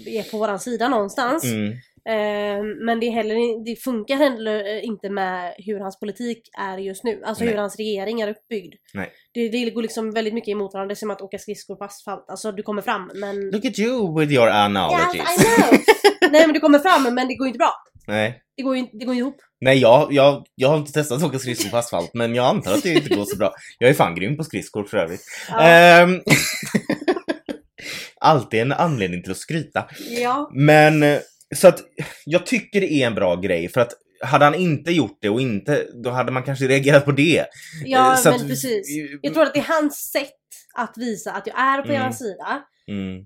är 0.06 0.30
på 0.30 0.38
våran 0.38 0.60
sida 0.60 0.88
någonstans. 0.88 1.44
mm, 1.44 1.72
Eh, 2.08 2.62
men 2.84 3.00
det, 3.00 3.10
heller, 3.10 3.64
det 3.64 3.76
funkar 3.76 4.16
heller 4.16 4.80
inte 4.80 5.10
med 5.10 5.54
hur 5.58 5.80
hans 5.80 6.00
politik 6.00 6.42
är 6.58 6.78
just 6.78 7.04
nu. 7.04 7.22
Alltså 7.24 7.44
Nej. 7.44 7.52
hur 7.52 7.60
hans 7.60 7.76
regering 7.76 8.20
är 8.20 8.28
uppbyggd. 8.28 8.74
Nej. 8.94 9.10
Det, 9.34 9.48
det 9.48 9.70
går 9.70 9.82
liksom 9.82 10.10
väldigt 10.10 10.34
mycket 10.34 10.52
emot 10.52 10.74
varandra. 10.74 10.88
Det 10.88 10.92
är 10.92 10.96
som 10.96 11.10
att 11.10 11.22
åka 11.22 11.38
skridskor 11.38 11.76
på 11.76 11.84
asfalt. 11.84 12.24
Alltså 12.28 12.52
du 12.52 12.62
kommer 12.62 12.82
fram 12.82 13.10
men... 13.14 13.50
Look 13.50 13.64
at 13.64 13.78
you 13.78 14.20
with 14.20 14.32
your 14.32 14.48
analogies. 14.48 15.14
Yes, 15.14 15.40
I 15.40 15.44
know! 15.44 15.80
Nej 16.32 16.46
men 16.46 16.54
du 16.54 16.60
kommer 16.60 16.78
fram 16.78 17.14
men 17.14 17.28
det 17.28 17.34
går 17.34 17.46
inte 17.46 17.58
bra. 17.58 17.72
Nej. 18.06 18.42
Det 18.56 18.62
går 18.62 18.76
ju 18.76 18.86
det 18.92 19.04
går 19.04 19.14
ju 19.14 19.20
ihop. 19.20 19.36
Nej, 19.60 19.78
jag, 19.78 20.12
jag, 20.12 20.46
jag 20.54 20.68
har 20.68 20.76
inte 20.76 20.92
testat 20.92 21.18
att 21.18 21.24
åka 21.28 21.38
skridskor 21.38 21.70
på 21.70 21.76
asfalt, 21.76 22.10
men 22.14 22.34
jag 22.34 22.46
antar 22.46 22.72
att 22.72 22.82
det 22.82 22.94
inte 22.94 23.14
går 23.14 23.24
så 23.24 23.36
bra. 23.36 23.52
Jag 23.78 23.90
är 23.90 23.94
fan 23.94 24.14
grym 24.14 24.36
på 24.36 24.44
skridskor 24.44 24.84
för 24.84 24.96
övrigt. 24.96 25.22
Ja. 25.50 25.60
Ehm, 25.62 26.20
alltid 28.20 28.60
en 28.60 28.72
anledning 28.72 29.22
till 29.22 29.30
att 29.32 29.36
skryta. 29.38 29.84
ja. 30.20 30.50
Men, 30.54 31.02
eh, 31.02 31.18
så 31.56 31.68
att 31.68 31.80
jag 32.24 32.46
tycker 32.46 32.80
det 32.80 32.92
är 32.92 33.06
en 33.06 33.14
bra 33.14 33.36
grej, 33.36 33.68
för 33.68 33.80
att 33.80 33.92
hade 34.22 34.44
han 34.44 34.54
inte 34.54 34.92
gjort 34.92 35.18
det 35.22 35.28
och 35.28 35.40
inte, 35.40 35.84
då 36.04 36.10
hade 36.10 36.32
man 36.32 36.42
kanske 36.42 36.68
reagerat 36.68 37.04
på 37.04 37.12
det. 37.12 37.44
Ja 37.84 38.12
Eh, 38.12 38.16
så 38.18 38.30
men 38.30 38.40
att- 38.40 38.48
precis. 38.48 38.86
Jag 39.22 39.34
tror 39.34 39.42
att 39.42 39.54
det 39.54 39.60
är 39.60 39.64
hans 39.80 39.96
sätt 40.12 40.30
att 40.74 40.94
visa 40.96 41.32
att 41.32 41.46
jag 41.46 41.58
är 41.60 41.82
på 41.82 41.92
Mm. 41.92 42.06
er 42.06 42.12
sida. 42.12 42.62
Mm, 42.90 43.24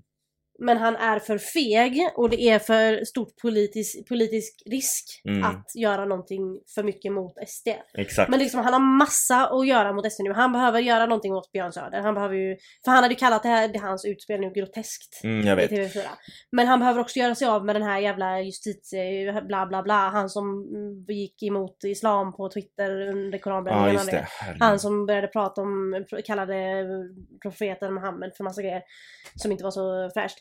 Men 0.59 0.77
han 0.77 0.95
är 0.95 1.19
för 1.19 1.37
feg 1.37 2.09
och 2.15 2.29
det 2.29 2.41
är 2.41 2.59
för 2.59 3.05
stort 3.05 3.37
politisk, 3.41 4.07
politisk 4.07 4.63
risk 4.65 5.21
Mm. 5.25 5.43
att 5.43 5.65
göra 5.75 6.05
någonting 6.05 6.59
för 6.75 6.83
mycket 6.83 7.11
mot 7.13 7.33
SD. 7.47 7.67
exakt. 7.93 8.29
Men 8.29 8.39
liksom, 8.39 8.59
han 8.59 8.73
har 8.73 8.97
massa 8.97 9.47
att 9.47 9.67
göra 9.67 9.93
mot 9.93 10.11
SD 10.11 10.19
nu. 10.23 10.33
Han 10.33 10.53
behöver 10.53 10.79
göra 10.79 11.05
någonting 11.05 11.33
åt 11.33 11.51
Björn 11.51 11.71
Söder. 11.73 12.01
Han 12.01 12.13
behöver 12.13 12.35
ju, 12.35 12.57
för 12.85 12.91
han 12.91 13.03
hade 13.03 13.13
ju 13.13 13.19
kallat 13.19 13.43
det 13.43 13.49
här, 13.49 13.67
det 13.67 13.79
hans 13.79 14.05
utspel 14.05 14.39
nu 14.41 14.49
groteskt. 14.51 15.23
Mm, 15.23 15.47
jag 15.47 15.59
I 15.63 15.67
vet. 15.67 15.71
TV4. 15.95 16.01
Men 16.51 16.67
han 16.67 16.79
behöver 16.79 17.01
också 17.01 17.19
göra 17.19 17.35
sig 17.35 17.47
av 17.47 17.65
med 17.65 17.75
den 17.75 17.83
här 17.83 17.99
jävla 17.99 18.41
justitie 18.41 19.41
bla 19.47 19.65
bla 19.65 19.83
bla. 19.83 20.09
Han 20.09 20.29
som 20.29 20.45
mm, 20.75 21.05
gick 21.07 21.43
emot 21.43 21.83
islam 21.83 22.33
på 22.33 22.49
Twitter 22.49 23.01
under 23.09 23.37
Ja, 23.37 23.43
koranbränningen. 23.43 24.05
det. 24.05 24.27
han 24.59 24.79
som 24.79 25.05
började 25.05 25.27
prata 25.27 25.61
om, 25.61 26.05
kallade 26.25 26.85
profeten 27.41 27.93
Muhammed 27.93 28.31
för 28.37 28.43
massa 28.43 28.61
grejer 28.61 28.81
som 29.35 29.51
inte 29.51 29.63
var 29.63 29.71
så 29.71 30.09
fräscht. 30.13 30.37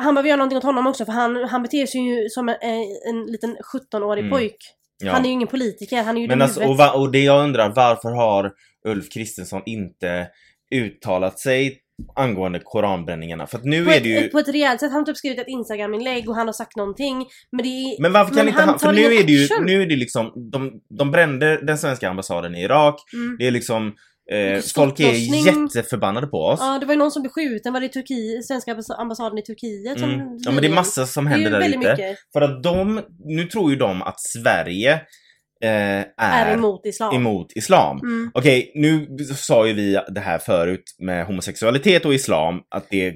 Han 0.00 0.14
behöver 0.14 0.28
göra 0.28 0.36
någonting 0.36 0.58
åt 0.58 0.64
honom 0.64 0.86
också 0.86 1.04
för 1.04 1.12
han, 1.12 1.36
han 1.44 1.62
beter 1.62 1.86
sig 1.86 2.00
ju 2.00 2.28
som 2.28 2.48
en, 2.48 2.56
en 3.08 3.26
liten 3.26 3.56
17-årig 3.92 4.24
Mm. 4.24 4.30
pojk. 4.30 4.56
Ja. 5.02 5.12
Han 5.12 5.22
är 5.24 5.26
ju 5.26 5.32
ingen 5.32 5.48
politiker, 5.48 6.02
han 6.02 6.16
är 6.16 6.20
ju 6.20 6.28
Men 6.28 6.42
alltså, 6.42 6.64
och, 6.64 6.76
va, 6.76 6.92
och 6.92 7.12
det 7.12 7.20
jag 7.20 7.42
undrar, 7.44 7.72
varför 7.76 8.10
har 8.10 8.52
Ulf 8.88 9.10
Kristersson 9.10 9.62
inte 9.66 10.26
uttalat 10.74 11.38
sig 11.38 11.78
angående 12.16 12.60
koranbränningarna? 12.64 13.46
För 13.46 13.58
att 13.58 13.64
nu 13.64 13.84
på, 13.84 13.90
är 13.90 14.00
det 14.00 14.08
ju... 14.08 14.28
på 14.28 14.38
ett 14.38 14.48
rejält 14.48 14.80
sätt. 14.80 14.90
Han 14.90 15.00
har 15.00 15.06
typ 15.06 15.16
skrivit 15.16 15.38
ett 15.38 15.48
Instagram-inlägg 15.48 16.28
och 16.28 16.34
han 16.36 16.48
har 16.48 16.52
sagt 16.52 16.76
någonting. 16.76 17.26
Men 17.52 17.62
det 17.62 17.68
är, 17.68 18.02
Men 18.02 18.12
varför 18.12 18.34
kan 18.34 18.36
men 18.36 18.48
inte 18.48 18.60
han 18.60 18.68
han, 18.68 18.78
för 18.78 18.92
nu 18.92 19.02
är 19.04 19.24
det 19.24 19.32
ju, 19.32 19.48
nu 19.64 19.82
är 19.82 19.86
det 19.86 19.96
liksom, 19.96 20.32
de, 20.52 20.80
de 20.98 21.10
brände 21.10 21.66
den 21.66 21.78
svenska 21.78 22.08
ambassaden 22.10 22.54
i 22.54 22.62
Irak, 22.62 22.94
Mm. 23.14 23.36
det 23.38 23.46
är 23.46 23.50
liksom, 23.50 23.94
eh, 24.32 24.60
folk 24.74 25.00
är 25.00 25.12
jätteförbannade 25.46 26.26
på 26.26 26.36
oss. 26.46 26.60
Ja, 26.62 26.78
det 26.80 26.86
var 26.86 26.94
ju 26.94 26.98
någon 26.98 27.10
som 27.10 27.22
blev 27.22 27.30
skjuten. 27.32 27.72
Var 27.72 27.80
det 27.80 27.86
i 27.86 27.88
Turkiet, 27.88 28.46
svenska 28.46 28.74
ambass- 28.74 28.94
ambassaden 28.98 29.38
i 29.38 29.42
Turkiet? 29.42 30.00
Som 30.00 30.10
Mm. 30.10 30.26
Ja 30.38 30.50
men 30.50 30.62
det 30.62 30.68
är 30.68 30.72
massa 30.74 31.06
som 31.06 31.26
händer 31.26 31.50
där 31.50 31.68
ute. 31.68 31.78
mycket. 31.78 32.18
För 32.32 32.40
att 32.40 32.62
de, 32.62 33.00
nu 33.24 33.44
tror 33.44 33.70
ju 33.70 33.76
de 33.76 34.02
att 34.02 34.20
Sverige 34.20 34.92
eh, 35.62 35.70
är, 36.16 36.46
Är 36.46 36.54
emot 36.54 36.86
islam. 36.86 37.14
emot 37.16 37.52
islam. 37.54 37.98
Mm. 37.98 38.30
Okej, 38.34 38.72
nu 38.74 39.16
sa 39.36 39.66
ju 39.66 39.72
vi 39.72 40.00
det 40.08 40.20
här 40.20 40.38
förut 40.38 40.84
med 40.98 41.26
homosexualitet 41.26 42.04
och 42.04 42.14
islam, 42.14 42.60
att 42.68 42.86
det 42.90 43.14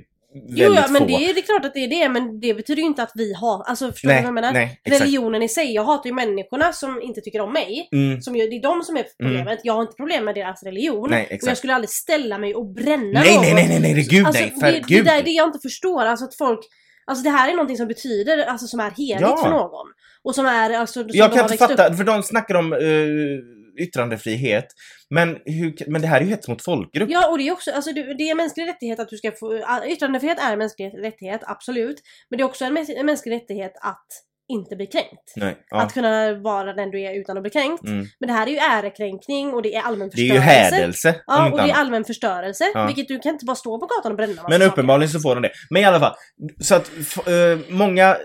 Jo, 0.48 0.74
ja, 0.74 0.86
men 0.90 1.00
få. 1.02 1.06
det 1.06 1.12
är, 1.14 1.34
det 1.34 1.40
är 1.40 1.42
klart 1.42 1.64
att 1.64 1.74
det 1.74 1.84
är 1.84 1.88
det, 1.88 2.08
men 2.08 2.40
det 2.40 2.54
betyder 2.54 2.80
ju 2.82 2.86
inte 2.86 3.02
att 3.02 3.12
vi 3.14 3.32
har... 3.34 3.62
Alltså 3.64 3.92
förstår 3.92 4.08
nej, 4.08 4.16
du 4.16 4.22
vad 4.22 4.28
jag 4.28 4.34
menar? 4.34 4.52
nej. 4.52 4.80
Religionen 4.84 5.42
i 5.42 5.48
sig, 5.48 5.74
jag 5.74 5.84
hatar 5.84 6.06
ju 6.10 6.14
människorna 6.14 6.72
som 6.72 7.02
inte 7.02 7.20
tycker 7.20 7.40
om 7.40 7.52
mig. 7.52 7.88
Mm, 7.92 8.20
Som 8.20 8.36
ju, 8.36 8.48
det 8.48 8.56
är 8.56 8.62
de 8.62 8.82
som 8.82 8.96
är 8.96 9.04
problemet. 9.22 9.60
Jag 9.62 9.74
har 9.74 9.82
inte 9.82 9.94
problem 9.96 10.24
med 10.24 10.34
deras 10.34 10.62
religion. 10.62 11.10
nej, 11.10 11.38
och 11.42 11.48
jag 11.48 11.56
skulle 11.58 11.74
aldrig 11.74 11.90
ställa 11.90 12.38
mig 12.38 12.54
och 12.54 12.66
bränna 12.74 13.20
Nej, 13.20 13.34
någon. 13.34 13.42
nej, 13.44 13.54
nej, 13.54 13.68
nej, 13.68 13.80
nej, 13.80 13.94
nej, 13.94 14.06
gud 14.10 14.26
alltså, 14.26 14.42
nej, 14.42 14.52
för 14.60 14.66
det, 14.66 14.72
det, 14.72 14.84
gud. 14.88 15.04
där, 15.04 15.22
det 15.22 15.30
jag 15.30 15.48
inte 15.48 15.58
förstår, 15.62 16.04
alltså 16.04 16.24
att 16.24 16.34
folk... 16.34 16.60
Alltså 17.06 17.24
det 17.24 17.30
här 17.30 17.48
är 17.48 17.52
någonting 17.52 17.76
som 17.76 17.88
betyder, 17.88 18.38
alltså 18.46 18.66
som 18.66 18.80
är 18.80 18.90
heligt 18.90 19.20
Ja. 19.20 19.36
för 19.42 19.50
någon. 19.50 19.86
Och 20.24 20.34
som 20.34 20.46
är, 20.46 20.70
alltså, 20.70 21.00
som 21.00 21.08
Jag 21.12 21.32
kan 21.32 21.42
inte 21.42 21.56
fatta, 21.56 21.94
för 21.94 22.04
de 22.04 22.22
snackar 22.22 22.54
om 22.54 22.72
eh, 22.72 23.84
yttrandefrihet, 23.84 24.66
men, 25.14 25.38
hur, 25.44 25.90
men 25.90 26.02
det 26.02 26.08
här 26.08 26.20
är 26.20 26.24
ju 26.24 26.30
hets 26.30 26.48
mot 26.48 26.64
folkgrupp. 26.64 27.10
Ja, 27.10 27.30
och 27.30 27.38
det 27.38 27.48
är 27.48 27.52
också, 27.52 27.70
alltså 27.72 27.92
det, 27.92 28.00
är 28.00 28.30
en 28.30 28.36
mänsklig 28.36 28.68
rättighet 28.68 29.00
att 29.00 29.08
du 29.08 29.16
ska 29.16 29.32
få, 29.32 29.60
yttrandefrihet 29.88 30.38
är 30.38 30.52
en 30.52 30.58
mänsklig 30.58 30.92
rättighet, 31.02 31.40
absolut. 31.44 31.96
Men 32.30 32.36
det 32.36 32.42
är 32.42 32.46
också 32.46 32.64
en, 32.64 32.78
mäns- 32.78 32.96
en 32.96 33.06
mänsklig 33.06 33.34
rättighet 33.34 33.72
att 33.80 34.06
inte 34.48 34.76
bli 34.76 34.86
kränkt. 34.86 35.32
Nej, 35.36 35.56
ja. 35.70 35.80
Att 35.82 35.94
kunna 35.94 36.34
vara 36.34 36.72
den 36.72 36.90
du 36.90 37.00
är 37.00 37.20
utan 37.20 37.36
att 37.36 37.42
bli 37.42 37.50
kränkt. 37.50 37.84
Mm. 37.86 38.06
Men 38.20 38.26
det 38.26 38.32
här 38.32 38.46
är 38.46 38.50
ju 38.50 38.56
ärekränkning 38.56 39.54
och 39.54 39.62
det 39.62 39.74
är 39.74 39.82
allmän 39.82 40.10
Det 40.14 40.22
är 40.22 40.28
förstörelse. 40.28 40.54
ju 40.76 40.80
hädelse, 40.80 41.14
Ja, 41.26 41.50
och 41.52 41.58
det 41.58 41.70
är 41.70 41.74
allmän 41.74 42.04
förstörelse. 42.04 42.64
Ja. 42.74 42.86
Vilket 42.86 43.08
du 43.08 43.18
kan 43.18 43.32
inte 43.32 43.44
bara 43.44 43.56
stå 43.56 43.78
på 43.80 43.86
gatan 43.86 44.12
och 44.12 44.16
bränna 44.16 44.32
Men 44.48 44.52
saker. 44.60 44.66
uppenbarligen 44.66 45.10
så 45.10 45.20
får 45.20 45.34
de 45.34 45.42
det. 45.42 45.50
Men 45.70 45.82
i 45.82 45.84
alla 45.84 46.00
fall, 46.00 46.14
så 46.60 46.74
att 46.74 46.90
eh, 47.26 47.58
många 47.68 48.08
eh, 48.10 48.16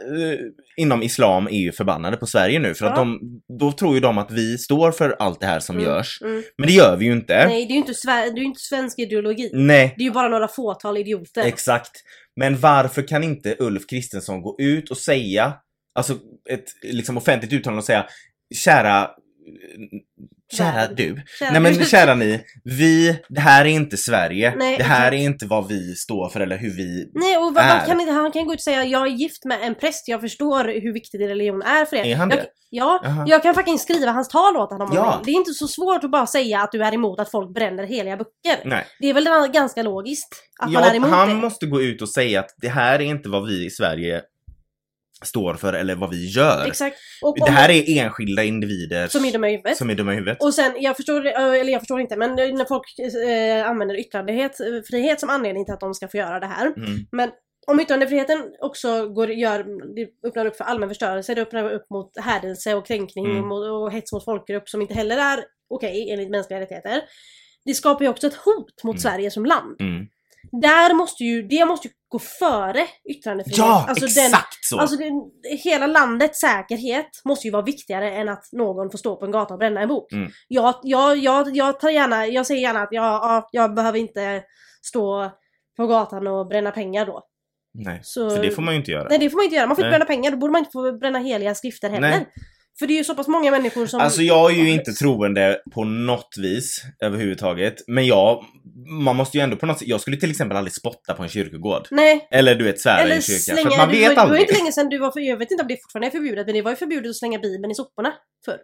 inom 0.78 1.04
islam 1.04 1.48
är 1.48 1.52
ju 1.60 1.72
förbannade 1.72 2.18
på 2.18 2.26
Sverige 2.26 2.60
nu 2.60 2.74
för 2.74 2.86
att 2.86 2.92
Ja. 2.92 2.98
de, 2.98 3.20
då 3.60 3.72
tror 3.72 3.94
ju 3.96 4.00
de 4.00 4.18
att 4.18 4.32
vi 4.32 4.58
står 4.58 4.92
för 4.92 5.16
allt 5.20 5.40
det 5.40 5.48
här 5.48 5.60
som 5.60 5.76
Mm, 5.76 5.88
görs. 5.90 6.22
Mm. 6.22 6.44
Men 6.58 6.68
det 6.68 6.74
gör 6.74 6.98
vi 6.98 7.06
ju 7.06 7.12
inte. 7.12 7.46
Nej, 7.48 7.66
det 7.66 7.72
är 7.72 7.76
ju 7.76 7.80
inte, 7.80 7.94
det 8.06 8.12
är 8.12 8.38
ju 8.38 8.44
inte 8.44 8.62
svensk 8.62 9.00
ideologi. 9.00 9.50
Nej, 9.54 9.94
Det 9.98 10.04
är 10.04 10.06
ju 10.06 10.12
bara 10.12 10.28
några 10.30 10.48
fåtal 10.48 10.98
idioter. 10.98 11.44
exakt. 11.46 11.92
Men 12.36 12.60
varför 12.60 13.08
kan 13.08 13.24
inte 13.24 13.56
Ulf 13.60 13.84
Kristensson 13.90 14.42
gå 14.42 14.56
ut 14.60 14.92
och 14.92 14.98
säga, 14.98 15.54
alltså 16.00 16.18
ett 16.50 16.66
liksom 16.82 17.18
offentligt 17.18 17.54
uttalande 17.54 17.80
och 17.80 17.86
säga 17.86 18.06
Kära 18.56 19.10
Kära 20.52 20.88
du. 20.88 21.22
Kära 21.40 21.52
Nej 21.52 21.62
men 21.62 21.86
kära 21.86 22.16
ni. 22.16 22.44
Vi, 22.64 23.20
det 23.30 23.42
här 23.42 23.66
är 23.66 23.70
inte 23.70 23.98
Sverige. 23.98 24.54
Nej, 24.58 24.78
det 24.78 24.84
här 24.84 25.12
är 25.12 25.18
inte 25.18 25.46
vad 25.46 25.68
vi 25.68 25.96
står 25.96 26.30
för 26.30 26.40
eller 26.40 26.58
hur 26.58 26.70
vi 26.70 27.12
Nej, 27.14 27.38
och 27.38 27.54
vad, 27.54 27.64
är. 27.64 27.86
kan 27.86 28.10
han 28.10 28.32
kan 28.32 28.46
gå 28.46 28.54
ut 28.54 28.60
och 28.60 28.64
säga 28.64 28.84
jag 28.84 29.08
är 29.08 29.12
gift 29.12 29.46
med 29.46 29.60
en 29.62 29.76
präst, 29.76 30.08
jag 30.08 30.22
förstår 30.22 30.82
hur 30.82 30.94
viktig 30.94 31.20
religion 31.20 31.62
är 31.62 31.86
för 31.86 31.96
er. 31.96 32.06
Är 32.06 32.16
han 32.16 32.30
jag, 32.30 32.40
det? 32.40 32.46
Ja, 32.70 33.02
Jaha. 33.04 33.26
jag 33.28 33.44
kan 33.44 33.56
fucking 33.56 33.80
skriva 33.80 34.12
hans 34.12 34.28
tal 34.28 34.58
åt 34.58 34.72
honom 34.72 34.90
om 34.90 34.96
Ja. 34.96 35.22
Det 35.26 35.32
är 35.32 35.36
inte 35.36 35.54
så 35.54 35.68
svårt 35.68 36.04
att 36.04 36.12
bara 36.12 36.28
säga 36.28 36.62
att 36.62 36.72
du 36.72 36.84
är 36.84 36.94
emot 36.94 37.20
att 37.20 37.32
folk 37.32 37.54
bränner 37.54 37.84
heliga 37.84 38.18
böcker. 38.18 38.62
Nej. 38.66 38.86
Det 39.00 39.10
är 39.10 39.14
väl 39.14 39.52
ganska 39.52 39.84
logiskt 39.84 40.36
att 40.60 40.72
ja, 40.72 40.80
man 40.80 40.90
är 40.90 40.96
emot 40.96 41.10
han 41.10 41.30
det. 41.30 41.36
måste 41.36 41.66
gå 41.66 41.82
ut 41.82 42.02
och 42.02 42.10
säga 42.10 42.40
att 42.40 42.56
det 42.58 42.70
här 42.70 43.00
är 43.00 43.06
inte 43.06 43.30
vad 43.30 43.48
vi 43.48 43.66
i 43.66 43.70
Sverige 43.70 44.22
står 45.26 45.54
för 45.54 45.74
eller 45.74 45.96
vad 45.96 46.10
vi 46.10 46.28
gör. 46.28 46.68
Exakt. 46.68 46.98
Och 47.22 47.38
Det 47.46 47.52
här 47.52 47.70
är 47.70 47.98
enskilda 48.00 48.44
individer 48.44 49.08
Som 49.08 49.26
är 49.26 49.32
dumma 49.32 49.50
i 49.50 49.52
huvudet. 49.52 49.78
som 49.78 49.90
är 49.90 49.96
dumma 49.96 50.14
i 50.14 50.16
huvudet. 50.16 50.38
Och 50.44 50.54
sen, 50.54 50.72
jag 50.80 50.96
förstår, 50.98 51.26
eller 51.26 51.72
jag 51.72 51.82
förstår 51.82 52.02
inte, 52.02 52.16
men 52.18 52.36
när 52.36 52.66
folk 52.66 53.00
eh, 53.00 53.70
använder 53.70 54.00
yttrandefrihet 54.00 54.60
eh, 54.60 54.66
frihet 54.90 55.20
som 55.20 55.30
anledning 55.30 55.66
till 55.66 55.74
att 55.74 55.80
de 55.80 55.94
ska 55.94 56.08
få 56.08 56.18
göra 56.18 56.40
det 56.40 56.46
här. 56.48 56.66
Mm. 56.68 57.06
Men 57.12 57.30
om 57.68 57.80
yttrandefriheten 57.80 58.44
också 58.60 59.10
går, 59.10 59.30
gör, 59.32 59.66
öppnar 60.28 60.46
upp 60.46 60.56
för 60.56 60.64
allmän 60.64 60.90
förstörelse, 60.90 61.34
det 61.36 61.42
öppnar 61.42 61.72
upp 61.74 61.90
mot 61.90 62.18
hädelse 62.20 62.74
och 62.76 62.88
kränkning 62.88 63.26
Mm. 63.26 63.52
och, 63.52 63.82
och 63.84 63.92
hets 63.92 64.14
mot 64.14 64.26
folkgrupp 64.26 64.70
som 64.70 64.82
inte 64.82 64.94
heller 64.94 65.18
är 65.18 65.44
okej 65.70 66.12
enligt 66.12 66.30
mänskliga 66.30 66.60
rättigheter. 66.60 67.02
Det 67.66 67.74
skapar 67.74 68.06
ju 68.06 68.10
också 68.10 68.28
ett 68.28 68.36
hot 68.36 68.84
mot 68.84 68.94
Mm. 68.94 69.00
Sverige 69.00 69.32
som 69.32 69.46
land. 69.46 69.82
Mm. 69.82 70.06
Där 70.52 70.94
måste 70.94 71.24
ju, 71.24 71.42
det 71.48 71.66
måste 71.66 71.88
ju 71.88 71.94
gå 72.10 72.20
före 72.20 72.88
yttrandefrihet. 73.10 73.58
Ja, 73.58 73.86
Alltså 73.90 74.06
exakt 74.06 74.66
så! 74.66 74.80
Alltså 74.80 74.96
det, 74.98 75.12
hela 75.64 75.88
landets 75.88 76.40
säkerhet 76.40 77.10
måste 77.26 77.48
ju 77.48 77.52
vara 77.52 77.62
viktigare 77.62 78.12
än 78.12 78.30
att 78.30 78.44
någon 78.52 78.92
får 78.92 78.98
stå 78.98 79.16
på 79.16 79.26
en 79.26 79.32
gata 79.32 79.54
och 79.54 79.60
bränna 79.60 79.82
en 79.82 79.88
bok. 79.88 80.12
Mm. 80.14 80.32
Jag, 80.48 80.76
jag, 80.84 81.18
jag, 81.18 81.56
jag 81.56 81.80
tar 81.80 81.90
gärna, 81.90 82.28
jag 82.28 82.46
säger 82.46 82.62
gärna 82.62 82.82
att 82.82 82.90
jag, 82.92 83.04
ja, 83.04 83.50
jag 83.52 83.74
behöver 83.74 84.00
inte 84.00 84.44
stå 84.86 85.32
på 85.78 85.88
gatan 85.88 86.28
och 86.28 86.48
bränna 86.48 86.72
pengar 86.72 87.06
då. 87.06 87.22
Nej, 87.74 88.00
Så- 88.04 88.30
för 88.30 88.42
det 88.44 88.52
får 88.52 88.62
man 88.62 88.74
ju 88.74 88.80
inte 88.80 88.92
göra. 88.92 89.08
Nej 89.10 89.18
det 89.20 89.30
får 89.30 89.38
man 89.38 89.44
inte 89.44 89.56
göra, 89.56 89.68
man 89.68 89.76
får 89.76 89.86
inte 89.86 89.90
bränna 89.92 90.06
pengar, 90.06 90.32
då 90.32 90.38
borde 90.38 90.52
man 90.52 90.60
inte 90.60 90.72
få 90.72 90.92
bränna 90.92 91.20
heliga 91.20 91.56
skrifter 91.56 91.90
heller. 91.90 92.10
Nej. 92.10 92.28
För 92.80 92.88
det 92.88 92.94
är 92.94 92.98
ju 92.98 93.04
så 93.04 93.16
pass 93.16 93.28
många 93.28 93.52
människor 93.52 93.86
som... 93.86 94.00
Alltså 94.00 94.22
jag 94.22 94.52
är 94.52 94.56
ju 94.56 94.70
inte 94.70 94.94
troende 94.94 95.62
på 95.72 95.84
något 95.84 96.36
vis 96.38 96.84
överhuvudtaget. 97.04 97.76
Men 97.88 98.06
jag, 98.06 98.46
man 99.04 99.16
måste 99.16 99.38
ju 99.38 99.44
ändå 99.44 99.56
på 99.56 99.66
något 99.66 99.80
sätt, 99.80 99.88
jag 99.88 100.02
skulle 100.02 100.18
till 100.18 100.32
exempel 100.32 100.58
aldrig 100.58 100.74
spotta 100.74 101.14
på 101.14 101.24
en 101.24 101.30
kyrkogård. 101.30 101.88
Nej, 101.92 102.28
Eller 102.32 102.56
du 102.56 102.64
vet 102.64 102.80
svära 102.80 103.08
i 103.08 103.12
en 103.12 103.22
kyrka. 103.22 103.40
slänga... 103.40 103.70
för 103.70 103.78
man 103.78 103.90
vet 103.90 104.02
var, 104.04 104.10
det 104.10 104.16
var 104.16 104.24
aldrig. 104.24 104.42
inte 104.42 104.54
länge 104.54 104.72
sedan 104.72 104.90
du 104.90 104.98
var 104.98 105.12
för, 105.12 105.20
jag 105.20 105.38
vet 105.38 105.52
inte 105.52 105.62
om 105.62 105.68
det 105.68 105.78
fortfarande 105.84 106.08
är 106.08 106.12
förbjudet, 106.12 106.46
men 106.46 106.56
det 106.56 106.62
var 106.62 106.72
ju 106.72 106.78
förbjudet 106.78 107.10
att 107.10 107.16
slänga 107.16 107.40
bibeln 107.40 107.72
i 107.72 107.76
soporna 107.76 108.14
förr. 108.46 108.58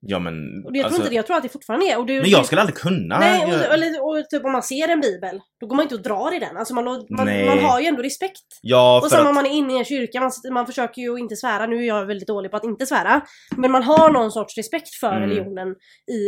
Ja 0.00 0.18
men... 0.18 0.34
Och 0.64 0.72
det, 0.72 0.78
jag, 0.78 0.84
tror 0.84 0.84
alltså, 0.84 1.00
inte 1.00 1.10
det, 1.10 1.16
jag 1.16 1.26
tror 1.26 1.36
att 1.36 1.42
det 1.42 1.48
fortfarande 1.48 1.86
är. 1.86 1.98
Och 1.98 2.06
det, 2.06 2.20
Men 2.20 2.30
jag 2.30 2.46
skulle 2.46 2.60
aldrig 2.60 2.76
kunna. 2.78 3.18
Nej, 3.18 3.44
och, 3.46 3.74
eller, 3.74 4.04
och 4.06 4.30
typ 4.30 4.44
om 4.44 4.52
man 4.52 4.62
ser 4.62 4.88
en 4.88 5.00
bibel, 5.00 5.40
då 5.60 5.66
går 5.66 5.76
man 5.76 5.82
inte 5.82 5.94
och 5.94 6.02
drar 6.02 6.36
i 6.36 6.38
den. 6.38 6.56
Alltså 6.56 6.74
man, 6.74 6.84
man, 6.84 7.46
man 7.46 7.58
har 7.58 7.80
ju 7.80 7.86
ändå 7.86 8.02
respekt. 8.02 8.42
Ja, 8.62 9.00
Och 9.04 9.10
samma 9.10 9.22
att... 9.22 9.28
om 9.28 9.34
man 9.34 9.46
är 9.46 9.50
inne 9.50 9.72
i 9.74 9.78
en 9.78 9.84
kyrka, 9.84 10.20
man, 10.20 10.30
man 10.52 10.66
försöker 10.66 11.02
ju 11.02 11.16
inte 11.18 11.36
svära, 11.36 11.66
nu 11.66 11.76
är 11.76 11.86
jag 11.86 12.06
väldigt 12.06 12.28
dålig 12.28 12.50
på 12.50 12.56
att 12.56 12.64
inte 12.64 12.86
svära. 12.86 13.20
Men 13.56 13.70
man 13.70 13.82
har 13.82 14.10
någon 14.10 14.30
sorts 14.32 14.56
respekt 14.56 14.94
för 14.94 15.08
Mm. 15.16 15.22
religionen. 15.28 15.68
I, 16.10 16.18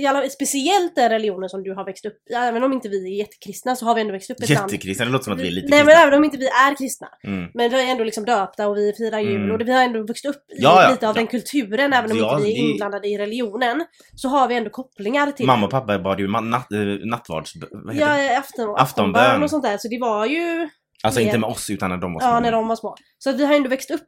i, 0.00 0.06
alla, 0.06 0.28
speciellt 0.28 0.94
den 0.96 1.10
religionen 1.10 1.48
som 1.48 1.62
du 1.62 1.74
har 1.74 1.84
växt 1.84 2.06
upp 2.06 2.16
i. 2.30 2.34
Även 2.34 2.62
om 2.62 2.72
inte 2.72 2.88
vi 2.88 3.14
är 3.14 3.18
jättekristna 3.18 3.76
så 3.76 3.86
har 3.86 3.94
vi 3.94 4.00
ändå 4.00 4.12
växt 4.12 4.30
upp 4.30 4.40
i 4.40 4.44
ett 4.44 4.50
land. 4.50 4.72
Jättekristna, 4.72 5.04
det 5.04 5.10
låter 5.10 5.24
som 5.24 5.32
att 5.32 5.40
vi 5.40 5.46
är 5.46 5.50
lite 5.50 5.68
Nej 5.70 5.78
men 5.78 5.86
kristna. 5.86 6.02
även 6.02 6.18
om 6.18 6.24
inte 6.24 6.36
vi 6.36 6.46
är 6.46 6.76
kristna. 6.76 7.08
Mm. 7.26 7.50
Men 7.54 7.70
vi 7.70 7.82
är 7.82 7.90
ändå 7.90 8.04
liksom 8.04 8.24
döpta 8.24 8.68
och 8.68 8.76
vi 8.76 8.92
firar 8.92 9.18
jul 9.20 9.36
Mm. 9.42 9.50
och 9.50 9.60
vi 9.68 9.72
har 9.72 9.82
ändå 9.82 10.06
vuxit 10.06 10.30
upp 10.30 10.36
i 10.36 10.62
Ja, 10.62 10.82
ja, 10.82 10.90
lite 10.90 11.08
av 11.08 11.14
den 11.14 11.26
kulturen 11.26 11.92
även 11.92 12.10
om 12.12 12.16
inte 12.18 12.36
vi 12.42 12.52
är 12.52 12.72
det- 12.72 13.01
inblandade 13.04 13.08
i 13.08 13.18
religionen. 13.18 13.84
Så 14.14 14.28
har 14.28 14.48
vi 14.48 14.54
ändå 14.54 14.70
kopplingar 14.70 15.30
till 15.32 15.46
Mamma 15.46 15.64
och 15.66 15.70
pappa 15.70 15.98
bad 15.98 16.20
ju 16.20 16.28
natt, 16.28 16.72
eh, 16.72 16.78
nattvards... 17.04 17.52
Ja, 17.92 18.38
afton, 18.38 18.74
Aftonbön. 18.78 19.42
och 19.42 19.50
sånt 19.50 19.64
där. 19.64 19.78
Så 19.78 19.88
det 19.88 19.98
var 20.00 20.26
ju 20.26 20.68
Alltså 21.04 21.20
det- 21.20 21.24
inte 21.26 21.38
med 21.38 21.50
oss 21.50 21.70
utan 21.70 21.90
när 21.90 21.96
de 21.96 22.12
var 22.12 22.20
små. 22.20 22.28
Ja, 22.30 22.40
när 22.40 22.52
de 22.52 22.68
var 22.68 22.76
små. 22.76 22.96
Så 23.18 23.30
att 23.30 23.36
vi 23.36 23.46
har 23.46 23.54
ändå 23.54 23.68
växt 23.68 23.90
upp. 23.90 24.02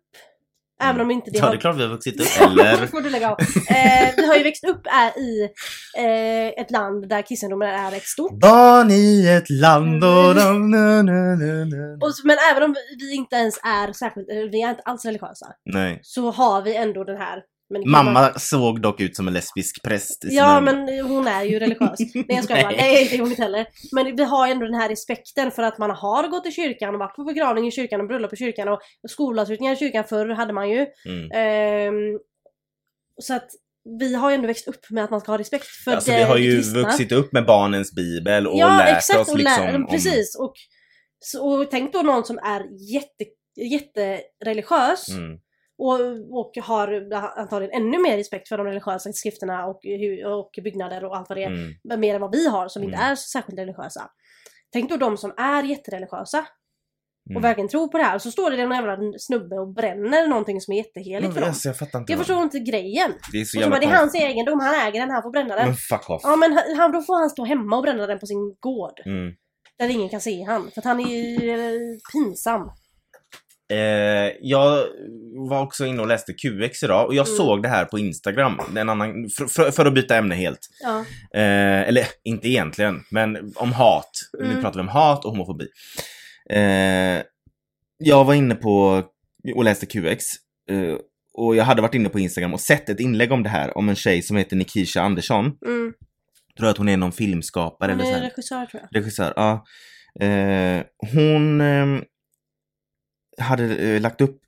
Även 0.82 1.00
om 1.00 1.10
inte 1.10 1.30
det 1.30 1.38
Ja, 1.38 1.44
har... 1.44 1.50
det 1.50 1.56
är 1.56 1.60
klart 1.60 1.76
vi 1.76 1.82
har 1.82 1.88
vuxit 1.90 2.20
upp. 2.20 2.40
Eller? 2.50 2.86
får 2.86 3.00
du 3.00 3.10
lägga 3.10 3.30
av. 3.30 3.36
Eh, 3.40 4.10
vi 4.16 4.26
har 4.26 4.34
ju 4.36 4.42
växt 4.42 4.64
upp 4.64 4.86
är 4.86 5.18
i 5.20 5.48
eh, 5.98 6.62
ett 6.62 6.70
land 6.70 7.08
där 7.08 7.22
kristendomen 7.22 7.68
är 7.68 7.90
rätt 7.90 8.02
stort. 8.06 8.40
Barn 8.40 8.90
i 8.90 9.26
ett 9.28 9.50
land 9.50 10.04
och 10.04 10.34
de... 10.34 10.70
Nu, 10.70 11.02
nu, 11.02 11.36
nu, 11.36 11.64
nu. 11.64 11.98
Och, 12.02 12.10
men 12.24 12.36
även 12.52 12.62
om 12.62 12.72
vi- 12.72 13.04
vi 13.06 13.14
inte 13.14 13.36
ens 13.36 13.58
är 13.64 13.92
särskilt, 13.92 14.30
eh, 14.30 14.36
vi 14.36 14.62
är 14.62 14.70
inte 14.70 14.82
alls 14.84 15.04
religiösa. 15.04 15.46
Nej. 15.64 16.00
Så 16.02 16.30
har 16.30 16.62
vi 16.62 16.76
ändå 16.76 17.04
den 17.04 17.16
här... 17.16 17.42
Mamma 17.86 18.32
såg 18.38 18.82
dock 18.82 19.00
ut 19.00 19.16
som 19.16 19.28
en 19.28 19.34
lesbisk 19.34 19.82
präst 19.82 20.24
i 20.24 20.28
sina 20.28 20.42
Ja 20.42 20.52
ögon. 20.56 20.64
men 20.64 21.00
hon 21.06 21.26
är 21.26 21.42
ju 21.42 21.58
religiös. 21.58 21.98
Nej 22.14 22.24
jag 22.28 22.44
skojar 22.44 22.62
bara. 22.62 22.76
Nej. 22.76 23.08
Det 23.10 23.16
är 23.16 23.20
hon 23.20 23.30
inte 23.30 23.42
heller. 23.42 23.66
Men 23.92 24.16
vi 24.16 24.24
har 24.24 24.48
ändå 24.48 24.64
den 24.66 24.74
här 24.74 24.88
respekten 24.88 25.50
för 25.50 25.62
att 25.62 25.78
man 25.78 25.90
har 25.90 26.28
gått 26.28 26.46
i 26.46 26.50
kyrkan 26.52 26.94
och 26.94 26.98
varit 27.00 27.16
på 27.16 27.24
begravning 27.24 27.66
i 27.66 27.70
kyrkan 27.70 28.00
och 28.00 28.06
bröllop 28.08 28.32
i 28.32 28.36
kyrkan 28.36 28.68
och 28.68 28.80
skolavslutningar 29.08 29.72
i 29.72 29.76
kyrkan 29.76 30.04
förr 30.04 30.28
hade 30.28 30.52
man 30.52 30.70
ju. 30.70 30.86
Mm. 31.08 31.30
Ehm, 31.34 32.18
så 33.22 33.34
att 33.34 33.48
vi 34.00 34.14
har 34.14 34.30
ju 34.30 34.34
ändå 34.34 34.46
växt 34.46 34.68
upp 34.68 34.90
med 34.90 35.04
att 35.04 35.10
man 35.10 35.20
ska 35.20 35.32
ha 35.32 35.38
respekt 35.38 35.66
för 35.66 35.92
Alltså 35.92 36.10
det 36.10 36.16
vi 36.16 36.22
har 36.22 36.36
ju 36.36 36.56
kristna. 36.56 36.80
vuxit 36.82 37.12
upp 37.12 37.32
med 37.32 37.46
barnens 37.46 37.94
bibel 37.94 38.46
och 38.46 38.58
ja, 38.58 38.76
lärt 38.78 38.96
exakt, 38.96 39.20
oss 39.20 39.28
och 39.32 39.38
liksom 39.38 39.66
lär, 39.66 39.74
om... 39.74 39.86
Precis. 39.86 40.36
Och, 40.38 40.54
så, 41.18 41.48
och 41.48 41.70
tänk 41.70 41.92
då 41.92 42.02
någon 42.02 42.24
som 42.24 42.38
är 42.38 42.60
jätte, 42.92 43.24
jättereligiös 43.72 45.08
Mm. 45.08 45.38
Och, 45.78 46.00
och 46.40 46.52
har 46.62 47.12
antagligen 47.38 47.82
ännu 47.82 47.98
mer 47.98 48.16
respekt 48.16 48.48
för 48.48 48.58
de 48.58 48.66
religiösa 48.66 49.12
skrifterna 49.12 49.66
och, 49.66 49.80
och 50.40 50.50
byggnader 50.64 51.04
och 51.04 51.16
allt 51.16 51.28
vad 51.28 51.38
det 51.38 51.44
är. 51.44 51.50
Mm. 51.90 52.00
Mer 52.00 52.14
än 52.14 52.20
vad 52.20 52.32
vi 52.32 52.48
har 52.48 52.68
som 52.68 52.82
inte 52.82 52.96
Mm. 52.96 53.10
är 53.10 53.14
så 53.14 53.28
särskilt 53.28 53.58
religiösa. 53.58 54.10
Tänk 54.72 54.90
då 54.90 54.96
de 54.96 55.16
som 55.16 55.34
är 55.36 55.62
jättereligiösa 55.62 56.46
Mm. 57.30 57.36
och 57.36 57.44
verkligen 57.44 57.68
tror 57.68 57.88
på 57.88 57.98
det 57.98 58.04
här. 58.04 58.14
Och 58.14 58.22
så 58.22 58.30
står 58.30 58.50
det 58.50 58.62
en 58.62 58.70
jävla 58.70 58.96
snubbe 59.18 59.58
och 59.58 59.74
bränner 59.74 60.26
någonting 60.28 60.60
som 60.60 60.72
är 60.74 60.76
jätteheligt 60.78 61.32
för 61.32 61.40
Ja, 61.40 61.40
dem. 61.40 61.48
alltså, 61.50 61.68
jag 61.68 61.78
fattar 61.78 61.98
inte. 61.98 62.12
Jag 62.12 62.18
förstår 62.18 62.42
inte 62.42 62.58
grejen. 62.58 63.12
Det 63.32 63.38
är 63.38 63.42
Och 63.42 63.46
så 63.46 63.58
jävla 63.58 63.70
bara, 63.70 63.80
det 63.80 63.86
är 63.86 63.98
hans 63.98 64.14
egendom, 64.14 64.60
han 64.60 64.74
äger 64.88 65.00
den, 65.00 65.10
han 65.10 65.22
får 65.22 65.30
bränna 65.30 65.54
den. 65.56 65.66
Men 65.66 65.76
fuck 65.76 66.10
off. 66.10 66.20
Ja 66.24 66.36
men 66.36 66.52
han, 66.52 66.62
han- 66.76 66.92
då 66.92 67.00
får 67.02 67.14
han 67.20 67.30
stå 67.30 67.44
hemma 67.44 67.76
och 67.76 67.82
bränna 67.82 68.06
den 68.06 68.18
på 68.18 68.26
sin 68.26 68.56
gård. 68.60 69.00
Mm. 69.06 69.34
Där 69.78 69.88
ingen 69.88 70.08
kan 70.08 70.20
se 70.20 70.42
han. 70.42 70.70
För 70.70 70.80
att 70.80 70.84
han 70.84 71.00
är 71.00 71.04
ju 71.08 71.50
eh, 71.50 71.80
pinsam. 72.12 72.70
Eh, 73.72 74.32
jag 74.40 74.84
var 75.48 75.60
också 75.62 75.86
inne 75.86 76.00
och 76.02 76.08
läste 76.08 76.32
QX 76.32 76.82
idag 76.82 77.06
och 77.06 77.14
jag 77.14 77.26
Mm. 77.26 77.36
såg 77.36 77.62
det 77.62 77.68
här 77.68 77.84
på 77.84 77.98
Instagram. 77.98 78.60
En 78.76 78.88
annan, 78.88 79.28
för, 79.48 79.70
för, 79.70 79.86
att 79.86 79.94
byta 79.94 80.16
ämne 80.16 80.34
helt. 80.34 80.58
Ja. 80.82 80.98
Eh, 81.40 81.88
eller 81.88 82.06
inte 82.24 82.48
egentligen, 82.48 83.04
men 83.10 83.52
om 83.56 83.72
hat. 83.72 84.10
Nu 84.38 84.44
Mm. 84.44 84.62
pratar 84.62 84.74
vi 84.74 84.80
om 84.80 84.88
hat 84.88 85.24
och 85.24 85.30
homofobi. 85.30 85.66
Eh, 86.50 87.22
jag 87.98 88.24
var 88.24 88.34
inne 88.34 88.54
på 88.54 89.02
och 89.54 89.64
läste 89.64 89.86
QX. 89.86 90.24
Eh, 90.70 90.96
och 91.34 91.56
jag 91.56 91.64
hade 91.64 91.82
varit 91.82 91.94
inne 91.94 92.08
på 92.08 92.18
Instagram 92.18 92.54
och 92.54 92.60
sett 92.60 92.88
ett 92.88 93.00
inlägg 93.00 93.32
om 93.32 93.42
det 93.42 93.48
här. 93.48 93.78
Om 93.78 93.88
en 93.88 93.94
tjej 93.96 94.22
som 94.22 94.36
heter 94.36 94.56
Nikisha 94.56 95.00
Andersson. 95.00 95.44
Mm. 95.66 95.92
Tror 96.58 96.68
att 96.68 96.78
hon 96.78 96.88
är 96.88 96.96
någon 96.96 97.12
filmskapare 97.12 97.90
Han 97.92 98.00
eller 98.00 98.10
så 98.10 98.16
är 98.16 98.20
här. 98.20 98.28
regissör 98.30 98.66
tror 98.66 98.82
jag. 98.90 99.00
Regissör, 99.00 99.32
ja. 99.36 99.64
Eh, 100.26 100.82
hon 101.14 101.60
eh, 101.60 101.86
hade 103.38 103.76
eh, 103.76 104.00
lagt 104.00 104.20
upp 104.20 104.40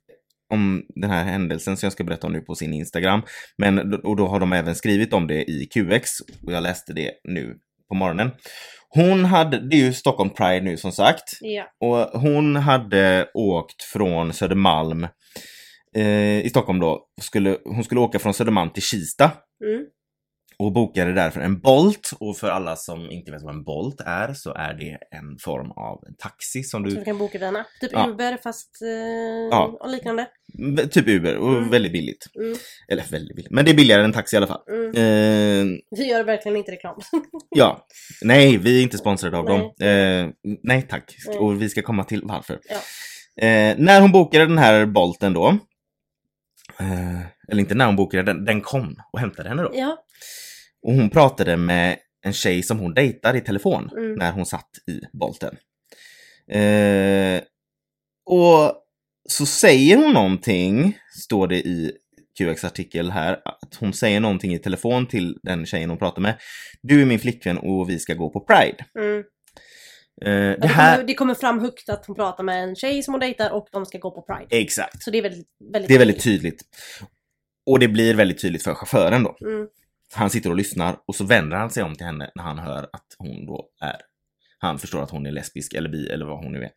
om 0.53 0.85
den 0.95 1.09
här 1.09 1.23
händelsen 1.23 1.77
som 1.77 1.85
jag 1.85 1.93
ska 1.93 2.03
berätta 2.03 2.27
om 2.27 2.33
nu 2.33 2.41
på 2.41 2.55
sin 2.55 2.73
Instagram. 2.73 3.21
Men, 3.57 3.93
och 3.93 4.15
då 4.15 4.27
har 4.27 4.39
de 4.39 4.53
även 4.53 4.75
skrivit 4.75 5.13
om 5.13 5.27
det 5.27 5.51
i 5.51 5.65
QX 5.65 6.09
och 6.45 6.53
jag 6.53 6.63
läste 6.63 6.93
det 6.93 7.11
nu 7.23 7.57
på 7.89 7.95
morgonen. 7.95 8.31
Hon 8.89 9.25
hade, 9.25 9.69
det 9.69 9.75
är 9.75 9.85
ju 9.85 9.93
Stockholm 9.93 10.29
Pride 10.29 10.61
nu 10.61 10.77
som 10.77 10.91
sagt. 10.91 11.37
Ja. 11.41 11.63
Och 11.79 12.21
hon 12.21 12.55
hade 12.55 13.29
åkt 13.33 13.83
från 13.83 14.33
Södermalm 14.33 15.07
eh, 15.95 16.45
i 16.45 16.47
Stockholm 16.49 16.79
då. 16.79 17.07
Skulle, 17.21 17.57
hon 17.65 17.83
skulle 17.83 18.01
åka 18.01 18.19
från 18.19 18.33
Södermalm 18.33 18.69
till 18.69 18.83
Kista 18.83 19.31
Mm. 19.65 19.85
Och 20.59 20.71
bokade 20.71 21.13
därför 21.13 21.41
en 21.41 21.59
Bolt. 21.59 22.11
Och 22.19 22.37
för 22.37 22.49
alla 22.49 22.75
som 22.75 23.11
inte 23.11 23.31
vet 23.31 23.41
vad 23.43 23.55
en 23.55 23.63
Bolt 23.63 24.01
är 24.05 24.33
så 24.33 24.53
är 24.53 24.73
det 24.73 24.97
en 25.17 25.37
form 25.39 25.71
av 25.71 26.03
taxi 26.17 26.63
som 26.63 26.83
du, 26.83 26.89
du 26.89 27.03
kan 27.03 27.17
boka 27.17 27.37
den. 27.37 27.55
Typ 27.81 27.91
Ja. 27.93 28.07
Uber 28.09 28.37
fast 28.43 28.81
eh, 28.81 28.87
Ja. 29.51 29.77
och 29.81 29.89
liknande. 29.89 30.27
typ 30.91 31.07
Uber, 31.07 31.37
och 31.37 31.57
Mm. 31.57 31.69
väldigt 31.69 31.91
billigt. 31.91 32.25
Mm. 32.35 32.57
Eller 32.87 33.03
väldigt 33.11 33.35
billigt, 33.35 33.51
men 33.51 33.65
det 33.65 33.71
är 33.71 33.75
billigare 33.75 34.03
än 34.03 34.13
taxi 34.13 34.35
i 34.35 34.37
alla 34.37 34.47
fall. 34.47 34.61
Mm. 34.69 34.85
Eh, 34.89 35.77
Vi 35.97 36.05
gör 36.09 36.23
verkligen 36.23 36.57
inte 36.57 36.71
reklam. 36.71 36.99
ja, 37.55 37.87
nej 38.21 38.57
vi 38.57 38.79
är 38.79 38.83
inte 38.83 38.97
sponsrade 38.97 39.37
av 39.37 39.45
Nej. 39.45 39.57
dem. 39.57 39.87
Eh, 39.87 40.55
nej 40.63 40.81
tack, 40.89 41.15
Nej. 41.27 41.37
och 41.37 41.61
vi 41.61 41.69
ska 41.69 41.81
komma 41.81 42.03
till 42.03 42.21
varför. 42.23 42.59
Ja. 42.69 42.75
Eh, 43.47 43.75
när 43.77 44.01
hon 44.01 44.11
bokade 44.11 44.45
den 44.45 44.57
här 44.57 44.85
Bolten 44.85 45.33
då, 45.33 45.47
eh, 46.79 47.19
eller 47.49 47.59
inte 47.59 47.75
när 47.75 47.85
hon 47.85 47.95
bokade 47.95 48.23
den, 48.23 48.45
den 48.45 48.61
kom 48.61 48.95
och 49.11 49.19
hämtade 49.19 49.49
henne 49.49 49.63
då. 49.63 49.71
ja. 49.73 49.97
Och 50.87 50.93
hon 50.93 51.09
pratade 51.09 51.57
med 51.57 51.97
en 52.25 52.33
tjej 52.33 52.63
som 52.63 52.79
hon 52.79 52.93
dejtar 52.93 53.35
i 53.35 53.41
telefon 53.41 53.89
Mm. 53.97 54.13
när 54.13 54.31
hon 54.31 54.45
satt 54.45 54.69
i 54.87 55.01
Bolten. 55.13 55.57
Eh, 56.51 57.41
och 58.25 58.73
så 59.29 59.45
säger 59.45 59.97
hon 59.97 60.13
någonting, 60.13 60.97
står 61.23 61.47
det 61.47 61.55
i 61.55 61.91
QX 62.37 62.63
artikel 62.63 63.11
här, 63.11 63.33
att 63.33 63.75
hon 63.79 63.93
säger 63.93 64.19
någonting 64.19 64.53
i 64.53 64.59
telefon 64.59 65.07
till 65.07 65.37
den 65.43 65.65
tjejen 65.65 65.89
hon 65.89 65.99
pratar 65.99 66.21
med. 66.21 66.37
Du 66.81 67.01
är 67.01 67.05
min 67.05 67.19
flickvän 67.19 67.57
och 67.57 67.89
vi 67.89 67.99
ska 67.99 68.13
gå 68.13 68.29
på 68.29 68.39
Pride. 68.39 68.85
Mm. 68.99 69.23
Eh, 70.25 70.59
det 70.59 70.67
här... 70.67 71.03
det 71.03 71.13
kommer 71.13 71.33
fram 71.33 71.59
högt 71.59 71.89
att 71.89 72.05
hon 72.05 72.15
pratar 72.15 72.43
med 72.43 72.63
en 72.63 72.75
tjej 72.75 73.03
som 73.03 73.13
hon 73.13 73.21
dejtar 73.21 73.51
och 73.51 73.67
de 73.71 73.85
ska 73.85 73.97
gå 73.97 74.11
på 74.11 74.21
Pride. 74.21 74.61
Exakt. 74.61 75.03
Så 75.03 75.11
det 75.11 75.17
är 75.17 75.21
väldigt, 75.21 75.47
väldigt 75.73 75.87
Det 75.87 75.95
är 75.95 75.99
väldigt 75.99 76.23
tydligt. 76.23 76.61
Och 77.65 77.79
det 77.79 77.87
blir 77.87 78.13
väldigt 78.13 78.41
tydligt 78.41 78.63
för 78.63 78.73
chauffören 78.73 79.23
då. 79.23 79.37
Mm. 79.41 79.67
Han 80.13 80.29
sitter 80.29 80.49
och 80.49 80.55
lyssnar 80.55 80.97
och 81.07 81.15
så 81.15 81.23
vänder 81.23 81.57
han 81.57 81.69
sig 81.69 81.83
om 81.83 81.95
till 81.95 82.05
henne 82.05 82.31
när 82.35 82.43
han 82.43 82.59
hör 82.59 82.83
att 82.83 83.15
hon 83.17 83.45
då 83.45 83.69
är 83.81 83.95
han 84.59 84.79
förstår 84.79 85.03
att 85.03 85.11
hon 85.11 85.25
är 85.25 85.31
lesbisk 85.31 85.73
eller 85.73 85.89
bi 85.89 86.07
eller 86.07 86.25
vad 86.25 86.43
hon 86.43 86.51
nu 86.51 86.63
är. 86.63 86.71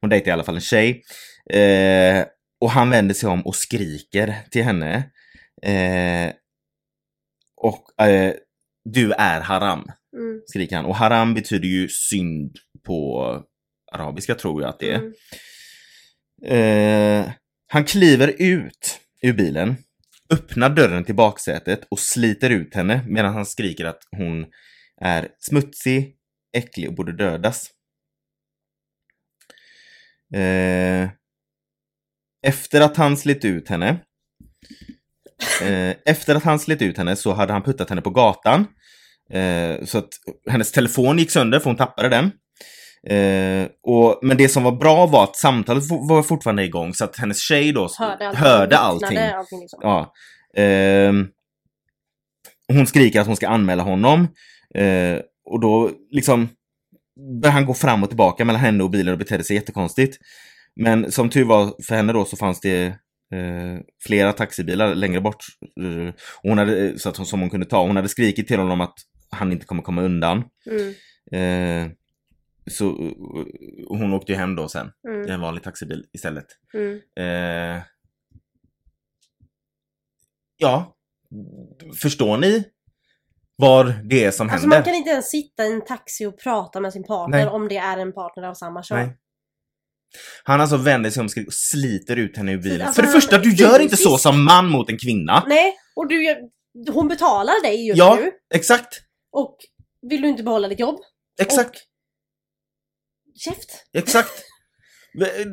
Hon 0.00 0.10
dejtar 0.10 0.28
i 0.28 0.32
alla 0.32 0.44
fall 0.44 0.54
en 0.54 0.60
tjej. 0.60 1.02
Eh, 1.50 2.24
och 2.60 2.70
han 2.70 2.90
vänder 2.90 3.14
sig 3.14 3.28
om 3.28 3.46
och 3.46 3.56
skriker 3.56 4.34
till 4.50 4.64
henne. 4.64 4.94
Eh, 5.62 6.32
och 7.56 8.06
eh, 8.06 8.34
du 8.84 9.12
är 9.12 9.40
haram, 9.40 9.86
Mm. 10.16 10.42
skriker 10.46 10.76
han. 10.76 10.84
Och 10.84 10.96
haram 10.96 11.34
betyder 11.34 11.68
ju 11.68 11.88
synd 11.88 12.56
på 12.86 13.22
arabiska 13.92 14.34
tror 14.34 14.62
jag 14.62 14.68
att 14.68 14.78
det 14.78 14.90
är. 14.92 15.00
Mm. 16.44 17.24
Eh, 17.24 17.30
han 17.66 17.84
kliver 17.84 18.34
ut 18.38 19.00
ur 19.22 19.32
bilen, 19.32 19.76
öppnar 20.32 20.70
dörren 20.70 21.04
till 21.04 21.14
baksätet 21.14 21.80
och 21.90 21.98
sliter 21.98 22.50
ut 22.50 22.74
henne 22.74 23.04
medan 23.06 23.34
han 23.34 23.46
skriker 23.46 23.84
att 23.84 24.02
hon 24.16 24.46
är 25.00 25.28
smutsig, 25.38 26.16
äcklig 26.56 26.88
och 26.88 26.94
borde 26.94 27.12
dödas. 27.12 27.70
Eh, 30.34 31.10
efter 32.46 32.80
att 32.80 32.96
han 32.96 33.16
slit 33.16 33.44
ut 33.44 33.68
henne 33.68 33.88
eh, 35.62 35.96
Efter 36.04 36.34
att 36.34 36.44
han 36.44 36.58
slit 36.58 36.82
ut 36.82 36.98
henne 36.98 37.16
så 37.16 37.32
hade 37.32 37.52
han 37.52 37.62
puttat 37.62 37.88
henne 37.88 38.02
på 38.02 38.10
gatan. 38.10 38.66
Eh, 39.30 39.84
så 39.84 39.98
att 39.98 40.08
hennes 40.50 40.72
telefon 40.72 41.18
gick 41.18 41.30
sönder 41.30 41.58
för 41.60 41.70
hon 41.70 41.76
tappade 41.76 42.08
den. 42.08 42.30
Eh, 43.10 43.68
och, 43.82 44.18
men 44.22 44.36
det 44.36 44.48
som 44.48 44.62
var 44.62 44.72
bra 44.72 45.06
var 45.06 45.24
att 45.24 45.36
samtalet 45.36 45.84
var 46.08 46.22
fortfarande 46.22 46.64
igång 46.64 46.94
så 46.94 47.04
att 47.04 47.16
hennes 47.16 47.38
tjej 47.40 47.72
då 47.72 47.88
Hörde 47.98 48.28
allting. 48.28 48.42
hörde 48.44 48.78
allting. 48.78 49.18
allting 49.18 49.60
liksom. 49.60 49.80
Ja. 49.82 50.12
Ehm, 50.56 51.26
hon 52.68 52.86
skriker 52.86 53.20
att 53.20 53.26
hon 53.26 53.36
ska 53.36 53.48
anmäla 53.48 53.82
honom. 53.82 54.28
Eh, 54.74 55.18
och 55.44 55.60
då 55.60 55.90
liksom 56.10 56.48
börjar 57.42 57.52
han 57.54 57.66
gå 57.66 57.74
fram 57.74 58.02
och 58.02 58.08
tillbaka 58.08 58.44
mellan 58.44 58.60
henne 58.60 58.84
och 58.84 58.90
bilen 58.90 59.12
och 59.12 59.18
betedde 59.18 59.44
sig 59.44 59.56
jättekonstigt. 59.56 60.18
Men 60.76 61.12
som 61.12 61.30
tur 61.30 61.44
var 61.44 61.82
för 61.88 61.94
henne 61.94 62.12
då 62.12 62.24
så 62.24 62.36
fanns 62.36 62.60
det 62.60 62.84
eh, 63.34 63.78
flera 64.06 64.32
taxibilar 64.32 64.94
längre 64.94 65.20
bort. 65.20 65.44
Eh, 65.80 66.08
och 66.42 66.48
hon 66.48 66.58
hade, 66.58 66.98
så 66.98 67.08
att 67.08 67.16
hon, 67.16 67.26
som 67.26 67.40
hon 67.40 67.50
kunde 67.50 67.66
ta. 67.66 67.86
Hon 67.86 67.96
hade 67.96 68.08
skrikit 68.08 68.48
till 68.48 68.58
honom 68.58 68.80
att 68.80 68.94
han 69.30 69.52
inte 69.52 69.66
kommer 69.66 69.82
komma 69.82 70.02
undan. 70.02 70.44
Mm, 70.70 70.94
Eh, 71.32 71.86
så 72.70 72.84
eh, 72.90 73.12
hon 73.88 74.12
åkte 74.14 74.32
ju 74.32 74.38
hem 74.38 74.54
då 74.56 74.68
sen 74.68 74.86
i 74.86 75.08
mm, 75.08 75.30
en 75.30 75.40
vanlig 75.40 75.62
taxibil 75.62 76.04
istället. 76.12 76.46
mm. 76.74 77.00
Eh, 77.76 77.82
ja, 80.56 80.96
förstår 82.02 82.36
ni 82.36 82.64
vad 83.56 84.08
det 84.08 84.24
är 84.24 84.30
som 84.30 84.46
Alltså 84.50 84.60
händer? 84.62 84.76
man 84.76 84.84
kan 84.84 84.94
inte 84.94 85.10
ens 85.10 85.30
sitta 85.30 85.66
i 85.66 85.72
en 85.72 85.84
taxi 85.84 86.26
och 86.26 86.38
prata 86.38 86.80
med 86.80 86.92
sin 86.92 87.04
partner 87.04 87.38
Nej. 87.38 87.48
om 87.48 87.68
det 87.68 87.76
är 87.76 87.98
en 87.98 88.12
partner 88.12 88.42
av 88.42 88.54
samma 88.54 88.82
kön. 88.82 88.98
Nej. 88.98 89.16
Han 90.44 90.60
alltså 90.60 90.76
vänder 90.76 91.10
sig 91.10 91.20
om 91.20 91.26
och 91.26 91.46
och 91.46 91.52
sliter 91.52 92.16
ut 92.16 92.36
henne 92.36 92.52
ur 92.52 92.58
bilen. 92.62 92.86
Alltså, 92.86 92.94
För 92.94 93.02
det 93.02 93.08
han- 93.12 93.20
första, 93.20 93.38
du 93.38 93.54
gör 93.54 93.80
inte 93.80 93.96
så 93.96 94.18
som 94.18 94.44
man 94.44 94.66
mot 94.70 94.90
en 94.90 94.98
kvinna. 94.98 95.44
Nej, 95.48 95.74
och 95.96 96.08
du, 96.08 96.36
hon 96.92 97.08
betalar 97.08 97.62
dig 97.62 97.86
just 97.88 97.98
Ja. 97.98 98.14
nu. 98.20 98.30
Exakt, 98.54 99.00
Och 99.32 99.56
vill 100.10 100.22
du 100.22 100.28
inte 100.28 100.42
behålla 100.42 100.68
ditt 100.68 100.80
jobb? 100.80 100.98
exakt, 101.40 101.76
Käft! 103.38 103.84
exakt. 103.92 104.30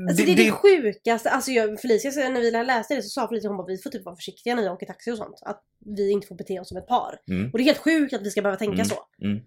Alltså 0.09 0.25
det, 0.25 0.31
är 0.31 0.35
det 0.35 0.51
sjukaste, 0.51 1.29
alltså 1.29 1.51
jag, 1.51 1.81
Felicia, 1.81 2.29
när 2.29 2.41
vi 2.41 2.51
läste 2.51 2.95
det 2.95 3.01
så 3.01 3.09
sa 3.09 3.27
Felicia 3.27 3.49
hon 3.49 3.57
bara 3.57 3.67
vi 3.67 3.77
får 3.77 3.89
typ 3.89 4.05
vara 4.05 4.15
försiktiga 4.15 4.55
när 4.55 4.63
vi 4.63 4.69
åker 4.69 4.85
taxi 4.85 5.11
och 5.11 5.17
sånt. 5.17 5.39
Att 5.41 5.61
vi 5.95 6.11
inte 6.11 6.27
får 6.27 6.35
bete 6.35 6.59
oss 6.59 6.67
som 6.67 6.77
ett 6.77 6.87
par. 6.87 7.15
Mm. 7.29 7.49
Och 7.51 7.57
det 7.57 7.63
är 7.63 7.65
helt 7.65 7.77
sjukt 7.77 8.13
att 8.13 8.21
vi 8.21 8.29
ska 8.31 8.41
behöva 8.41 8.57
tänka 8.57 8.73
Mm, 8.73 8.85
så. 8.85 8.95
mm. 9.21 9.39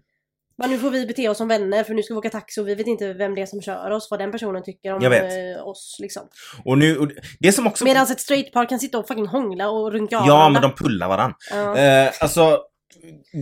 Men 0.57 0.69
nu 0.69 0.77
får 0.77 0.89
vi 0.89 1.05
bete 1.05 1.29
oss 1.29 1.37
som 1.37 1.47
vänner 1.47 1.83
för 1.83 1.93
nu 1.93 2.03
ska 2.03 2.13
vi 2.13 2.17
åka 2.17 2.29
taxi 2.29 2.61
och 2.61 2.67
vi 2.67 2.75
vet 2.75 2.87
inte 2.87 3.13
vem 3.13 3.35
det 3.35 3.41
är 3.41 3.45
som 3.45 3.61
kör 3.61 3.91
oss, 3.91 4.07
vad 4.11 4.19
den 4.19 4.31
personen 4.31 4.63
tycker 4.63 4.93
om 4.93 5.03
eh, 5.03 5.67
oss 5.67 5.97
liksom. 5.99 6.23
Och 6.65 6.77
nu, 6.77 6.97
och 6.97 7.11
det 7.39 7.51
som 7.51 7.67
också... 7.67 7.83
Medan 7.85 8.03
ett 8.03 8.19
straight 8.19 8.53
par 8.53 8.65
kan 8.69 8.79
sitta 8.79 8.97
och 8.99 9.07
fucking 9.07 9.27
hångla 9.27 9.69
och 9.69 9.91
runka 9.91 10.19
av 10.19 10.27
Ja, 10.27 10.35
varandra. 10.37 10.61
men 10.61 10.69
de 10.69 10.75
pullar 10.83 11.07
varann. 11.07 11.33
Ja. 11.51 11.77
Eh, 11.77 12.11
alltså, 12.19 12.59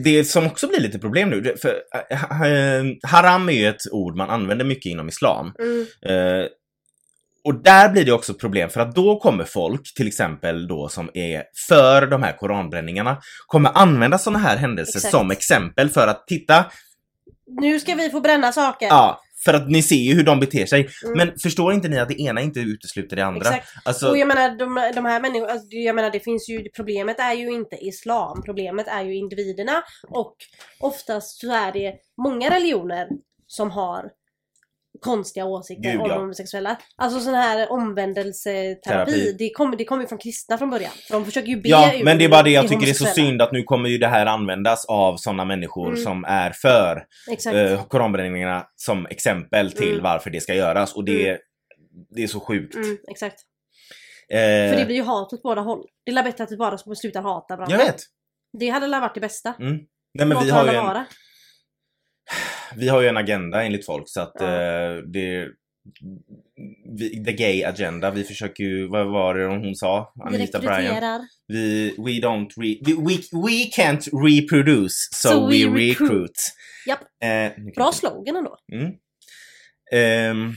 det 0.04 0.24
som 0.24 0.46
också 0.46 0.68
blir 0.68 0.80
lite 0.80 1.00
problem 1.00 1.30
nu, 1.30 1.56
för 1.62 1.76
eh, 2.10 2.42
eh, 2.42 2.86
haram 3.04 3.50
är 3.50 3.54
ju 3.54 3.68
ett 3.68 3.92
ord 3.92 4.16
man 4.16 4.30
använder 4.30 4.66
mycket 4.66 4.90
inom 4.90 5.10
islam. 5.10 5.54
Mm, 5.60 5.86
Eh, 6.02 6.48
och 7.44 7.64
där 7.64 7.90
blir 7.90 8.06
det 8.06 8.12
också 8.12 8.34
problem 8.34 8.70
för 8.70 8.80
att 8.80 8.96
då 8.96 9.20
kommer 9.20 9.44
folk, 9.44 9.94
till 9.94 10.08
exempel 10.08 10.68
då 10.68 10.90
som 10.90 11.10
är 11.14 11.44
för 11.68 12.08
de 12.08 12.24
här 12.24 12.38
koranbränningarna, 12.38 13.18
kommer 13.48 13.72
använda 13.74 14.18
sådana 14.18 14.40
här 14.40 14.58
händelser 14.58 15.00
Exakt. 15.00 15.12
som 15.12 15.32
exempel 15.32 15.90
för 15.90 16.08
att 16.08 16.28
titta, 16.28 16.66
nu 17.62 17.80
ska 17.80 17.96
vi 17.96 18.10
få 18.10 18.22
bränna 18.22 18.52
saker. 18.52 18.88
ja, 18.88 19.22
för 19.46 19.54
att 19.54 19.70
ni 19.70 19.84
ser 19.84 19.96
ju 19.96 20.14
hur 20.14 20.24
de 20.24 20.40
beter 20.40 20.66
sig. 20.66 20.90
Mm. 21.04 21.18
Men 21.18 21.40
förstår 21.40 21.74
inte 21.74 21.88
ni 21.88 22.00
att 22.00 22.10
det 22.10 22.22
ena 22.22 22.42
inte 22.42 22.60
utesluter 22.60 23.16
det 23.16 23.26
andra? 23.26 23.50
Exakt. 23.50 23.68
Alltså, 23.84 24.10
Och 24.10 24.18
jag 24.18 24.28
menar 24.28 24.58
de, 24.58 24.92
de 24.96 25.06
här 25.06 25.22
människorna, 25.22 25.52
alltså, 25.52 25.68
jag 25.70 25.96
menar 25.96 26.12
det 26.12 26.20
finns 26.20 26.50
ju, 26.50 26.70
problemet 26.76 27.20
är 27.20 27.34
ju 27.34 27.52
inte 27.52 27.76
islam, 27.76 28.44
problemet 28.46 28.88
är 28.88 29.04
ju 29.04 29.16
individerna 29.16 29.84
och 30.10 30.36
oftast 30.80 31.40
så 31.40 31.52
är 31.52 31.72
det 31.72 31.94
många 32.18 32.50
religioner 32.50 33.08
som 33.48 33.72
har 33.72 34.10
konstiga 35.02 35.46
åsikter 35.46 35.92
Gud, 35.92 36.02
om 36.02 36.10
ja. 36.10 36.18
homosexuella. 36.20 36.78
Alltså 36.96 37.20
sån 37.20 37.34
här 37.34 37.72
omvändelseterapi, 37.72 39.12
Terapi. 39.12 39.36
det 39.40 39.50
kommer 39.50 39.76
det 39.78 39.86
kommer 39.86 40.02
ju 40.04 40.08
från 40.08 40.18
kristna 40.20 40.58
från 40.58 40.70
början. 40.70 40.92
För 41.08 41.14
de 41.14 41.26
försöker 41.26 41.48
ju 41.48 41.62
be 41.62 41.70
Ja, 41.70 41.94
ur 41.96 42.04
men 42.04 42.18
det 42.18 42.26
är 42.26 42.30
bara 42.30 42.44
det 42.44 42.50
jag 42.50 42.68
tycker 42.68 42.86
det 42.86 42.92
är 42.92 42.94
så 42.94 43.06
synd 43.06 43.42
att 43.42 43.52
nu 43.52 43.64
kommer 43.64 43.90
ju 43.90 43.98
det 43.98 44.08
här 44.08 44.26
användas 44.26 44.86
av 44.86 45.18
sådana 45.18 45.46
människor 45.46 45.88
Mm. 45.88 46.04
som 46.04 46.24
är 46.26 46.52
för 46.52 47.06
eh, 47.54 47.86
koranbränningarna 47.88 48.66
som 48.76 49.06
exempel 49.06 49.72
till 49.72 49.92
Mm. 49.92 50.04
varför 50.04 50.30
det 50.30 50.42
ska 50.42 50.54
göras 50.54 50.94
och 50.96 51.06
det, 51.06 51.38
det 52.16 52.24
är 52.24 52.28
så 52.28 52.40
sjukt. 52.40 52.76
Mm, 52.76 52.98
exakt. 53.12 53.42
Eh, 54.30 54.38
För 54.38 54.76
det 54.78 54.86
blir 54.86 54.96
ju 54.96 55.04
hat 55.04 55.34
åt 55.34 55.44
båda 55.44 55.62
håll. 55.62 55.86
Det 56.06 56.12
är 56.12 56.16
la 56.16 56.24
bättre 56.24 56.44
att 56.44 56.52
vi 56.52 56.58
bara 56.58 56.78
slutar 56.78 57.22
hata 57.22 57.56
varandra. 57.56 57.78
jag 57.78 57.86
vet. 57.86 58.02
Det 58.60 58.70
hade 58.70 58.88
la 58.88 59.00
varit 59.00 59.14
det 59.16 59.22
bästa. 59.22 59.54
Mm. 59.60 59.78
Nej, 60.14 60.28
men 60.28 60.30
Låt 60.30 60.44
vi 60.46 60.50
har, 60.50 60.66
ju 60.66 60.76
en, 60.78 60.86
vara. 60.86 61.06
Vi 62.76 62.90
har 62.90 63.02
ju 63.02 63.08
en 63.08 63.18
agenda 63.18 63.64
enligt 63.64 63.86
folk 63.86 64.04
så 64.08 64.22
att 64.22 64.34
Ja. 64.40 64.46
eh, 64.62 64.96
det 64.98 65.48
vi, 66.98 67.24
the 67.26 67.32
gay 67.32 67.64
agenda, 67.64 68.12
vi 68.12 68.24
försöker 68.24 68.64
ju, 68.64 68.88
vad 68.88 69.08
var 69.12 69.36
det 69.36 69.46
hon 69.46 69.76
sa? 69.76 70.14
Vi 70.30 70.36
Anita 70.36 70.60
Bryan. 70.60 70.76
rekryterar. 70.82 71.22
Vi, 71.48 71.90
we 71.98 72.12
don't 72.28 72.50
re, 72.58 72.76
we, 72.86 72.94
we, 72.94 73.16
we 73.48 73.66
can't 73.76 74.10
reproduce 74.28 75.10
so, 75.14 75.30
So 75.30 75.48
we, 75.48 75.66
we 75.66 75.90
recruit. 75.90 76.12
recruit. 76.12 76.32
Japp. 76.88 77.00
Eh, 77.24 77.64
Bra 77.76 77.92
slogan 77.92 78.36
ändå. 78.36 78.58
Mm. 78.74 78.92
Ehm, 79.94 80.54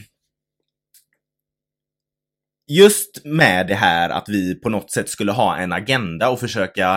just 2.71 3.25
med 3.25 3.67
det 3.67 3.75
här 3.75 4.11
att 4.11 4.29
vi 4.29 4.61
på 4.61 4.69
något 4.69 4.91
sätt 4.93 5.09
skulle 5.09 5.33
ha 5.33 5.57
en 5.57 5.73
agenda 5.73 6.29
och 6.29 6.41
försöka 6.41 6.95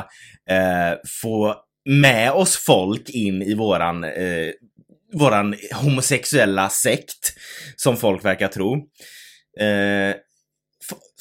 eh, 0.50 0.98
få 1.22 1.56
med 1.90 2.32
oss 2.32 2.56
folk 2.58 3.10
in 3.10 3.42
i 3.42 3.54
våran, 3.56 4.04
eh, 4.04 4.50
våran 5.14 5.56
homosexuella 5.74 6.70
sekt, 6.70 7.34
som 7.76 7.98
folk 7.98 8.26
verkar 8.26 8.48
tro. 8.48 8.76
Eh, 9.60 10.16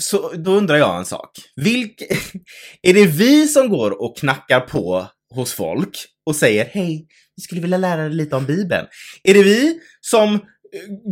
så 0.01 0.33
då 0.33 0.51
undrar 0.51 0.77
jag 0.77 0.99
en 0.99 1.05
sak. 1.05 1.31
Vilk, 1.57 2.03
är 2.83 2.95
det 2.95 3.07
vi 3.07 3.49
som 3.49 3.69
går 3.69 4.03
och 4.03 4.17
knackar 4.17 4.61
på 4.61 5.07
hos 5.35 5.53
folk 5.53 6.07
och 6.27 6.37
säger 6.37 6.65
hej, 6.65 7.07
vi 7.37 7.43
skulle 7.43 7.61
vilja 7.61 7.79
lära 7.79 8.03
dig 8.03 8.15
lite 8.15 8.37
om 8.37 8.47
Bibeln? 8.47 8.87
Är 9.23 9.35
det 9.35 9.43
vi 9.43 9.81
som 10.01 10.35
eh, 10.35 10.41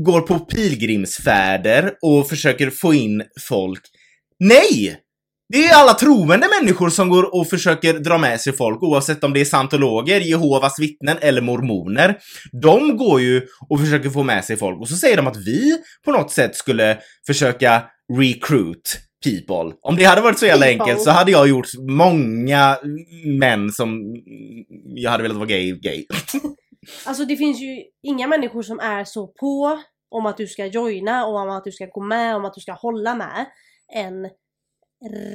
går 0.05 0.21
på 0.21 0.39
pilgrimsfärder 0.39 1.93
och 2.03 2.29
försöker 2.29 2.71
få 2.71 2.95
in 2.95 3.23
folk? 3.49 3.83
Nej! 4.39 5.01
Det 5.53 5.67
är 5.67 5.75
alla 5.75 5.95
troende 5.95 6.49
människor 6.61 6.89
som 6.89 7.09
går 7.09 7.35
och 7.35 7.49
försöker 7.49 7.93
dra 7.93 8.19
med 8.19 8.41
sig 8.41 8.53
folk 8.53 8.83
oavsett 8.83 9.25
om 9.25 9.33
det 9.33 9.41
är 9.41 9.45
scientologer, 9.45 10.21
Jehovas 10.21 10.79
vittnen 10.79 11.17
eller 11.21 11.41
mormoner. 11.41 12.19
De 12.63 12.97
går 12.97 13.21
ju 13.21 13.47
och 13.69 13.81
försöker 13.81 14.11
få 14.11 14.23
med 14.23 14.45
sig 14.45 14.57
folk 14.57 14.81
och 14.81 14.89
så 14.89 14.97
säger 14.97 15.17
de 15.17 15.27
att 15.27 15.37
vi 15.37 15.79
på 16.05 16.13
något 16.13 16.33
sätt 16.33 16.57
skulle 16.57 16.99
försöka 17.27 17.83
recruit 18.19 19.01
people. 19.25 19.77
Om 19.83 19.97
det 19.97 20.05
hade 20.05 20.21
varit 20.21 20.39
så 20.39 20.47
jävla 20.47 20.67
People. 20.67 20.83
enkelt 20.83 21.03
så 21.03 21.11
hade 21.11 21.31
jag 21.31 21.49
gjort 21.49 21.69
många 21.89 22.79
män 23.39 23.73
som 23.73 24.17
jag 24.85 25.11
hade 25.11 25.23
velat 25.23 25.39
vara 25.39 25.49
gay, 25.49 25.73
gay. 25.73 26.07
Alltså 27.05 27.25
det 27.25 27.37
finns 27.37 27.61
ju 27.61 27.83
inga 28.03 28.27
människor 28.27 28.63
som 28.63 28.81
är 28.81 29.05
så 29.05 29.27
på 29.27 29.81
om 30.11 30.27
att 30.27 30.37
du 30.37 30.47
ska 30.47 30.67
joina 30.67 31.27
och 31.27 31.37
om 31.37 31.51
att 31.51 31.65
du 31.65 31.73
ska 31.73 31.87
gå 31.87 32.03
med, 32.03 32.37
om 32.37 32.45
att 32.45 32.55
du 32.55 32.61
ska 32.61 32.73
hålla 32.73 33.15
med 33.15 33.47
än 33.95 34.29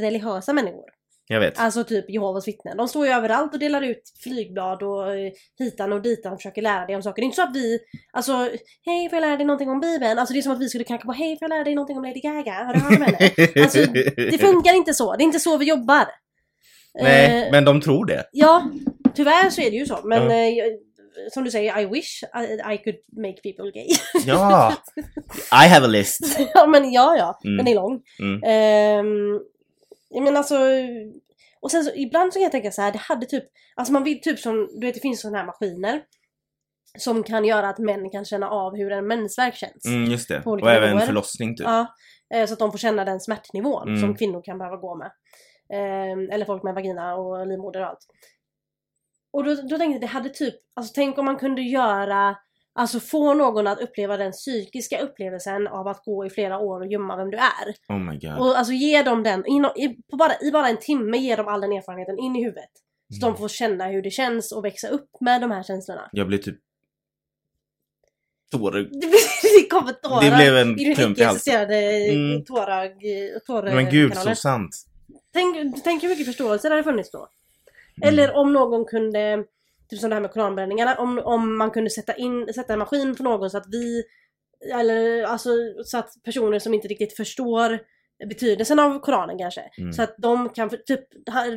religiösa 0.02 0.54
människor. 0.54 0.86
Jag 1.28 1.40
vet. 1.40 1.60
Alltså 1.60 1.84
typ 1.84 2.10
Jehovas 2.10 2.48
vittnen. 2.48 2.78
De 2.78 2.88
står 2.88 3.06
ju 3.06 3.12
överallt 3.12 3.54
och 3.54 3.60
delar 3.60 3.82
ut 3.82 4.02
flygblad 4.24 4.84
och 4.84 5.16
eh, 5.16 5.32
hitan 5.60 5.94
och 5.94 6.02
ditan 6.02 6.34
och 6.34 6.40
försöker 6.40 6.62
lära 6.62 6.86
dig 6.86 6.96
om 6.96 7.02
saker. 7.04 7.22
Det 7.22 7.24
är 7.24 7.26
inte 7.26 7.36
så 7.36 7.42
att 7.44 7.56
vi, 7.56 7.80
alltså 8.14 8.34
hej 8.86 9.10
får 9.10 9.16
jag 9.16 9.22
lära 9.22 9.38
dig 9.38 9.46
någonting 9.46 9.70
om 9.70 9.80
bibeln? 9.80 10.20
Alltså 10.20 10.34
det 10.34 10.40
är 10.40 10.42
som 10.42 10.52
att 10.52 10.60
vi 10.62 10.70
skulle 10.70 10.84
knacka 10.84 11.06
på 11.06 11.12
hej 11.12 11.40
får 11.40 11.46
jag 11.46 11.50
lära 11.50 11.64
dig 11.64 11.76
någonting 11.76 11.98
om 11.98 12.04
Lady 12.04 12.20
Gaga? 12.20 12.52
Har 12.54 12.74
du 12.74 12.80
hört 12.80 12.98
om 12.98 13.02
henne? 13.02 13.18
Alltså 13.64 13.80
det 14.32 14.38
funkar 14.42 14.74
inte 14.76 14.94
så. 14.94 15.16
Det 15.16 15.24
är 15.24 15.26
inte 15.26 15.40
så 15.40 15.58
vi 15.58 15.66
jobbar. 15.66 16.06
Nej, 17.02 17.44
Eh, 17.46 17.52
men 17.52 17.66
de 17.66 17.82
tror 17.82 18.06
det. 18.06 18.24
Ja, 18.32 18.70
tyvärr 19.16 19.50
så 19.50 19.62
är 19.62 19.72
det 19.72 19.78
ju 19.78 19.86
så. 19.86 20.00
Men 20.04 20.24
Ja. 20.32 20.64
eh, 20.64 20.66
som 21.34 21.44
du 21.44 21.52
säger, 21.52 21.80
I 21.82 21.86
wish 21.86 22.24
I, 22.24 22.74
I 22.74 22.78
could 22.78 22.96
make 23.18 23.42
people 23.44 23.72
gay. 23.72 23.88
Ja! 24.26 24.74
I 25.66 25.68
have 25.68 25.86
a 25.86 25.90
list. 25.90 26.40
ja 26.54 26.66
men 26.68 26.92
ja 26.92 27.16
ja, 27.18 27.40
Mm. 27.46 27.58
den 27.58 27.68
är 27.68 27.76
lång. 27.76 28.02
Mm. 28.20 28.42
Ehm, 28.46 29.40
jag 30.16 30.24
menar 30.24 30.38
alltså, 30.38 30.56
och 31.60 31.72
sen 31.72 31.84
så 31.84 31.92
ibland 31.96 32.34
så 32.34 32.38
kan 32.38 32.44
jag 32.44 32.52
tänka 32.52 32.72
så 32.72 32.82
här, 32.82 32.92
det 32.92 32.98
hade 32.98 33.26
typ, 33.26 33.44
alltså 33.76 33.94
man 33.94 34.04
vill 34.04 34.22
typ 34.22 34.40
som, 34.40 34.70
du 34.80 34.88
vet 34.88 34.94
det 34.96 35.02
finns 35.02 35.22
sådana 35.22 35.38
här 35.38 35.46
maskiner 35.46 36.04
som 36.98 37.24
kan 37.24 37.46
göra 37.46 37.70
att 37.70 37.78
män 37.80 38.10
kan 38.10 38.26
känna 38.26 38.50
av 38.50 38.76
hur 38.76 38.92
en 38.92 39.08
mensvärk 39.08 39.56
känns. 39.56 39.86
Mm, 39.86 40.12
just 40.12 40.28
det. 40.30 40.40
Och 40.46 40.52
olika 40.52 40.70
även 40.72 40.90
nivåer. 40.90 41.06
förlossning 41.06 41.56
typ. 41.56 41.66
Ja, 41.68 41.88
eh, 42.34 42.46
så 42.48 42.54
att 42.54 42.60
de 42.60 42.72
får 42.72 42.78
känna 42.78 43.06
den 43.06 43.20
smärtnivån 43.20 43.88
Mm. 43.88 44.02
som 44.02 44.16
kvinnor 44.16 44.42
kan 44.44 44.58
behöva 44.58 44.78
gå 44.78 44.96
med. 44.96 45.12
Ehm, 45.74 46.30
eller 46.32 46.46
folk 46.46 46.64
med 46.64 46.74
vagina 46.76 47.16
och 47.16 47.48
livmoder 47.48 47.80
och 47.82 47.88
allt. 47.88 48.06
Och 49.34 49.44
då, 49.44 49.56
då 49.56 49.78
tänkte 49.78 49.86
jag, 49.92 50.02
det 50.02 50.08
hade 50.08 50.30
typ, 50.30 50.56
alltså 50.76 50.92
tänk 50.96 51.18
om 51.18 51.26
man 51.26 51.38
kunde 51.38 51.62
göra, 51.62 52.36
alltså 52.78 53.00
få 53.00 53.34
någon 53.34 53.68
att 53.68 53.82
uppleva 53.82 54.18
den 54.18 54.32
psykiska 54.32 55.00
upplevelsen 55.02 55.68
av 55.68 55.88
att 55.88 56.04
gå 56.06 56.26
i 56.26 56.30
flera 56.30 56.60
år 56.60 56.80
och 56.82 56.88
gömma 56.88 57.16
vem 57.18 57.32
du 57.32 57.38
är. 57.38 57.76
Oh 57.90 58.00
my 58.00 58.18
god. 58.20 58.40
Och 58.40 58.58
alltså 58.58 58.74
ge 58.74 59.04
dem 59.04 59.24
den, 59.24 59.46
in, 59.46 59.66
i, 59.66 59.88
på 60.12 60.18
bara, 60.18 60.34
i 60.42 60.52
bara 60.52 60.70
en 60.70 60.78
timme 60.78 61.18
ge 61.18 61.36
dem 61.36 61.48
all 61.48 61.62
den 61.62 61.72
erfarenheten 61.72 62.20
in 62.20 62.36
i 62.36 62.44
huvudet. 62.44 62.70
Så 63.10 63.26
Mm. 63.26 63.34
de 63.34 63.38
får 63.38 63.48
känna 63.48 63.88
hur 63.88 64.02
det 64.02 64.12
känns 64.12 64.52
och 64.52 64.66
växa 64.66 64.88
upp 64.88 65.10
med 65.20 65.42
de 65.42 65.52
här 65.52 65.64
känslorna. 65.64 66.10
Jag 66.12 66.28
blir 66.28 66.38
typ 66.38 66.60
tår... 68.52 68.72
det 69.62 69.68
kommer 69.70 69.94
tårar. 69.94 70.22
Det 70.22 70.36
blev 70.38 70.58
en 70.58 70.96
klump 70.96 71.20
i 71.20 71.24
halsen. 71.24 71.70
Mm. 71.72 72.46
tårar, 72.46 73.76
Men 73.76 73.90
gud, 73.90 74.12
så 74.12 74.16
kanaler. 74.18 74.36
sant. 74.36 74.76
Tänk, 75.34 75.84
tänk 75.84 76.04
hur 76.04 76.10
mycket 76.10 76.26
förståelse 76.26 76.68
det 76.70 76.74
hade 76.74 76.84
funnits 76.84 77.12
då. 77.12 77.18
Mm. 78.02 78.10
Eller 78.14 78.36
om 78.36 78.54
någon 78.54 78.86
kunde, 78.86 79.44
typ 79.90 80.00
som 80.00 80.10
det 80.10 80.16
här 80.16 80.22
med 80.22 80.32
koranbränningarna, 80.32 80.96
om, 80.96 81.20
om 81.20 81.58
man 81.58 81.72
kunde 81.72 81.90
sätta, 81.90 82.16
in, 82.16 82.54
sätta 82.54 82.74
en 82.74 82.80
maskin 82.80 83.16
på 83.16 83.24
någon 83.24 83.50
så 83.50 83.58
att 83.58 83.68
vi, 83.72 84.04
eller 84.74 85.24
alltså 85.24 85.50
så 85.84 85.98
att 85.98 86.10
personer 86.24 86.60
som 86.60 86.74
inte 86.74 86.88
riktigt 86.88 87.16
förstår 87.16 87.80
betydelsen 88.30 88.80
av 88.80 89.00
Koranen 89.00 89.38
kanske. 89.38 89.62
Mm. 89.78 89.94
Så 89.94 90.02
att 90.04 90.16
de 90.18 90.50
kan, 90.50 90.70
typ 90.70 91.04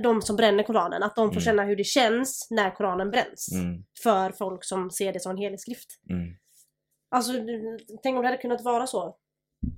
de 0.02 0.22
som 0.22 0.36
bränner 0.36 0.62
Koranen, 0.62 1.02
att 1.02 1.16
de 1.16 1.28
får 1.28 1.32
Mm. 1.32 1.44
känna 1.44 1.64
hur 1.64 1.76
det 1.76 1.84
känns 1.84 2.46
när 2.50 2.70
Koranen 2.70 3.10
bränns. 3.10 3.52
Mm, 3.52 3.82
För 4.02 4.30
folk 4.32 4.64
som 4.64 4.90
ser 4.90 5.12
det 5.12 5.20
som 5.20 5.30
en 5.32 5.38
helig 5.38 5.60
skrift. 5.60 5.88
mm. 6.10 6.34
Alltså, 7.10 7.32
tänk 8.02 8.16
om 8.16 8.22
det 8.22 8.28
hade 8.28 8.42
kunnat 8.42 8.64
vara 8.64 8.86
så. 8.86 9.16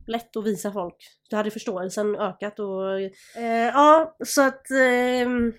Lätt 0.07 0.37
att 0.37 0.45
visa 0.47 0.73
folk. 0.73 0.97
Då 1.31 1.37
hade 1.37 1.51
förståelsen 1.51 2.17
ökat 2.17 2.59
och... 2.59 3.01
Eh, 3.37 3.67
ja, 3.75 4.17
så 4.27 4.43
att... 4.43 4.71
ehm, 4.71 5.53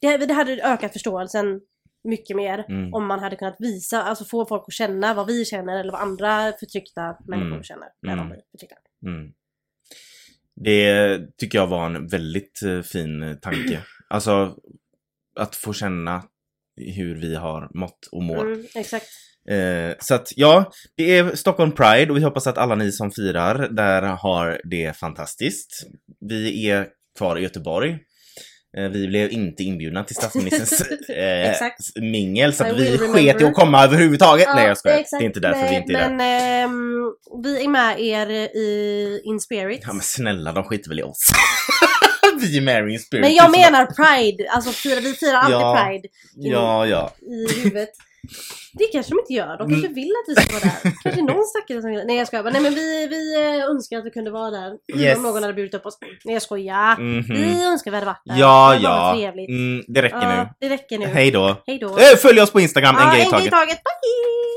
det, 0.00 0.16
det 0.16 0.34
hade 0.34 0.52
ökat 0.62 0.92
förståelsen 0.92 1.60
mycket 2.06 2.36
mer 2.36 2.64
Mm. 2.68 2.94
om 2.94 3.06
man 3.06 3.18
hade 3.20 3.36
kunnat 3.36 3.56
visa, 3.58 4.02
alltså 4.02 4.24
få 4.24 4.46
folk 4.46 4.64
att 4.66 4.74
känna 4.74 5.14
vad 5.14 5.26
vi 5.26 5.44
känner 5.44 5.80
eller 5.80 5.92
vad 5.92 6.00
andra 6.00 6.52
förtryckta 6.60 7.16
människor 7.26 7.50
Mm. 7.52 7.62
känner 7.62 7.88
när 8.02 8.12
Mm. 8.12 8.24
de 8.24 8.32
blir 8.34 8.42
förtryckta. 8.50 8.76
Mm. 9.06 9.32
Det 10.64 11.20
tycker 11.38 11.58
jag 11.58 11.66
var 11.66 11.86
en 11.86 12.06
väldigt 12.08 12.62
eh, 12.62 12.82
fin 12.82 13.22
eh, 13.22 13.34
tanke. 13.34 13.80
Alltså 14.08 14.56
att 15.40 15.56
få 15.56 15.72
känna 15.72 16.22
hur 16.96 17.14
vi 17.20 17.34
har 17.34 17.70
mått 17.74 18.08
och 18.12 18.22
mår. 18.22 18.46
Mm, 18.46 18.66
exakt. 18.74 19.06
Eh, 19.50 19.94
så 20.00 20.14
att 20.14 20.32
ja, 20.36 20.72
det 20.96 21.18
är 21.18 21.34
Stockholm 21.36 21.72
Pride 21.72 22.10
och 22.10 22.16
vi 22.16 22.22
hoppas 22.22 22.46
att 22.46 22.58
alla 22.58 22.74
ni 22.74 22.92
som 22.92 23.10
firar 23.10 23.68
där 23.68 24.02
har 24.02 24.60
det 24.64 24.96
fantastiskt. 24.96 25.86
Vi 26.20 26.70
är 26.70 26.88
kvar 27.18 27.36
i 27.38 27.42
Göteborg. 27.42 27.98
Eh, 28.76 28.88
vi 28.88 29.08
blev 29.08 29.32
inte 29.32 29.62
inbjudna 29.62 30.04
till 30.04 30.16
statsministerns 30.16 30.80
eh, 31.08 32.02
mingel 32.02 32.52
så 32.52 32.66
I 32.66 32.70
att 32.70 32.76
vi 32.76 32.98
sket 32.98 33.40
i 33.40 33.44
att 33.44 33.54
komma 33.54 33.84
överhuvudtaget. 33.84 34.48
Nej 34.54 34.66
jag 34.68 34.78
skojar, 34.78 34.98
exakt. 34.98 35.20
det 35.20 35.24
är 35.24 35.26
inte 35.26 35.40
därför 35.40 35.60
men, 35.60 35.70
vi 35.70 35.76
inte 35.76 35.92
är 35.92 35.98
där. 35.98 36.14
Men 36.14 36.64
ehm, 36.64 37.12
vi 37.42 37.64
är 37.64 37.68
med 37.68 38.00
er 38.00 38.30
i 38.30 39.20
In 39.24 39.40
Spirit. 39.40 39.80
Ja 39.86 39.92
men 39.92 40.02
snälla, 40.02 40.52
de 40.52 40.64
skiter 40.64 40.88
väl 40.88 41.00
i 41.00 41.02
oss. 41.02 41.28
vi 42.40 42.58
är 42.58 42.62
Mary 42.62 42.92
in 42.92 42.98
Spirit. 42.98 43.22
Men 43.24 43.34
jag 43.34 43.50
menar 43.50 43.86
Pride, 43.86 44.50
alltså 44.50 44.70
vi 45.00 45.12
firar 45.14 45.36
alltid 45.36 45.54
Ja. 45.54 45.86
Pride 45.86 46.08
Ja, 46.36 46.86
ja. 46.86 47.12
i 47.20 47.62
huvudet. 47.62 47.90
Det 48.78 48.84
kanske 48.92 49.12
de 49.12 49.18
inte 49.20 49.32
gör, 49.32 49.46
de 49.58 49.68
kanske 49.68 49.86
Mm. 49.88 49.94
vill 49.94 50.12
att 50.22 50.28
vi 50.28 50.34
ska 50.42 50.52
vara 50.52 50.64
där. 50.82 50.92
Kanske 51.02 51.22
någon 51.22 51.44
stackare 51.44 51.80
som 51.82 51.90
vill. 51.90 52.02
Nej 52.06 52.16
jag 52.16 52.26
skojar 52.26 52.42
bara. 52.42 52.50
Nej 52.52 52.62
men 52.62 52.74
vi, 52.74 53.06
vi 53.06 53.34
eh, 53.34 53.64
önskar 53.70 53.98
att 53.98 54.04
vi 54.06 54.10
kunde 54.10 54.30
vara 54.30 54.50
där. 54.50 54.72
Yes. 54.96 55.16
Om 55.16 55.22
någon 55.22 55.42
hade 55.42 55.54
bjudit 55.54 55.74
upp 55.74 55.86
oss. 55.86 55.98
Nej 56.24 56.34
jag 56.34 56.42
skojar. 56.42 56.96
Mhm. 56.96 57.24
Vi 57.28 57.64
önskar 57.64 57.90
vi 57.90 57.96
hade 57.96 58.06
varit 58.06 58.22
där. 58.24 58.36
Ja, 58.38 58.70
Det 58.76 58.82
ja. 58.82 59.14
Trevligt. 59.16 59.48
Mm, 59.48 59.84
det 59.88 60.02
räcker 60.02 60.16
ja, 60.22 60.36
nu. 60.44 60.48
Det 60.60 60.68
räcker 60.74 60.98
nu. 60.98 61.06
Hej 61.06 61.30
då. 61.30 61.56
Hej 61.66 61.78
då. 61.78 61.88
Eh, 61.88 62.16
Följ 62.22 62.40
oss 62.40 62.50
på 62.50 62.60
Instagram, 62.60 62.96
en 62.96 63.10
grej 63.10 63.20
i 63.20 63.24
en 63.24 63.30
grej 63.30 63.46
i 63.46 63.50
taget. 63.50 63.50
taget. 63.50 63.78
Bye! 63.84 64.55